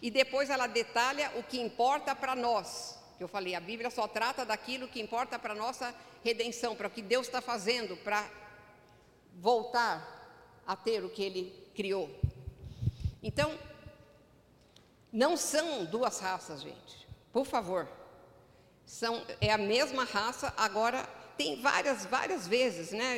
e 0.01 0.11
depois 0.11 0.49
ela 0.49 0.67
detalha 0.67 1.31
o 1.35 1.43
que 1.43 1.59
importa 1.59 2.15
para 2.15 2.35
nós. 2.35 2.99
Eu 3.21 3.27
falei, 3.27 3.53
a 3.53 3.59
Bíblia 3.59 3.91
só 3.91 4.07
trata 4.07 4.43
daquilo 4.43 4.87
que 4.87 4.99
importa 4.99 5.37
para 5.37 5.53
a 5.53 5.55
nossa 5.55 5.93
redenção, 6.23 6.75
para 6.75 6.87
o 6.87 6.89
que 6.89 7.03
Deus 7.03 7.27
está 7.27 7.39
fazendo, 7.39 7.95
para 7.97 8.27
voltar 9.35 10.63
a 10.65 10.75
ter 10.75 11.03
o 11.05 11.09
que 11.09 11.21
Ele 11.21 11.53
criou. 11.75 12.09
Então, 13.21 13.55
não 15.13 15.37
são 15.37 15.85
duas 15.85 16.19
raças, 16.19 16.63
gente. 16.63 17.07
Por 17.31 17.45
favor. 17.45 17.87
São, 18.87 19.23
é 19.39 19.51
a 19.51 19.57
mesma 19.57 20.03
raça, 20.03 20.51
agora 20.57 21.07
tem 21.37 21.61
várias, 21.61 22.07
várias 22.07 22.47
vezes, 22.47 22.91
né? 22.91 23.17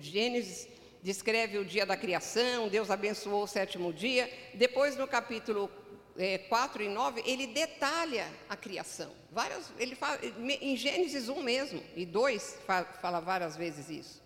Gênesis 0.00 0.68
descreve 1.04 1.56
o 1.56 1.64
dia 1.64 1.86
da 1.86 1.96
criação, 1.96 2.68
Deus 2.68 2.90
abençoou 2.90 3.44
o 3.44 3.46
sétimo 3.46 3.92
dia. 3.92 4.28
Depois, 4.54 4.96
no 4.96 5.06
capítulo 5.06 5.70
é, 6.18 6.38
4 6.38 6.82
e 6.82 6.88
9, 6.88 7.22
ele 7.26 7.46
detalha 7.46 8.26
a 8.48 8.56
criação. 8.56 9.12
Várias, 9.30 9.72
ele 9.78 9.94
fala, 9.94 10.18
em 10.60 10.76
Gênesis 10.76 11.28
1 11.28 11.42
mesmo, 11.42 11.82
e 11.94 12.06
2 12.06 12.58
fala 13.00 13.20
várias 13.20 13.56
vezes 13.56 13.88
isso. 13.90 14.22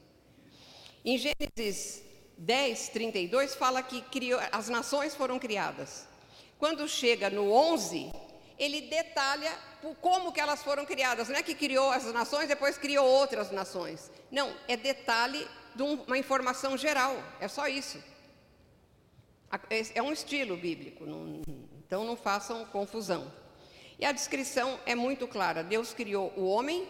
Em 1.04 1.18
Gênesis 1.18 2.02
10, 2.38 2.88
32, 2.90 3.54
fala 3.54 3.82
que 3.82 4.02
criou, 4.02 4.40
as 4.52 4.68
nações 4.68 5.14
foram 5.14 5.38
criadas. 5.38 6.06
Quando 6.58 6.86
chega 6.88 7.30
no 7.30 7.50
11, 7.52 8.12
ele 8.58 8.82
detalha 8.82 9.50
como 10.00 10.32
que 10.32 10.40
elas 10.40 10.62
foram 10.62 10.84
criadas. 10.84 11.28
Não 11.28 11.36
é 11.36 11.42
que 11.42 11.54
criou 11.54 11.90
as 11.90 12.04
nações, 12.12 12.48
depois 12.48 12.76
criou 12.76 13.06
outras 13.06 13.50
nações. 13.50 14.10
Não, 14.30 14.54
é 14.68 14.76
detalhe 14.76 15.46
de 15.74 15.82
uma 15.82 16.18
informação 16.18 16.76
geral, 16.76 17.16
é 17.40 17.48
só 17.48 17.66
isso. 17.66 18.02
É 19.94 20.02
um 20.02 20.12
estilo 20.12 20.56
bíblico, 20.56 21.04
não, 21.04 21.42
então 21.90 22.04
não 22.04 22.14
façam 22.14 22.64
confusão. 22.66 23.32
E 23.98 24.04
a 24.04 24.12
descrição 24.12 24.78
é 24.86 24.94
muito 24.94 25.26
clara: 25.26 25.64
Deus 25.64 25.92
criou 25.92 26.32
o 26.36 26.46
homem 26.46 26.86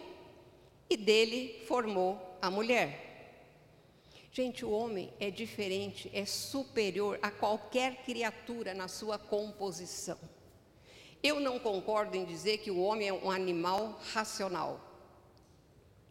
e 0.87 0.95
dele 0.95 1.59
formou 1.67 2.37
a 2.39 2.51
mulher. 2.51 3.07
Gente, 4.31 4.63
o 4.63 4.69
homem 4.69 5.11
é 5.19 5.31
diferente, 5.31 6.07
é 6.13 6.23
superior 6.23 7.17
a 7.19 7.31
qualquer 7.31 8.03
criatura 8.03 8.75
na 8.75 8.87
sua 8.87 9.17
composição. 9.17 10.19
Eu 11.23 11.39
não 11.39 11.57
concordo 11.57 12.15
em 12.15 12.23
dizer 12.23 12.59
que 12.59 12.69
o 12.69 12.79
homem 12.79 13.07
é 13.07 13.13
um 13.13 13.31
animal 13.31 13.99
racional. 14.13 14.79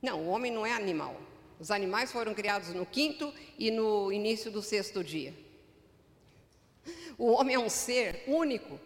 Não, 0.03 0.26
o 0.26 0.28
homem 0.30 0.51
não 0.51 0.66
é 0.66 0.72
animal. 0.72 1.14
Os 1.61 1.70
animais 1.70 2.11
foram 2.11 2.34
criados 2.34 2.70
no 2.70 2.84
quinto 2.84 3.32
e 3.57 3.70
no 3.70 4.12
início 4.12 4.51
do 4.51 4.61
sexto 4.61 5.05
dia. 5.05 5.32
O 7.20 7.32
homem 7.32 7.54
é 7.54 7.58
um 7.58 7.68
ser 7.68 8.24
único. 8.26 8.80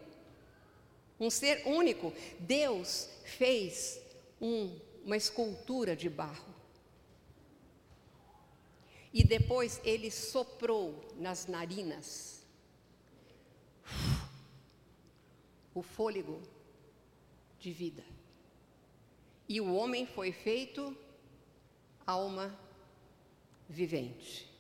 Um 1.21 1.31
ser 1.31 1.65
único. 1.69 2.13
Deus 2.41 3.09
fez 3.25 4.01
um, 4.41 4.77
uma 5.05 5.17
escultura 5.17 5.95
de 5.95 6.11
barro. 6.11 6.53
E 9.13 9.23
depois 9.23 9.81
ele 9.85 10.11
soprou 10.11 11.01
nas 11.15 11.47
narinas 11.47 12.45
o 15.73 15.81
fôlego 15.81 16.43
de 17.61 17.71
vida. 17.71 18.05
E 19.49 19.61
o 19.61 19.73
homem 19.73 20.07
foi 20.07 20.33
feito 20.33 20.97
alma 22.05 22.59
vivente. 23.69 24.53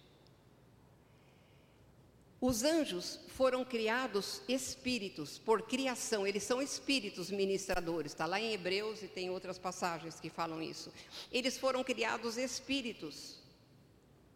Os 2.47 2.63
anjos 2.63 3.19
foram 3.29 3.65
criados 3.65 4.43
espíritos, 4.47 5.39
por 5.39 5.63
criação, 5.63 6.27
eles 6.27 6.43
são 6.43 6.61
espíritos 6.61 7.31
ministradores, 7.31 8.13
está 8.13 8.27
lá 8.27 8.39
em 8.39 8.53
Hebreus 8.53 9.03
e 9.03 9.09
tem 9.09 9.31
outras 9.31 9.57
passagens 9.57 10.21
que 10.21 10.29
falam 10.29 10.61
isso. 10.61 10.93
Eles 11.33 11.57
foram 11.57 11.83
criados 11.83 12.37
espíritos, 12.37 13.39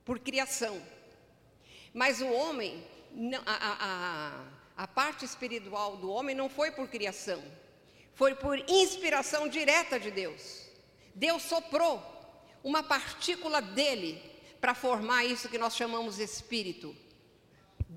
por 0.06 0.18
criação. 0.18 0.82
Mas 1.92 2.22
o 2.22 2.32
homem, 2.32 2.82
a, 3.44 3.76
a, 3.84 4.84
a 4.84 4.88
parte 4.88 5.26
espiritual 5.26 5.98
do 5.98 6.10
homem 6.10 6.34
não 6.34 6.48
foi 6.48 6.70
por 6.70 6.88
criação, 6.88 7.44
foi 8.14 8.34
por 8.34 8.58
inspiração 8.70 9.46
direta 9.48 10.00
de 10.00 10.10
Deus. 10.10 10.62
Deus 11.14 11.42
soprou 11.42 12.02
uma 12.64 12.82
partícula 12.82 13.60
dele 13.60 14.18
para 14.62 14.74
formar 14.74 15.26
isso 15.26 15.50
que 15.50 15.58
nós 15.58 15.76
chamamos 15.76 16.18
espírito. 16.18 16.96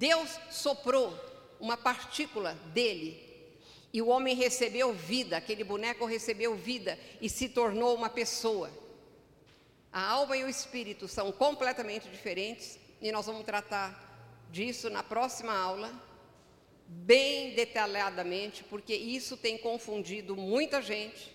Deus 0.01 0.39
soprou 0.49 1.15
uma 1.59 1.77
partícula 1.77 2.55
dele 2.73 3.21
e 3.93 4.01
o 4.01 4.07
homem 4.07 4.35
recebeu 4.35 4.91
vida, 4.91 5.37
aquele 5.37 5.63
boneco 5.63 6.07
recebeu 6.07 6.55
vida 6.55 6.97
e 7.21 7.29
se 7.29 7.47
tornou 7.47 7.93
uma 7.93 8.09
pessoa. 8.09 8.71
A 9.93 10.03
alma 10.03 10.35
e 10.35 10.43
o 10.43 10.49
espírito 10.49 11.07
são 11.07 11.31
completamente 11.31 12.09
diferentes 12.09 12.79
e 12.99 13.11
nós 13.11 13.27
vamos 13.27 13.45
tratar 13.45 14.49
disso 14.49 14.89
na 14.89 15.03
próxima 15.03 15.55
aula, 15.55 15.93
bem 16.87 17.53
detalhadamente, 17.53 18.63
porque 18.63 18.95
isso 18.95 19.37
tem 19.37 19.55
confundido 19.55 20.35
muita 20.35 20.81
gente 20.81 21.31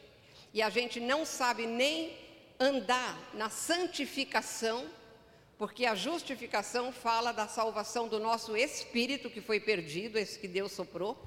e 0.53 0.61
a 0.61 0.71
gente 0.71 0.99
não 0.99 1.25
sabe 1.25 1.69
nem 1.69 2.19
andar 2.59 3.31
na 3.33 3.49
santificação 3.49 4.91
porque 5.59 5.87
a 5.87 5.95
justificação 5.95 6.93
fala 6.93 7.33
da 7.33 7.49
salvação 7.49 8.09
do 8.09 8.19
nosso 8.19 8.57
espírito 8.57 9.31
que 9.31 9.41
foi 9.41 9.59
perdido, 9.59 10.19
esse 10.19 10.39
que 10.39 10.49
Deus 10.49 10.73
soprou, 10.73 11.23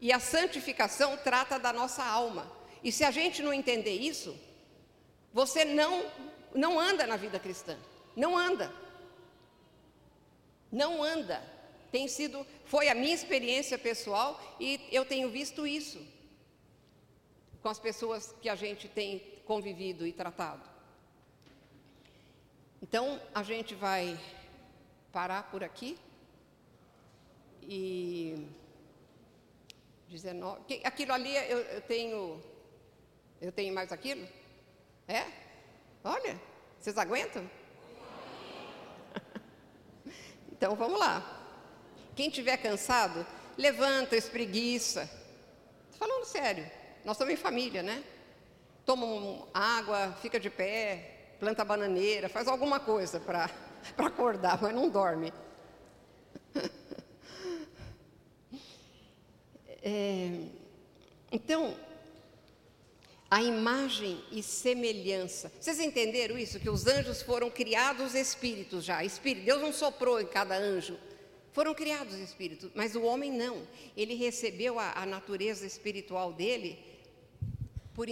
e 0.00 0.12
a 0.12 0.18
santificação 0.18 1.16
trata 1.16 1.58
da 1.58 1.72
nossa 1.72 2.04
alma. 2.04 2.50
E 2.82 2.90
se 2.90 3.04
a 3.04 3.10
gente 3.10 3.42
não 3.42 3.52
entender 3.52 3.94
isso, 3.94 4.36
você 5.32 5.64
não 5.64 6.04
não 6.54 6.78
anda 6.78 7.06
na 7.06 7.16
vida 7.16 7.38
cristã. 7.38 7.78
Não 8.14 8.36
anda. 8.36 8.72
Não 10.70 11.02
anda. 11.02 11.42
Tem 11.90 12.08
sido, 12.08 12.46
foi 12.64 12.88
a 12.88 12.94
minha 12.94 13.14
experiência 13.14 13.78
pessoal 13.78 14.40
e 14.58 14.80
eu 14.90 15.04
tenho 15.04 15.30
visto 15.30 15.66
isso 15.66 16.00
com 17.62 17.68
as 17.68 17.78
pessoas 17.78 18.34
que 18.40 18.48
a 18.48 18.54
gente 18.54 18.88
tem 18.88 19.20
convivido 19.44 20.06
e 20.06 20.12
tratado. 20.12 20.71
Então, 22.82 23.22
a 23.32 23.44
gente 23.44 23.76
vai 23.76 24.18
parar 25.12 25.44
por 25.44 25.62
aqui. 25.62 25.96
E 27.62 28.44
19. 30.08 30.80
Aquilo 30.82 31.12
ali 31.12 31.34
eu, 31.48 31.58
eu 31.58 31.80
tenho. 31.82 32.42
Eu 33.40 33.52
tenho 33.52 33.72
mais 33.72 33.92
aquilo? 33.92 34.26
É? 35.06 35.24
Olha, 36.02 36.40
vocês 36.78 36.98
aguentam? 36.98 37.48
então 40.50 40.74
vamos 40.74 40.98
lá. 40.98 41.40
Quem 42.16 42.30
tiver 42.30 42.56
cansado, 42.56 43.24
levanta, 43.56 44.16
espreguiça. 44.16 45.08
Estou 45.90 46.08
falando 46.08 46.24
sério. 46.24 46.68
Nós 47.04 47.14
estamos 47.14 47.32
em 47.32 47.36
família, 47.36 47.82
né? 47.82 48.02
Toma 48.84 49.46
água, 49.54 50.12
fica 50.20 50.38
de 50.38 50.50
pé, 50.50 51.11
planta 51.42 51.64
bananeira, 51.64 52.28
faz 52.28 52.46
alguma 52.46 52.78
coisa 52.78 53.18
para 53.18 53.50
acordar, 53.98 54.62
mas 54.62 54.72
não 54.72 54.88
dorme. 54.88 55.32
É, 59.84 60.44
então, 61.32 61.76
a 63.28 63.42
imagem 63.42 64.22
e 64.30 64.40
semelhança. 64.40 65.50
Vocês 65.58 65.80
entenderam 65.80 66.38
isso? 66.38 66.60
Que 66.60 66.70
os 66.70 66.86
anjos 66.86 67.20
foram 67.20 67.50
criados 67.50 68.14
espíritos 68.14 68.84
já. 68.84 69.02
Espírito. 69.02 69.44
Deus 69.44 69.60
não 69.60 69.72
soprou 69.72 70.20
em 70.20 70.26
cada 70.26 70.56
anjo. 70.56 70.96
Foram 71.50 71.74
criados 71.74 72.14
espíritos, 72.14 72.70
mas 72.76 72.94
o 72.94 73.02
homem 73.02 73.32
não. 73.32 73.66
Ele 73.96 74.14
recebeu 74.14 74.78
a, 74.78 74.92
a 74.92 75.04
natureza 75.04 75.66
espiritual 75.66 76.32
dele 76.32 76.78
por, 77.92 78.08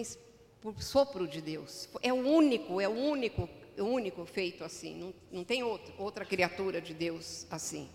por 0.60 0.82
sopro 0.82 1.26
de 1.26 1.40
Deus. 1.40 1.88
É 2.02 2.12
o 2.12 2.16
único, 2.16 2.80
é 2.80 2.88
o 2.88 2.92
único, 2.92 3.48
o 3.78 3.84
único 3.84 4.24
feito 4.26 4.62
assim. 4.62 4.94
Não, 4.94 5.14
não 5.30 5.44
tem 5.44 5.62
outro, 5.62 5.92
outra 5.98 6.24
criatura 6.24 6.80
de 6.80 6.94
Deus 6.94 7.46
assim, 7.50 7.88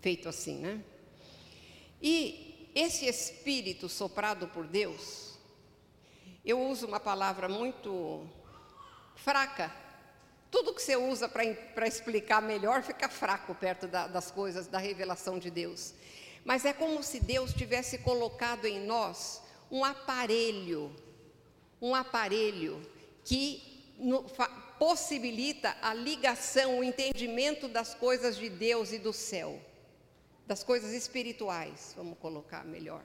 feito 0.00 0.28
assim, 0.28 0.58
né? 0.58 0.84
E 2.00 2.70
esse 2.74 3.06
espírito 3.06 3.88
soprado 3.88 4.48
por 4.48 4.66
Deus, 4.66 5.38
eu 6.44 6.60
uso 6.60 6.86
uma 6.86 7.00
palavra 7.00 7.48
muito 7.48 8.26
fraca. 9.16 9.74
Tudo 10.50 10.74
que 10.74 10.82
você 10.82 10.96
usa 10.96 11.28
para 11.28 11.86
explicar 11.86 12.40
melhor 12.40 12.82
fica 12.82 13.08
fraco 13.08 13.54
perto 13.54 13.86
da, 13.86 14.06
das 14.06 14.30
coisas, 14.30 14.66
da 14.66 14.78
revelação 14.78 15.38
de 15.38 15.50
Deus. 15.50 15.94
Mas 16.44 16.64
é 16.64 16.72
como 16.72 17.02
se 17.02 17.20
Deus 17.20 17.52
tivesse 17.52 17.98
colocado 17.98 18.64
em 18.64 18.84
nós 18.84 19.42
um 19.70 19.84
aparelho 19.84 20.90
um 21.80 21.94
aparelho 21.94 22.80
que 23.24 23.94
no, 23.98 24.28
fa, 24.28 24.48
possibilita 24.78 25.76
a 25.82 25.92
ligação, 25.92 26.78
o 26.78 26.84
entendimento 26.84 27.68
das 27.68 27.94
coisas 27.94 28.36
de 28.36 28.48
Deus 28.48 28.92
e 28.92 28.98
do 28.98 29.12
céu, 29.12 29.60
das 30.46 30.64
coisas 30.64 30.92
espirituais, 30.92 31.92
vamos 31.96 32.18
colocar 32.18 32.64
melhor. 32.64 33.02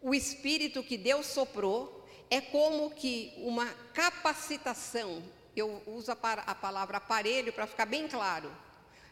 O 0.00 0.14
espírito 0.14 0.82
que 0.82 0.98
Deus 0.98 1.26
soprou 1.26 2.06
é 2.28 2.40
como 2.40 2.90
que 2.90 3.32
uma 3.38 3.66
capacitação, 3.94 5.22
eu 5.54 5.82
uso 5.86 6.10
a, 6.10 6.16
a 6.46 6.54
palavra 6.54 6.96
aparelho 6.98 7.52
para 7.52 7.66
ficar 7.66 7.86
bem 7.86 8.08
claro. 8.08 8.50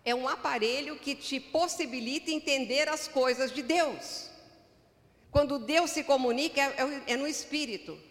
É 0.04 0.14
um 0.14 0.26
aparelho 0.26 0.98
que 0.98 1.14
te 1.14 1.38
possibilita 1.38 2.30
entender 2.30 2.88
as 2.88 3.06
coisas 3.06 3.52
de 3.52 3.62
Deus. 3.62 4.30
Quando 5.30 5.58
Deus 5.58 5.90
se 5.90 6.02
comunica, 6.02 6.60
é, 6.60 6.64
é, 6.64 7.12
é 7.12 7.16
no 7.16 7.26
espírito. 7.26 8.09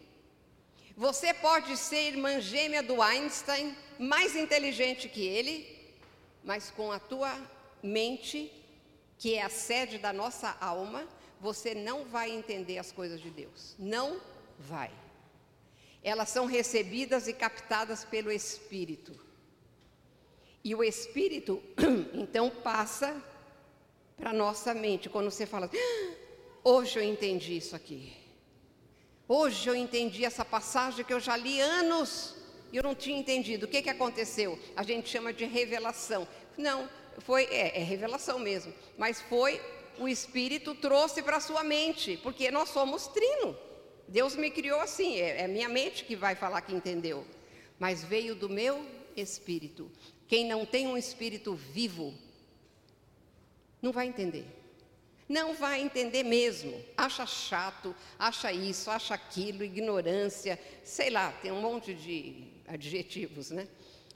Você 1.00 1.34
pode 1.34 1.78
ser 1.78 2.10
irmã 2.10 2.41
gêmea 2.41 2.84
do 2.84 3.02
Einstein, 3.02 3.74
mais 3.97 4.36
inteligente 4.36 5.08
que 5.08 5.26
ele, 5.26 5.66
mas 6.43 6.70
com 6.72 6.91
a 6.91 7.00
tua 7.00 7.34
mente, 7.82 8.52
que 9.18 9.36
é 9.36 9.41
a 9.41 9.47
sede 9.47 9.97
da 9.97 10.12
nossa 10.12 10.58
alma, 10.60 11.08
você 11.39 11.74
não 11.74 12.04
vai 12.04 12.30
entender 12.30 12.78
as 12.80 12.91
coisas 12.91 13.22
de 13.22 13.30
Deus. 13.30 13.78
Não 13.80 14.20
vai. 14.60 14.91
Elas 16.04 16.28
são 16.28 16.45
recebidas 16.45 17.30
e 17.30 17.34
captadas 17.34 18.04
pelo 18.04 18.30
Espírito. 18.30 19.18
E 20.62 20.76
o 20.76 20.84
Espírito, 20.84 21.64
então, 22.14 22.50
passa 22.50 23.16
para 24.18 24.32
a 24.32 24.34
nossa 24.34 24.74
mente. 24.74 25.08
Quando 25.08 25.32
você 25.32 25.45
fala, 25.45 25.72
ah, 25.74 26.14
hoje 26.62 27.00
eu 27.00 27.04
entendi 27.04 27.56
isso 27.56 27.74
aqui. 27.74 28.19
Hoje 29.32 29.70
eu 29.70 29.76
entendi 29.76 30.26
essa 30.26 30.44
passagem 30.44 31.06
que 31.06 31.14
eu 31.14 31.20
já 31.20 31.38
li 31.38 31.62
anos 31.62 32.34
e 32.72 32.78
eu 32.78 32.82
não 32.82 32.96
tinha 32.96 33.16
entendido. 33.16 33.68
O 33.68 33.70
que, 33.70 33.80
que 33.80 33.90
aconteceu? 33.92 34.58
A 34.76 34.82
gente 34.82 35.08
chama 35.08 35.32
de 35.32 35.46
revelação. 35.46 36.28
Não, 36.58 36.90
foi, 37.20 37.44
é, 37.44 37.80
é 37.80 37.84
revelação 37.84 38.40
mesmo, 38.40 38.74
mas 38.98 39.22
foi 39.22 39.62
o 40.00 40.08
Espírito 40.08 40.74
trouxe 40.74 41.22
para 41.22 41.38
a 41.38 41.40
sua 41.40 41.64
mente, 41.64 42.18
porque 42.24 42.50
nós 42.50 42.70
somos 42.70 43.06
trino. 43.06 43.56
Deus 44.08 44.36
me 44.36 44.50
criou 44.50 44.80
assim, 44.80 45.20
é, 45.20 45.42
é 45.42 45.48
minha 45.48 45.70
mente 45.70 46.06
que 46.06 46.16
vai 46.16 46.34
falar 46.34 46.62
que 46.62 46.74
entendeu. 46.74 47.24
Mas 47.78 48.04
veio 48.04 48.34
do 48.34 48.50
meu 48.50 48.84
espírito. 49.16 49.92
Quem 50.28 50.44
não 50.44 50.66
tem 50.66 50.88
um 50.88 50.98
espírito 50.98 51.54
vivo, 51.54 52.16
não 53.80 53.92
vai 53.92 54.08
entender. 54.08 54.59
Não 55.30 55.54
vai 55.54 55.80
entender 55.80 56.24
mesmo. 56.24 56.84
Acha 56.98 57.24
chato, 57.24 57.96
acha 58.18 58.52
isso, 58.52 58.90
acha 58.90 59.14
aquilo, 59.14 59.64
ignorância, 59.64 60.60
sei 60.84 61.12
lá, 61.12 61.32
tem 61.34 61.52
um 61.52 61.62
monte 61.62 61.94
de 61.94 62.48
adjetivos, 62.68 63.52
né? 63.52 63.68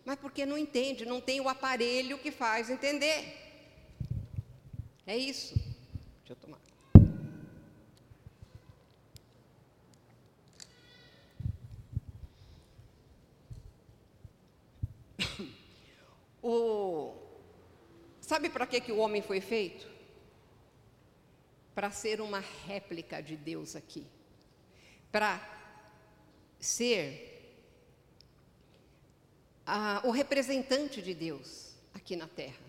Mas 0.03 0.17
porque 0.17 0.43
não 0.43 0.57
entende, 0.57 1.05
não 1.05 1.21
tem 1.21 1.39
o 1.39 1.47
aparelho 1.47 2.17
que 2.17 2.31
faz 2.31 2.67
entender. 2.71 3.37
É 5.05 5.15
isso. 5.15 5.53
Deixa 6.25 6.31
eu 6.31 6.35
tomar. 6.35 6.59
O... 16.41 17.15
Sabe 18.19 18.49
para 18.49 18.67
que, 18.67 18.81
que 18.81 18.91
o 18.91 18.97
homem 18.97 19.21
foi 19.21 19.39
feito? 19.39 19.92
Para 21.73 21.91
ser 21.91 22.21
uma 22.21 22.39
réplica 22.39 23.21
de 23.21 23.35
Deus 23.35 23.75
aqui, 23.75 24.05
para 25.11 25.41
ser 26.59 27.33
a, 29.65 30.01
o 30.05 30.11
representante 30.11 31.01
de 31.01 31.13
Deus 31.13 31.73
aqui 31.93 32.15
na 32.15 32.27
terra. 32.27 32.63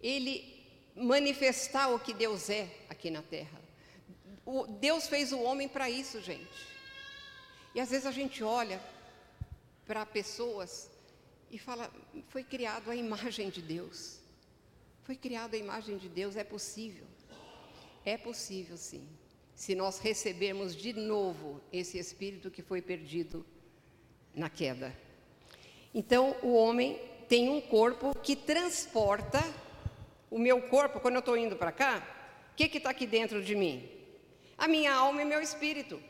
Ele 0.00 0.56
manifestar 0.94 1.88
o 1.88 1.98
que 1.98 2.12
Deus 2.12 2.48
é 2.50 2.68
aqui 2.88 3.10
na 3.10 3.22
terra. 3.22 3.60
O, 4.44 4.66
Deus 4.66 5.08
fez 5.08 5.32
o 5.32 5.40
homem 5.40 5.68
para 5.68 5.90
isso, 5.90 6.20
gente. 6.20 6.76
E 7.74 7.80
às 7.80 7.90
vezes 7.90 8.06
a 8.06 8.10
gente 8.10 8.42
olha 8.42 8.80
para 9.86 10.04
pessoas 10.06 10.90
e 11.50 11.58
fala: 11.58 11.92
foi 12.28 12.42
criado 12.42 12.90
a 12.90 12.96
imagem 12.96 13.50
de 13.50 13.62
Deus. 13.62 14.18
Foi 15.04 15.16
criado 15.16 15.54
a 15.54 15.56
imagem 15.56 15.98
de 15.98 16.08
Deus, 16.08 16.36
é 16.36 16.42
possível. 16.42 17.06
É 18.06 18.16
possível, 18.16 18.76
sim, 18.76 19.04
se 19.52 19.74
nós 19.74 19.98
recebermos 19.98 20.76
de 20.76 20.92
novo 20.92 21.60
esse 21.72 21.98
espírito 21.98 22.52
que 22.52 22.62
foi 22.62 22.80
perdido 22.80 23.44
na 24.32 24.48
queda. 24.48 24.96
Então, 25.92 26.36
o 26.40 26.54
homem 26.54 27.00
tem 27.28 27.48
um 27.48 27.60
corpo 27.60 28.16
que 28.22 28.36
transporta 28.36 29.42
o 30.30 30.38
meu 30.38 30.62
corpo, 30.68 31.00
quando 31.00 31.16
eu 31.16 31.18
estou 31.18 31.36
indo 31.36 31.56
para 31.56 31.72
cá, 31.72 32.06
o 32.52 32.54
que 32.54 32.76
está 32.78 32.90
aqui 32.90 33.08
dentro 33.08 33.42
de 33.42 33.56
mim? 33.56 33.90
A 34.56 34.68
minha 34.68 34.94
alma 34.94 35.22
e 35.22 35.24
meu 35.24 35.40
espírito. 35.40 36.00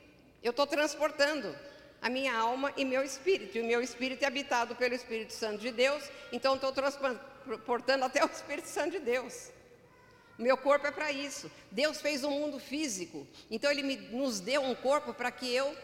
Eu 0.43 0.51
estou 0.51 0.67
transportando 0.67 1.57
a 2.03 2.11
minha 2.11 2.37
alma 2.37 2.75
e 2.77 2.85
meu 2.85 3.03
espírito. 3.03 3.57
E 3.57 3.63
o 3.63 3.65
meu 3.65 3.81
espírito 3.81 4.23
é 4.23 4.27
habitado 4.27 4.77
pelo 4.77 4.95
Espírito 4.95 5.33
Santo 5.33 5.61
de 5.61 5.71
Deus, 5.71 6.05
então 6.31 6.57
estou 6.57 6.73
transportando 6.73 8.05
até 8.05 8.23
o 8.23 8.29
Espírito 8.29 8.69
Santo 8.69 8.91
de 8.91 8.99
Deus. 8.99 9.56
Meu 10.39 10.57
corpo 10.57 10.87
é 10.87 10.91
para 10.91 11.11
isso. 11.11 11.51
Deus 11.70 12.01
fez 12.01 12.22
um 12.22 12.30
mundo 12.30 12.59
físico, 12.59 13.26
então 13.51 13.70
Ele 13.70 13.82
me, 13.82 13.97
nos 13.97 14.41
deu 14.41 14.62
um 14.62 14.74
corpo 14.74 15.14
para 15.14 15.30
que 15.30 15.51
eu 15.53 15.74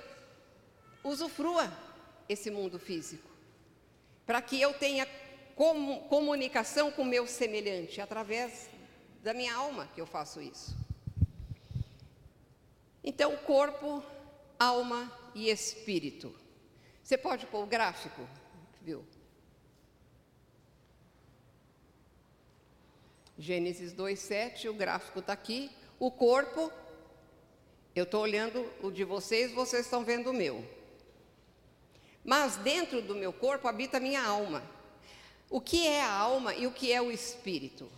usufrua 1.03 1.72
esse 2.28 2.50
mundo 2.50 2.78
físico, 2.78 3.28
para 4.26 4.40
que 4.42 4.61
eu 4.61 4.74
tenha 4.74 5.07
com, 5.55 6.00
comunicação 6.09 6.90
com 6.90 7.03
o 7.03 7.07
meu 7.07 7.26
semelhante, 7.26 8.00
através 8.00 8.68
da 9.22 9.32
minha 9.32 9.55
alma 9.55 9.88
que 9.94 10.00
eu 10.00 10.07
faço 10.07 10.40
isso. 10.40 10.76
Então, 13.03 13.36
corpo, 13.38 14.03
alma 14.59 15.11
e 15.34 15.50
espírito. 15.50 16.34
Você 17.03 17.18
pode 17.18 17.46
pôr 17.46 17.64
o 17.64 17.66
gráfico, 17.66 18.28
viu? 18.80 19.05
Gênesis 23.39 23.95
2,7, 23.95 24.68
o 24.68 24.74
gráfico 24.74 25.20
está 25.20 25.33
aqui. 25.33 25.70
O 25.99 26.11
corpo, 26.11 26.70
eu 27.95 28.05
estou 28.05 28.20
olhando 28.20 28.70
o 28.83 28.91
de 28.91 29.05
vocês, 29.05 29.53
vocês 29.53 29.87
estão 29.87 30.05
vendo 30.05 30.30
o 30.30 30.35
meu. 30.35 30.64
Mas 32.24 32.57
dentro 32.57 33.01
do 33.03 33.14
meu 33.14 33.33
corpo 33.33 33.66
habita 33.66 33.97
a 33.97 34.01
minha 34.01 34.22
alma. 34.22 34.62
O 35.49 35.61
que 35.61 35.87
é 35.87 36.03
a 36.03 36.11
alma 36.11 36.55
e 36.55 36.66
o 36.66 36.72
que 36.72 36.93
é 36.93 37.01
o 37.01 37.11
espírito? 37.11 37.91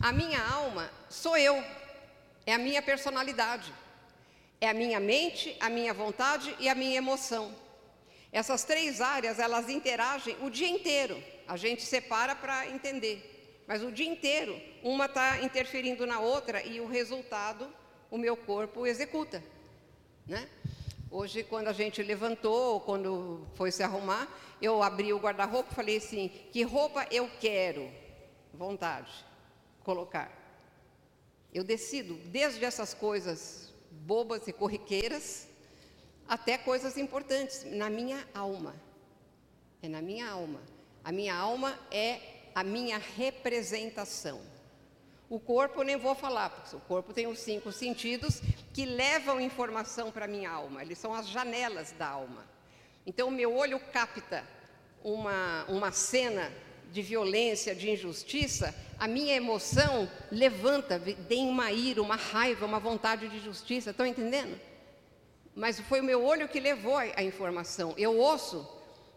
A 0.00 0.12
minha 0.12 0.42
alma 0.42 0.90
sou 1.08 1.36
eu, 1.36 1.62
é 2.46 2.54
a 2.54 2.58
minha 2.58 2.82
personalidade, 2.82 3.72
é 4.60 4.68
a 4.68 4.74
minha 4.74 5.00
mente, 5.00 5.56
a 5.60 5.68
minha 5.68 5.94
vontade 5.94 6.54
e 6.58 6.68
a 6.68 6.74
minha 6.74 6.96
emoção. 6.96 7.54
Essas 8.32 8.64
três 8.64 9.00
áreas, 9.00 9.38
elas 9.38 9.68
interagem 9.68 10.36
o 10.42 10.50
dia 10.50 10.68
inteiro. 10.68 11.22
A 11.46 11.56
gente 11.56 11.82
separa 11.82 12.34
para 12.34 12.68
entender. 12.68 13.33
Mas 13.66 13.82
o 13.82 13.90
dia 13.90 14.06
inteiro, 14.06 14.60
uma 14.82 15.06
está 15.06 15.42
interferindo 15.42 16.06
na 16.06 16.20
outra 16.20 16.62
e 16.62 16.80
o 16.80 16.86
resultado, 16.86 17.66
o 18.10 18.18
meu 18.18 18.36
corpo 18.36 18.86
executa. 18.86 19.42
Né? 20.26 20.48
Hoje, 21.10 21.42
quando 21.42 21.68
a 21.68 21.72
gente 21.72 22.02
levantou, 22.02 22.80
quando 22.80 23.46
foi 23.54 23.70
se 23.70 23.82
arrumar, 23.82 24.28
eu 24.60 24.82
abri 24.82 25.12
o 25.12 25.18
guarda-roupa 25.18 25.70
e 25.72 25.74
falei 25.74 25.96
assim: 25.96 26.28
que 26.52 26.62
roupa 26.62 27.06
eu 27.10 27.30
quero? 27.40 27.90
Vontade, 28.52 29.12
colocar. 29.82 30.30
Eu 31.52 31.64
decido, 31.64 32.14
desde 32.26 32.64
essas 32.64 32.92
coisas 32.92 33.72
bobas 33.90 34.46
e 34.48 34.52
corriqueiras, 34.52 35.48
até 36.26 36.58
coisas 36.58 36.98
importantes, 36.98 37.64
na 37.64 37.88
minha 37.88 38.26
alma. 38.34 38.74
É 39.82 39.88
na 39.88 40.02
minha 40.02 40.28
alma. 40.28 40.60
A 41.02 41.12
minha 41.12 41.34
alma 41.34 41.78
é 41.90 42.33
a 42.54 42.62
minha 42.62 42.98
representação. 42.98 44.40
O 45.28 45.40
corpo 45.40 45.82
nem 45.82 45.96
vou 45.96 46.14
falar, 46.14 46.50
porque 46.50 46.76
o 46.76 46.80
corpo 46.80 47.12
tem 47.12 47.26
os 47.26 47.38
cinco 47.38 47.72
sentidos 47.72 48.40
que 48.72 48.84
levam 48.84 49.40
informação 49.40 50.12
para 50.12 50.26
a 50.26 50.28
minha 50.28 50.50
alma, 50.50 50.82
eles 50.82 50.98
são 50.98 51.12
as 51.14 51.28
janelas 51.28 51.92
da 51.92 52.06
alma. 52.06 52.44
Então, 53.06 53.28
o 53.28 53.32
meu 53.32 53.54
olho 53.54 53.80
capta 53.92 54.44
uma, 55.02 55.64
uma 55.68 55.92
cena 55.92 56.52
de 56.92 57.02
violência, 57.02 57.74
de 57.74 57.90
injustiça, 57.90 58.74
a 58.98 59.08
minha 59.08 59.34
emoção 59.34 60.08
levanta, 60.30 61.00
tem 61.28 61.48
uma 61.48 61.72
ira, 61.72 62.00
uma 62.00 62.16
raiva, 62.16 62.64
uma 62.64 62.78
vontade 62.78 63.28
de 63.28 63.40
justiça, 63.40 63.90
estão 63.90 64.06
entendendo? 64.06 64.58
Mas 65.54 65.80
foi 65.80 66.00
o 66.00 66.04
meu 66.04 66.24
olho 66.24 66.48
que 66.48 66.60
levou 66.60 66.96
a 66.96 67.22
informação. 67.22 67.94
Eu 67.96 68.16
ouço 68.16 68.66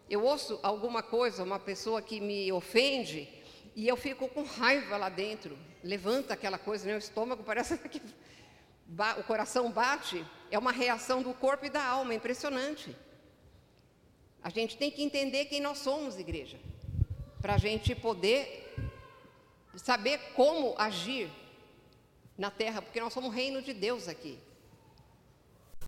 eu 0.08 0.24
ouço 0.24 0.58
alguma 0.62 1.02
coisa, 1.02 1.42
uma 1.42 1.58
pessoa 1.58 2.00
que 2.00 2.20
me 2.20 2.50
ofende, 2.52 3.28
e 3.76 3.86
eu 3.86 3.96
fico 3.96 4.28
com 4.28 4.42
raiva 4.42 4.96
lá 4.96 5.08
dentro. 5.08 5.56
Levanta 5.84 6.34
aquela 6.34 6.58
coisa, 6.58 6.86
meu 6.86 6.98
estômago 6.98 7.42
parece 7.44 7.76
que 7.88 8.02
o 9.18 9.22
coração 9.24 9.70
bate. 9.70 10.24
É 10.50 10.58
uma 10.58 10.72
reação 10.72 11.22
do 11.22 11.34
corpo 11.34 11.66
e 11.66 11.70
da 11.70 11.84
alma, 11.84 12.14
impressionante. 12.14 12.96
A 14.42 14.48
gente 14.50 14.76
tem 14.76 14.90
que 14.90 15.02
entender 15.02 15.44
quem 15.44 15.60
nós 15.60 15.78
somos, 15.78 16.18
igreja, 16.18 16.58
para 17.40 17.54
a 17.54 17.58
gente 17.58 17.94
poder 17.94 18.74
saber 19.76 20.18
como 20.34 20.74
agir 20.78 21.30
na 22.36 22.50
terra, 22.50 22.80
porque 22.80 23.00
nós 23.00 23.12
somos 23.12 23.34
reino 23.34 23.60
de 23.60 23.74
Deus 23.74 24.08
aqui. 24.08 24.38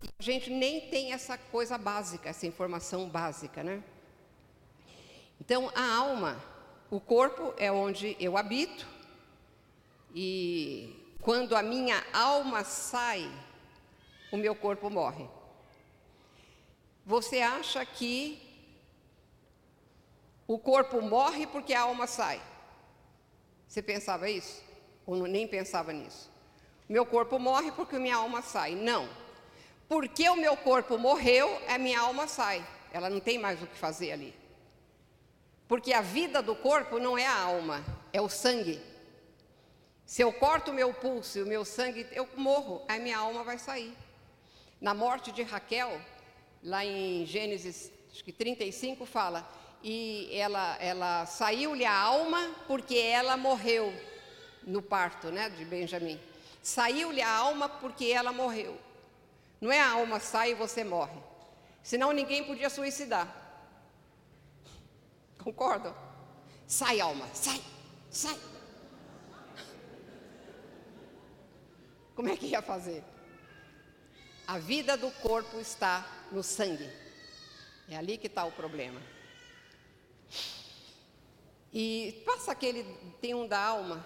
E 0.03 0.09
a 0.19 0.23
gente 0.23 0.49
nem 0.49 0.89
tem 0.89 1.11
essa 1.11 1.37
coisa 1.37 1.77
básica, 1.77 2.29
essa 2.29 2.45
informação 2.45 3.09
básica, 3.09 3.63
né? 3.63 3.83
Então, 5.41 5.71
a 5.73 5.95
alma, 5.95 6.39
o 6.91 6.99
corpo 6.99 7.51
é 7.57 7.71
onde 7.71 8.15
eu 8.19 8.37
habito, 8.37 8.87
e 10.13 11.15
quando 11.19 11.55
a 11.55 11.63
minha 11.63 12.05
alma 12.13 12.63
sai, 12.63 13.27
o 14.31 14.37
meu 14.37 14.53
corpo 14.53 14.87
morre. 14.87 15.27
Você 17.03 17.41
acha 17.41 17.83
que 17.83 18.39
o 20.45 20.59
corpo 20.59 21.01
morre 21.01 21.47
porque 21.47 21.73
a 21.73 21.81
alma 21.81 22.05
sai? 22.05 22.39
Você 23.67 23.81
pensava 23.81 24.29
isso? 24.29 24.61
Ou 25.07 25.25
nem 25.25 25.47
pensava 25.47 25.91
nisso? 25.91 26.29
Meu 26.87 27.03
corpo 27.03 27.39
morre 27.39 27.71
porque 27.71 27.97
minha 27.97 28.17
alma 28.17 28.43
sai. 28.43 28.75
Não. 28.75 29.09
Porque 29.89 30.29
o 30.29 30.35
meu 30.35 30.55
corpo 30.55 30.99
morreu, 30.99 31.49
a 31.67 31.79
minha 31.79 31.99
alma 31.99 32.27
sai. 32.27 32.63
Ela 32.93 33.09
não 33.09 33.19
tem 33.19 33.39
mais 33.39 33.59
o 33.59 33.65
que 33.65 33.75
fazer 33.75 34.11
ali. 34.11 34.40
Porque 35.71 35.93
a 35.93 36.01
vida 36.01 36.41
do 36.41 36.53
corpo 36.53 36.99
não 36.99 37.17
é 37.17 37.25
a 37.25 37.43
alma, 37.43 37.81
é 38.11 38.19
o 38.19 38.27
sangue. 38.27 38.81
Se 40.05 40.21
eu 40.21 40.33
corto 40.33 40.69
o 40.69 40.73
meu 40.73 40.93
pulso 40.93 41.37
e 41.37 41.41
o 41.41 41.47
meu 41.47 41.63
sangue, 41.63 42.05
eu 42.11 42.27
morro, 42.35 42.83
a 42.89 42.97
minha 42.97 43.17
alma 43.17 43.41
vai 43.41 43.57
sair. 43.57 43.97
Na 44.81 44.93
morte 44.93 45.31
de 45.31 45.43
Raquel, 45.43 45.97
lá 46.61 46.83
em 46.83 47.25
Gênesis 47.25 47.89
acho 48.11 48.21
que 48.21 48.33
35 48.33 49.05
fala, 49.05 49.49
e 49.81 50.29
ela, 50.33 50.75
ela 50.81 51.25
saiu-lhe 51.25 51.85
a 51.85 51.97
alma 51.97 52.53
porque 52.67 52.97
ela 52.97 53.37
morreu 53.37 53.93
no 54.63 54.81
parto 54.81 55.31
né, 55.31 55.49
de 55.51 55.63
Benjamim. 55.63 56.19
Saiu-lhe 56.61 57.21
a 57.21 57.33
alma 57.33 57.69
porque 57.69 58.07
ela 58.07 58.33
morreu. 58.33 58.77
Não 59.61 59.71
é 59.71 59.79
a 59.79 59.91
alma 59.91 60.19
sai 60.19 60.51
e 60.51 60.53
você 60.53 60.83
morre. 60.83 61.17
Senão 61.81 62.11
ninguém 62.11 62.43
podia 62.43 62.69
suicidar. 62.69 63.40
Concordam? 65.43 65.95
Sai, 66.67 67.01
alma, 67.01 67.27
sai, 67.33 67.61
sai. 68.09 68.39
Como 72.15 72.29
é 72.29 72.37
que 72.37 72.47
ia 72.47 72.61
fazer? 72.61 73.03
A 74.47 74.59
vida 74.59 74.95
do 74.95 75.09
corpo 75.11 75.59
está 75.59 76.05
no 76.31 76.43
sangue. 76.43 76.89
É 77.89 77.97
ali 77.97 78.17
que 78.17 78.27
está 78.27 78.45
o 78.45 78.51
problema. 78.51 79.01
E 81.73 82.21
passa 82.25 82.51
aquele, 82.51 82.83
tem 83.19 83.33
um 83.33 83.47
da 83.47 83.59
alma. 83.59 84.05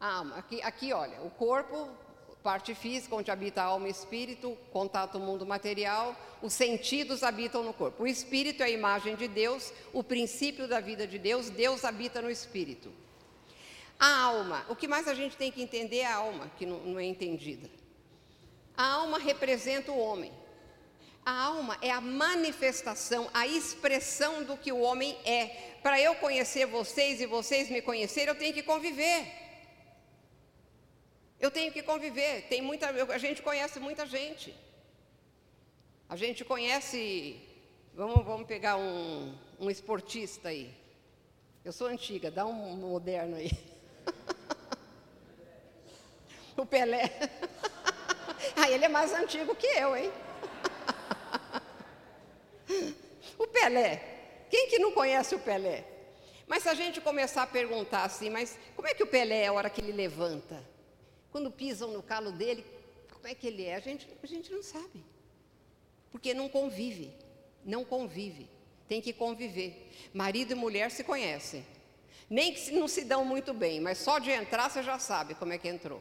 A 0.00 0.14
alma, 0.14 0.36
aqui, 0.36 0.62
aqui 0.62 0.92
olha, 0.92 1.22
o 1.22 1.30
corpo, 1.30 1.88
parte 2.44 2.74
física, 2.74 3.16
onde 3.16 3.30
habita 3.30 3.62
a 3.62 3.64
alma 3.64 3.88
e 3.88 3.90
espírito, 3.90 4.54
contato 4.70 5.18
mundo 5.18 5.46
material, 5.46 6.14
os 6.42 6.52
sentidos 6.52 7.22
habitam 7.22 7.62
no 7.62 7.72
corpo. 7.72 8.02
O 8.02 8.06
espírito 8.06 8.62
é 8.62 8.66
a 8.66 8.70
imagem 8.70 9.16
de 9.16 9.26
Deus, 9.26 9.72
o 9.94 10.04
princípio 10.04 10.68
da 10.68 10.78
vida 10.78 11.06
de 11.06 11.18
Deus, 11.18 11.48
Deus 11.48 11.86
habita 11.86 12.20
no 12.20 12.30
espírito. 12.30 12.92
A 13.98 14.24
alma, 14.24 14.66
o 14.68 14.76
que 14.76 14.86
mais 14.86 15.08
a 15.08 15.14
gente 15.14 15.38
tem 15.38 15.50
que 15.50 15.62
entender 15.62 16.00
é 16.00 16.06
a 16.06 16.16
alma, 16.16 16.50
que 16.58 16.66
não, 16.66 16.80
não 16.80 17.00
é 17.00 17.04
entendida. 17.04 17.70
A 18.76 18.90
alma 18.90 19.18
representa 19.18 19.90
o 19.90 19.98
homem. 19.98 20.30
A 21.24 21.44
alma 21.44 21.78
é 21.80 21.90
a 21.90 22.02
manifestação, 22.02 23.30
a 23.32 23.46
expressão 23.46 24.44
do 24.44 24.58
que 24.58 24.70
o 24.70 24.80
homem 24.80 25.16
é. 25.24 25.46
Para 25.82 25.98
eu 25.98 26.14
conhecer 26.16 26.66
vocês 26.66 27.22
e 27.22 27.26
vocês 27.26 27.70
me 27.70 27.80
conhecerem, 27.80 28.28
eu 28.28 28.38
tenho 28.38 28.52
que 28.52 28.62
conviver. 28.62 29.43
Eu 31.44 31.50
tenho 31.50 31.70
que 31.70 31.82
conviver. 31.82 32.46
Tem 32.48 32.62
muita, 32.62 32.88
a 32.88 33.18
gente 33.18 33.42
conhece 33.42 33.78
muita 33.78 34.06
gente. 34.06 34.56
A 36.08 36.16
gente 36.16 36.42
conhece. 36.42 37.38
Vamos, 37.92 38.24
vamos 38.24 38.46
pegar 38.46 38.78
um, 38.78 39.36
um 39.60 39.68
esportista 39.68 40.48
aí. 40.48 40.74
Eu 41.62 41.70
sou 41.70 41.86
antiga, 41.86 42.30
dá 42.30 42.46
um 42.46 42.76
moderno 42.76 43.36
aí. 43.36 43.50
o 46.56 46.64
Pelé. 46.64 47.10
ah, 48.56 48.70
ele 48.70 48.86
é 48.86 48.88
mais 48.88 49.12
antigo 49.12 49.54
que 49.54 49.66
eu, 49.66 49.94
hein? 49.94 50.10
o 53.36 53.46
Pelé. 53.48 54.46
Quem 54.48 54.70
que 54.70 54.78
não 54.78 54.92
conhece 54.92 55.34
o 55.34 55.40
Pelé? 55.40 55.84
Mas 56.46 56.62
se 56.62 56.70
a 56.70 56.74
gente 56.74 57.02
começar 57.02 57.42
a 57.42 57.46
perguntar 57.46 58.04
assim, 58.04 58.30
mas 58.30 58.58
como 58.74 58.88
é 58.88 58.94
que 58.94 59.02
o 59.02 59.06
Pelé 59.06 59.42
é 59.42 59.48
a 59.48 59.52
hora 59.52 59.68
que 59.68 59.82
ele 59.82 59.92
levanta? 59.92 60.72
Quando 61.34 61.50
pisam 61.50 61.90
no 61.90 62.00
calo 62.00 62.30
dele, 62.30 62.64
como 63.12 63.26
é 63.26 63.34
que 63.34 63.48
ele 63.48 63.64
é? 63.64 63.74
A 63.74 63.80
gente, 63.80 64.06
a 64.22 64.24
gente 64.24 64.52
não 64.52 64.62
sabe. 64.62 65.04
Porque 66.12 66.32
não 66.32 66.48
convive. 66.48 67.12
Não 67.64 67.84
convive. 67.84 68.48
Tem 68.86 69.02
que 69.02 69.12
conviver. 69.12 69.90
Marido 70.12 70.52
e 70.52 70.54
mulher 70.54 70.92
se 70.92 71.02
conhecem. 71.02 71.66
Nem 72.30 72.54
que 72.54 72.70
não 72.70 72.86
se 72.86 73.02
dão 73.04 73.24
muito 73.24 73.52
bem, 73.52 73.80
mas 73.80 73.98
só 73.98 74.20
de 74.20 74.30
entrar 74.30 74.70
você 74.70 74.80
já 74.80 74.96
sabe 75.00 75.34
como 75.34 75.52
é 75.52 75.58
que 75.58 75.66
entrou. 75.66 76.00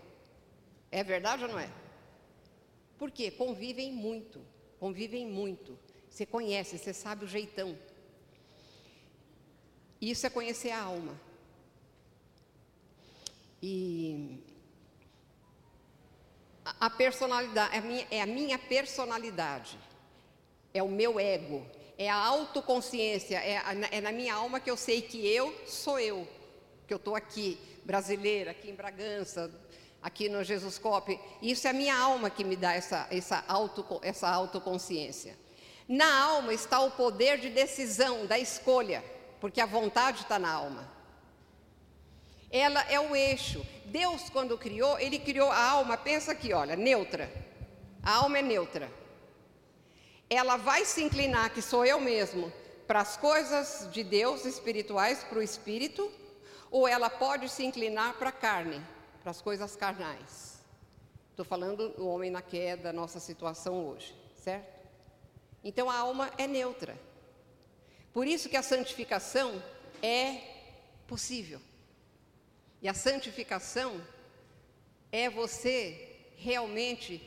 É 0.92 1.04
verdade 1.04 1.46
ou 1.46 1.50
não 1.50 1.58
é? 1.58 1.72
Porque 3.00 3.32
convivem 3.32 3.92
muito, 3.92 4.40
convivem 4.80 5.26
muito. 5.26 5.80
Você 6.12 6.28
conhece, 6.28 6.78
você 6.78 6.94
sabe 6.94 7.26
o 7.26 7.28
jeitão. 7.28 7.76
Isso 10.00 10.28
é 10.28 10.30
conhecer 10.30 10.70
a 10.70 10.84
alma. 10.84 11.20
E 13.60 14.53
a 16.66 16.90
personalidade, 16.90 17.76
é 17.76 17.80
a 17.80 17.82
minha, 17.82 18.08
é 18.12 18.22
a 18.22 18.26
minha 18.26 18.58
personalidade, 18.58 19.78
é 20.74 20.82
o 20.82 20.88
meu 20.88 21.20
ego, 21.20 21.66
é 21.98 22.10
a 22.10 22.16
autoconsciência, 22.16 23.38
é, 23.38 23.58
a, 23.58 23.74
é 23.92 24.02
na 24.02 24.12
minha 24.12 24.34
alma 24.34 24.60
que 24.60 24.70
eu 24.70 24.78
sei 24.78 25.02
que 25.02 25.28
eu 25.28 25.54
sou 25.68 26.00
eu, 26.00 26.28
que 26.88 26.94
eu 26.94 26.98
estou 26.98 27.16
aqui, 27.16 27.60
brasileira, 27.84 28.52
aqui 28.52 28.70
em 28.70 28.76
Bragança, 28.76 29.52
aqui 30.02 30.30
no 30.30 30.44
Jesus 30.44 30.78
Cop. 30.78 31.20
Isso 31.42 31.68
é 31.68 31.70
a 31.70 31.74
minha 31.74 31.98
alma 31.98 32.30
que 32.30 32.44
me 32.44 32.56
dá 32.56 32.74
essa, 32.74 33.08
essa, 33.12 33.44
auto, 33.48 34.00
essa 34.02 34.30
autoconsciência. 34.30 35.38
Na 35.88 36.24
alma 36.24 36.54
está 36.54 36.80
o 36.80 36.92
poder 36.92 37.40
de 37.40 37.50
decisão, 37.50 38.26
da 38.26 38.40
escolha, 38.40 39.04
porque 39.40 39.60
a 39.60 39.66
vontade 39.66 40.22
está 40.22 40.40
na 40.40 40.52
alma. 40.52 40.90
Ela 42.54 42.82
é 42.84 43.00
o 43.00 43.16
eixo. 43.16 43.66
Deus, 43.86 44.30
quando 44.30 44.56
criou, 44.60 45.00
ele 45.00 45.18
criou 45.18 45.50
a 45.50 45.72
alma, 45.72 45.98
pensa 45.98 46.34
aqui, 46.34 46.54
olha, 46.54 46.76
neutra. 46.76 47.28
A 48.04 48.18
alma 48.18 48.38
é 48.38 48.42
neutra. 48.44 48.92
Ela 50.30 50.56
vai 50.56 50.86
se 50.86 51.02
inclinar, 51.02 51.52
que 51.52 51.64
sou 51.64 51.84
eu 51.84 52.00
mesmo, 52.00 52.54
para 52.86 53.02
as 53.02 53.18
coisas 53.18 53.90
de 53.92 54.04
Deus 54.04 54.46
espirituais, 54.46 55.24
para 55.24 55.40
o 55.40 55.42
espírito, 55.42 56.12
ou 56.70 56.88
ela 56.88 57.10
pode 57.10 57.50
se 57.50 57.66
inclinar 57.66 58.14
para 58.20 58.30
a 58.30 58.32
carne, 58.32 58.80
para 59.24 59.32
as 59.32 59.42
coisas 59.42 59.76
carnais. 59.76 60.64
Estou 61.32 61.44
falando 61.44 61.90
do 61.90 62.08
homem 62.08 62.30
na 62.30 62.44
queda, 62.44 62.94
nossa 62.94 63.20
situação 63.20 63.88
hoje, 63.88 64.16
certo? 64.36 64.72
Então 65.64 65.90
a 65.90 65.98
alma 65.98 66.32
é 66.38 66.46
neutra. 66.46 66.96
Por 68.14 68.28
isso 68.28 68.48
que 68.48 68.58
a 68.58 68.62
santificação 68.62 69.64
é 70.04 70.40
possível. 71.08 71.60
E 72.84 72.90
a 72.90 72.94
santificação 72.94 74.06
é 75.10 75.30
você 75.30 76.18
realmente 76.36 77.22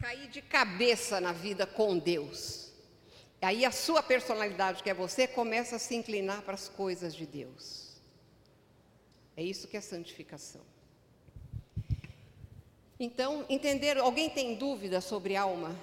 cair 0.00 0.30
de 0.30 0.40
cabeça 0.40 1.20
na 1.20 1.32
vida 1.32 1.66
com 1.66 1.98
Deus. 1.98 2.72
Aí 3.42 3.62
a 3.62 3.70
sua 3.70 4.02
personalidade, 4.02 4.82
que 4.82 4.88
é 4.88 4.94
você, 4.94 5.26
começa 5.26 5.76
a 5.76 5.78
se 5.78 5.94
inclinar 5.94 6.40
para 6.40 6.54
as 6.54 6.66
coisas 6.66 7.14
de 7.14 7.26
Deus. 7.26 8.00
É 9.36 9.42
isso 9.42 9.68
que 9.68 9.76
é 9.76 9.82
santificação. 9.82 10.62
Então, 12.98 13.44
entender, 13.50 13.98
alguém 13.98 14.30
tem 14.30 14.54
dúvida 14.54 15.02
sobre 15.02 15.36
alma? 15.36 15.76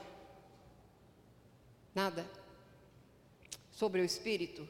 Nada? 1.93 2.27
Sobre 3.71 4.01
o 4.01 4.05
espírito? 4.05 4.67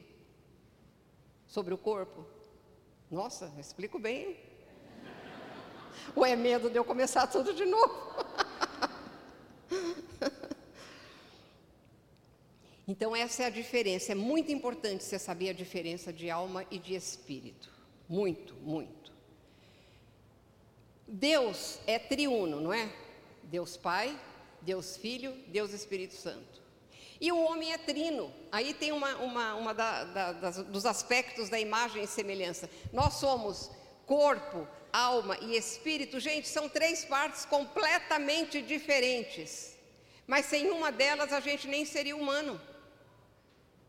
Sobre 1.48 1.74
o 1.74 1.78
corpo? 1.78 2.37
Nossa, 3.10 3.52
explico 3.58 3.98
bem. 3.98 4.38
Ou 6.16 6.26
é 6.26 6.36
medo 6.36 6.70
de 6.70 6.78
eu 6.78 6.84
começar 6.84 7.28
tudo 7.28 7.54
de 7.54 7.66
novo? 7.66 7.96
então, 12.88 13.16
essa 13.16 13.44
é 13.44 13.46
a 13.46 13.50
diferença. 13.50 14.12
É 14.12 14.16
muito 14.16 14.52
importante 14.52 15.04
você 15.04 15.18
saber 15.18 15.50
a 15.50 15.54
diferença 15.54 16.12
de 16.12 16.30
alma 16.30 16.66
e 16.70 16.78
de 16.78 16.96
espírito. 16.96 17.72
Muito, 18.10 18.54
muito. 18.56 19.14
Deus 21.08 21.80
é 21.88 21.98
triuno, 21.98 22.60
não 22.60 22.74
é? 22.74 22.92
Deus 23.44 23.78
Pai, 23.78 24.20
Deus 24.62 24.98
Filho, 24.98 25.32
Deus 25.48 25.72
Espírito 25.72 26.14
Santo. 26.14 26.57
E 27.20 27.32
o 27.32 27.40
homem 27.40 27.74
é 27.74 27.78
trino. 27.78 28.34
Aí 28.52 28.74
tem 28.74 28.92
uma, 28.92 29.16
uma, 29.18 29.56
uma 29.56 29.74
da, 29.74 30.04
da, 30.04 30.32
das, 30.34 30.58
dos 30.64 30.86
aspectos 30.86 31.50
da 31.50 31.60
imagem 31.60 32.04
e 32.04 32.08
semelhança. 32.08 32.70
Nós 32.94 33.16
somos 33.16 33.72
corpo, 34.06 34.68
alma 34.94 35.38
e 35.42 35.56
espírito. 35.56 36.20
Gente, 36.20 36.48
são 36.48 36.70
três 36.70 37.04
partes 37.06 37.46
completamente 37.46 38.62
diferentes. 38.62 39.76
Mas 40.26 40.46
sem 40.46 40.70
uma 40.70 40.92
delas 40.92 41.34
a 41.34 41.40
gente 41.40 41.68
nem 41.68 41.86
seria 41.86 42.16
humano. 42.16 42.60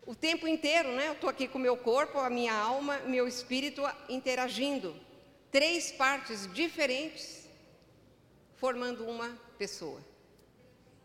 O 0.07 0.15
tempo 0.15 0.49
inteiro, 0.49 0.93
né? 0.93 1.09
Eu 1.09 1.13
estou 1.13 1.29
aqui 1.29 1.47
com 1.47 1.59
o 1.59 1.61
meu 1.61 1.77
corpo, 1.77 2.19
a 2.19 2.31
minha 2.31 2.55
alma, 2.55 2.99
meu 3.01 3.29
espírito 3.29 3.83
interagindo. 4.09 4.97
Três 5.51 5.93
partes 5.93 6.51
diferentes 6.53 7.47
formando 8.57 9.07
uma 9.07 9.39
pessoa. 9.59 10.01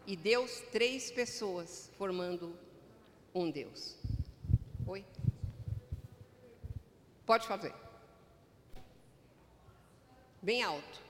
E 0.05 0.15
Deus 0.15 0.59
três 0.71 1.11
pessoas 1.11 1.89
formando 1.97 2.57
um 3.33 3.49
Deus. 3.49 3.95
Oi? 4.85 5.05
Pode 7.25 7.47
fazer. 7.47 7.73
Bem 10.41 10.61
alto. 10.61 11.01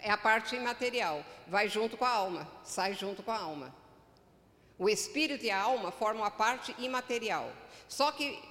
É 0.00 0.10
a 0.10 0.16
parte 0.16 0.56
imaterial, 0.56 1.24
vai 1.48 1.68
junto 1.68 1.96
com 1.96 2.04
a 2.04 2.10
alma, 2.10 2.48
sai 2.62 2.94
junto 2.94 3.22
com 3.22 3.30
a 3.30 3.38
alma. 3.38 3.74
O 4.78 4.88
espírito 4.88 5.44
e 5.44 5.50
a 5.50 5.60
alma 5.60 5.90
formam 5.90 6.24
a 6.24 6.30
parte 6.30 6.74
imaterial. 6.78 7.52
Só 7.86 8.10
que 8.10 8.42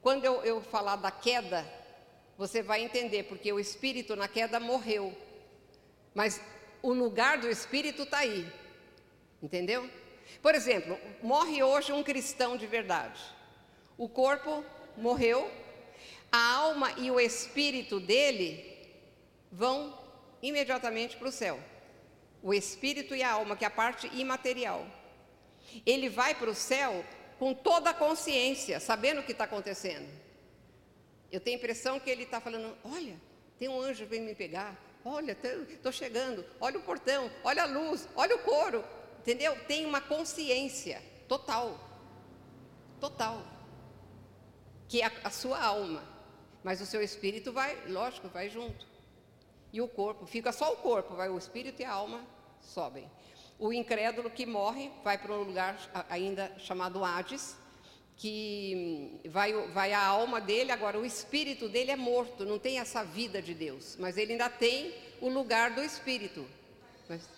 quando 0.00 0.24
eu, 0.24 0.44
eu 0.44 0.60
falar 0.60 0.96
da 0.96 1.10
queda, 1.10 1.66
você 2.36 2.62
vai 2.62 2.82
entender, 2.82 3.24
porque 3.24 3.52
o 3.52 3.60
espírito 3.60 4.14
na 4.14 4.28
queda 4.28 4.60
morreu. 4.60 5.16
Mas 6.14 6.40
o 6.82 6.92
lugar 6.92 7.38
do 7.38 7.48
espírito 7.48 8.02
está 8.02 8.18
aí. 8.18 8.46
Entendeu? 9.42 9.88
Por 10.42 10.54
exemplo, 10.54 10.98
morre 11.22 11.62
hoje 11.62 11.92
um 11.92 12.02
cristão 12.02 12.56
de 12.56 12.66
verdade. 12.66 13.20
O 13.96 14.08
corpo 14.08 14.64
morreu, 14.96 15.50
a 16.30 16.54
alma 16.54 16.92
e 16.98 17.10
o 17.10 17.20
espírito 17.20 18.00
dele 18.00 18.74
vão 19.50 19.96
imediatamente 20.42 21.16
para 21.16 21.28
o 21.28 21.32
céu. 21.32 21.58
O 22.42 22.52
espírito 22.52 23.14
e 23.14 23.22
a 23.22 23.32
alma, 23.32 23.56
que 23.56 23.64
é 23.64 23.68
a 23.68 23.70
parte 23.70 24.06
imaterial. 24.12 24.86
Ele 25.86 26.08
vai 26.08 26.34
para 26.34 26.50
o 26.50 26.54
céu 26.54 27.04
com 27.44 27.52
toda 27.52 27.90
a 27.90 27.94
consciência, 27.94 28.80
sabendo 28.80 29.20
o 29.20 29.22
que 29.22 29.32
está 29.32 29.44
acontecendo. 29.44 30.08
Eu 31.30 31.38
tenho 31.38 31.58
a 31.58 31.60
impressão 31.60 32.00
que 32.00 32.08
ele 32.08 32.22
está 32.22 32.40
falando: 32.40 32.74
olha, 32.82 33.20
tem 33.58 33.68
um 33.68 33.78
anjo 33.78 34.06
vem 34.06 34.22
me 34.22 34.34
pegar, 34.34 34.74
olha, 35.04 35.36
estou 35.68 35.92
chegando, 35.92 36.42
olha 36.58 36.78
o 36.78 36.82
portão, 36.82 37.30
olha 37.44 37.64
a 37.64 37.66
luz, 37.66 38.08
olha 38.16 38.34
o 38.34 38.38
couro. 38.38 38.82
Entendeu? 39.18 39.62
Tem 39.66 39.84
uma 39.84 40.00
consciência 40.00 41.02
total. 41.28 41.78
Total. 42.98 43.42
Que 44.88 45.02
é 45.02 45.04
a, 45.04 45.12
a 45.24 45.30
sua 45.30 45.62
alma. 45.62 46.02
Mas 46.62 46.80
o 46.80 46.86
seu 46.86 47.02
espírito 47.02 47.52
vai, 47.52 47.76
lógico, 47.88 48.26
vai 48.26 48.48
junto. 48.48 48.86
E 49.70 49.82
o 49.82 49.88
corpo, 49.88 50.24
fica 50.24 50.50
só 50.50 50.72
o 50.72 50.76
corpo, 50.78 51.14
vai 51.14 51.28
o 51.28 51.36
espírito 51.36 51.82
e 51.82 51.84
a 51.84 51.92
alma 51.92 52.24
sobem. 52.62 53.06
O 53.58 53.72
incrédulo 53.72 54.30
que 54.30 54.44
morre 54.44 54.90
vai 55.02 55.16
para 55.16 55.32
um 55.32 55.42
lugar 55.42 55.78
ainda 56.10 56.52
chamado 56.58 57.04
Hades, 57.04 57.56
que 58.16 59.20
vai, 59.28 59.52
vai 59.68 59.92
a 59.92 60.04
alma 60.04 60.40
dele, 60.40 60.72
agora 60.72 60.98
o 60.98 61.04
espírito 61.04 61.68
dele 61.68 61.90
é 61.90 61.96
morto, 61.96 62.44
não 62.44 62.58
tem 62.58 62.78
essa 62.78 63.04
vida 63.04 63.42
de 63.42 63.54
Deus, 63.54 63.96
mas 63.98 64.16
ele 64.16 64.32
ainda 64.32 64.48
tem 64.48 64.94
o 65.20 65.28
lugar 65.28 65.70
do 65.70 65.82
espírito. 65.82 66.46
Mas... 67.08 67.28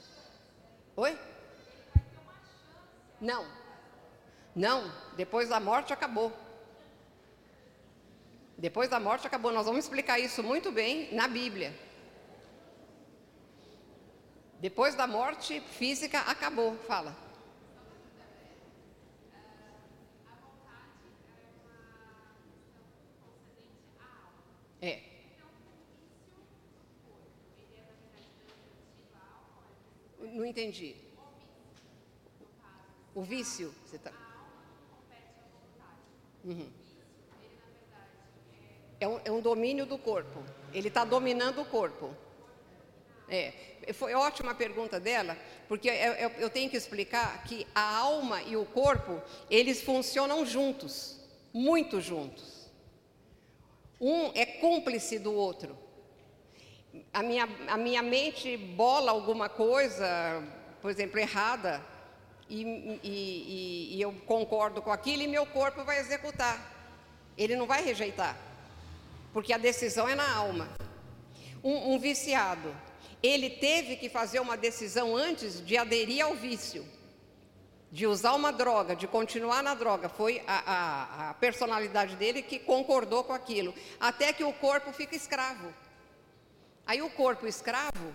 Oi? 0.97 1.19
Não, 3.21 3.47
não, 4.57 4.91
depois 5.19 5.51
da 5.51 5.61
morte 5.61 5.93
acabou. 5.93 6.33
Depois 8.57 8.89
da 8.89 8.99
morte 8.99 9.27
acabou. 9.27 9.53
Nós 9.53 9.67
vamos 9.67 9.85
explicar 9.85 10.19
isso 10.19 10.43
muito 10.43 10.73
bem 10.73 11.15
na 11.15 11.29
Bíblia. 11.29 11.79
Depois 14.61 14.95
da 14.95 15.07
morte 15.07 15.61
física, 15.61 16.21
acabou. 16.21 16.77
Fala. 16.87 17.15
É. 24.81 25.03
Não 30.21 30.45
entendi. 30.45 30.97
O 33.15 33.23
vício, 33.23 33.75
você 33.85 33.97
está. 33.97 34.13
Uhum. 36.45 36.71
É 39.01 39.09
um, 39.09 39.21
é 39.25 39.31
um 39.31 39.41
domínio 39.41 39.87
do 39.87 39.99
corpo. 39.99 40.43
Ele 40.73 40.89
está 40.89 41.05
dominando 41.05 41.61
o 41.63 41.65
corpo. 41.65 42.15
É, 43.29 43.53
foi 43.93 44.15
ótima 44.15 44.53
a 44.53 44.55
pergunta 44.55 45.01
dela, 45.01 45.37
porque 45.69 45.89
eu, 45.89 46.31
eu, 46.39 46.51
tenho 46.51 46.71
que 46.71 46.77
explicar 46.77 47.43
que 47.45 47.67
a 47.75 47.97
alma 47.97 48.43
e 48.43 48.57
o 48.57 48.65
corpo, 48.65 49.21
eles 49.51 49.83
funcionam 49.83 50.47
juntos, 50.47 51.21
muito 51.53 52.01
juntos. 52.01 52.71
Um 54.01 54.31
é 54.35 54.47
cúmplice 54.47 55.19
do 55.19 55.33
outro. 55.33 55.77
A 57.13 57.23
minha, 57.23 57.49
a 57.69 57.77
minha 57.77 58.03
mente 58.03 58.57
bola 58.57 59.11
alguma 59.11 59.49
coisa, 59.49 60.43
por 60.81 60.91
exemplo, 60.91 61.19
errada, 61.19 61.83
e, 62.49 62.63
e, 63.03 63.97
e, 63.97 64.01
eu 64.01 64.13
concordo 64.25 64.81
com 64.81 64.93
aquilo 64.93 65.23
e 65.23 65.27
meu 65.27 65.45
corpo 65.47 65.85
vai 65.85 65.99
executar. 65.99 66.75
Ele 67.37 67.57
não 67.57 67.67
vai 67.67 67.83
rejeitar, 67.83 68.37
porque 69.33 69.53
a 69.53 69.59
decisão 69.59 70.09
é 70.09 70.15
na 70.15 70.33
alma. 70.33 70.69
um, 71.63 71.95
um 71.95 71.99
viciado, 71.99 72.73
ele 73.23 73.51
teve 73.51 73.97
que 73.97 74.09
fazer 74.09 74.41
uma 74.41 74.57
decisão 74.57 75.17
antes 75.17 75.65
de 75.65 75.77
aderir 75.77 76.25
ao 76.25 76.35
vício, 76.35 76.87
de 77.91 78.07
usar 78.07 78.35
uma 78.35 78.53
droga, 78.53 78.95
de 78.95 79.07
continuar 79.07 79.63
na 79.63 79.75
droga. 79.75 80.09
Foi 80.09 80.43
a, 80.47 80.73
a, 80.73 81.31
a 81.31 81.35
personalidade 81.35 82.17
dele 82.17 82.43
que 82.43 82.59
concordou 82.59 83.25
com 83.25 83.33
aquilo, 83.33 83.75
até 83.99 84.33
que 84.33 84.45
o 84.45 84.53
corpo 84.53 84.93
fica 84.93 85.17
escravo. 85.17 85.73
Aí 86.87 87.03
o 87.03 87.11
corpo 87.11 87.47
escravo 87.47 88.13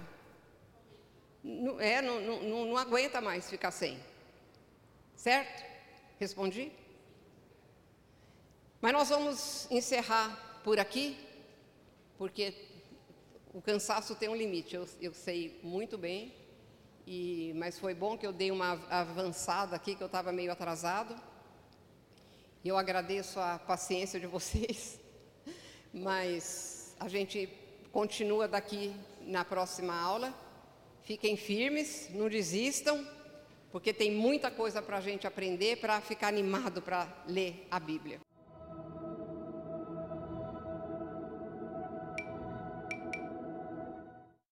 não, 1.43 1.79
é, 1.79 2.01
não, 2.01 2.21
não, 2.21 2.65
não 2.65 2.77
aguenta 2.77 3.19
mais 3.19 3.49
ficar 3.49 3.71
sem. 3.71 3.99
Certo? 5.15 5.63
Respondi? 6.19 6.71
Mas 8.79 8.93
nós 8.93 9.09
vamos 9.09 9.67
encerrar 9.69 10.61
por 10.63 10.79
aqui, 10.79 11.17
porque 12.17 12.53
o 13.53 13.61
cansaço 13.61 14.15
tem 14.15 14.29
um 14.29 14.35
limite, 14.35 14.75
eu, 14.75 14.87
eu 15.01 15.13
sei 15.13 15.59
muito 15.61 15.97
bem, 15.97 16.33
e, 17.05 17.51
mas 17.55 17.77
foi 17.77 17.93
bom 17.93 18.17
que 18.17 18.25
eu 18.25 18.31
dei 18.31 18.49
uma 18.49 18.79
avançada 18.89 19.75
aqui, 19.75 19.95
que 19.95 20.01
eu 20.01 20.07
estava 20.07 20.31
meio 20.31 20.51
atrasado. 20.51 21.15
Eu 22.63 22.77
agradeço 22.77 23.39
a 23.39 23.59
paciência 23.59 24.19
de 24.19 24.27
vocês, 24.27 24.99
mas 25.93 26.95
a 26.99 27.09
gente 27.09 27.49
continua 27.91 28.47
daqui 28.47 28.95
na 29.21 29.43
próxima 29.43 29.99
aula. 29.99 30.33
Fiquem 31.01 31.35
firmes, 31.35 32.09
não 32.13 32.29
desistam, 32.29 33.05
porque 33.71 33.91
tem 33.91 34.11
muita 34.11 34.49
coisa 34.49 34.81
para 34.81 34.97
a 34.97 35.01
gente 35.01 35.27
aprender 35.27 35.77
para 35.77 35.99
ficar 35.99 36.27
animado 36.27 36.81
para 36.81 37.07
ler 37.27 37.67
a 37.69 37.79
Bíblia. 37.79 38.21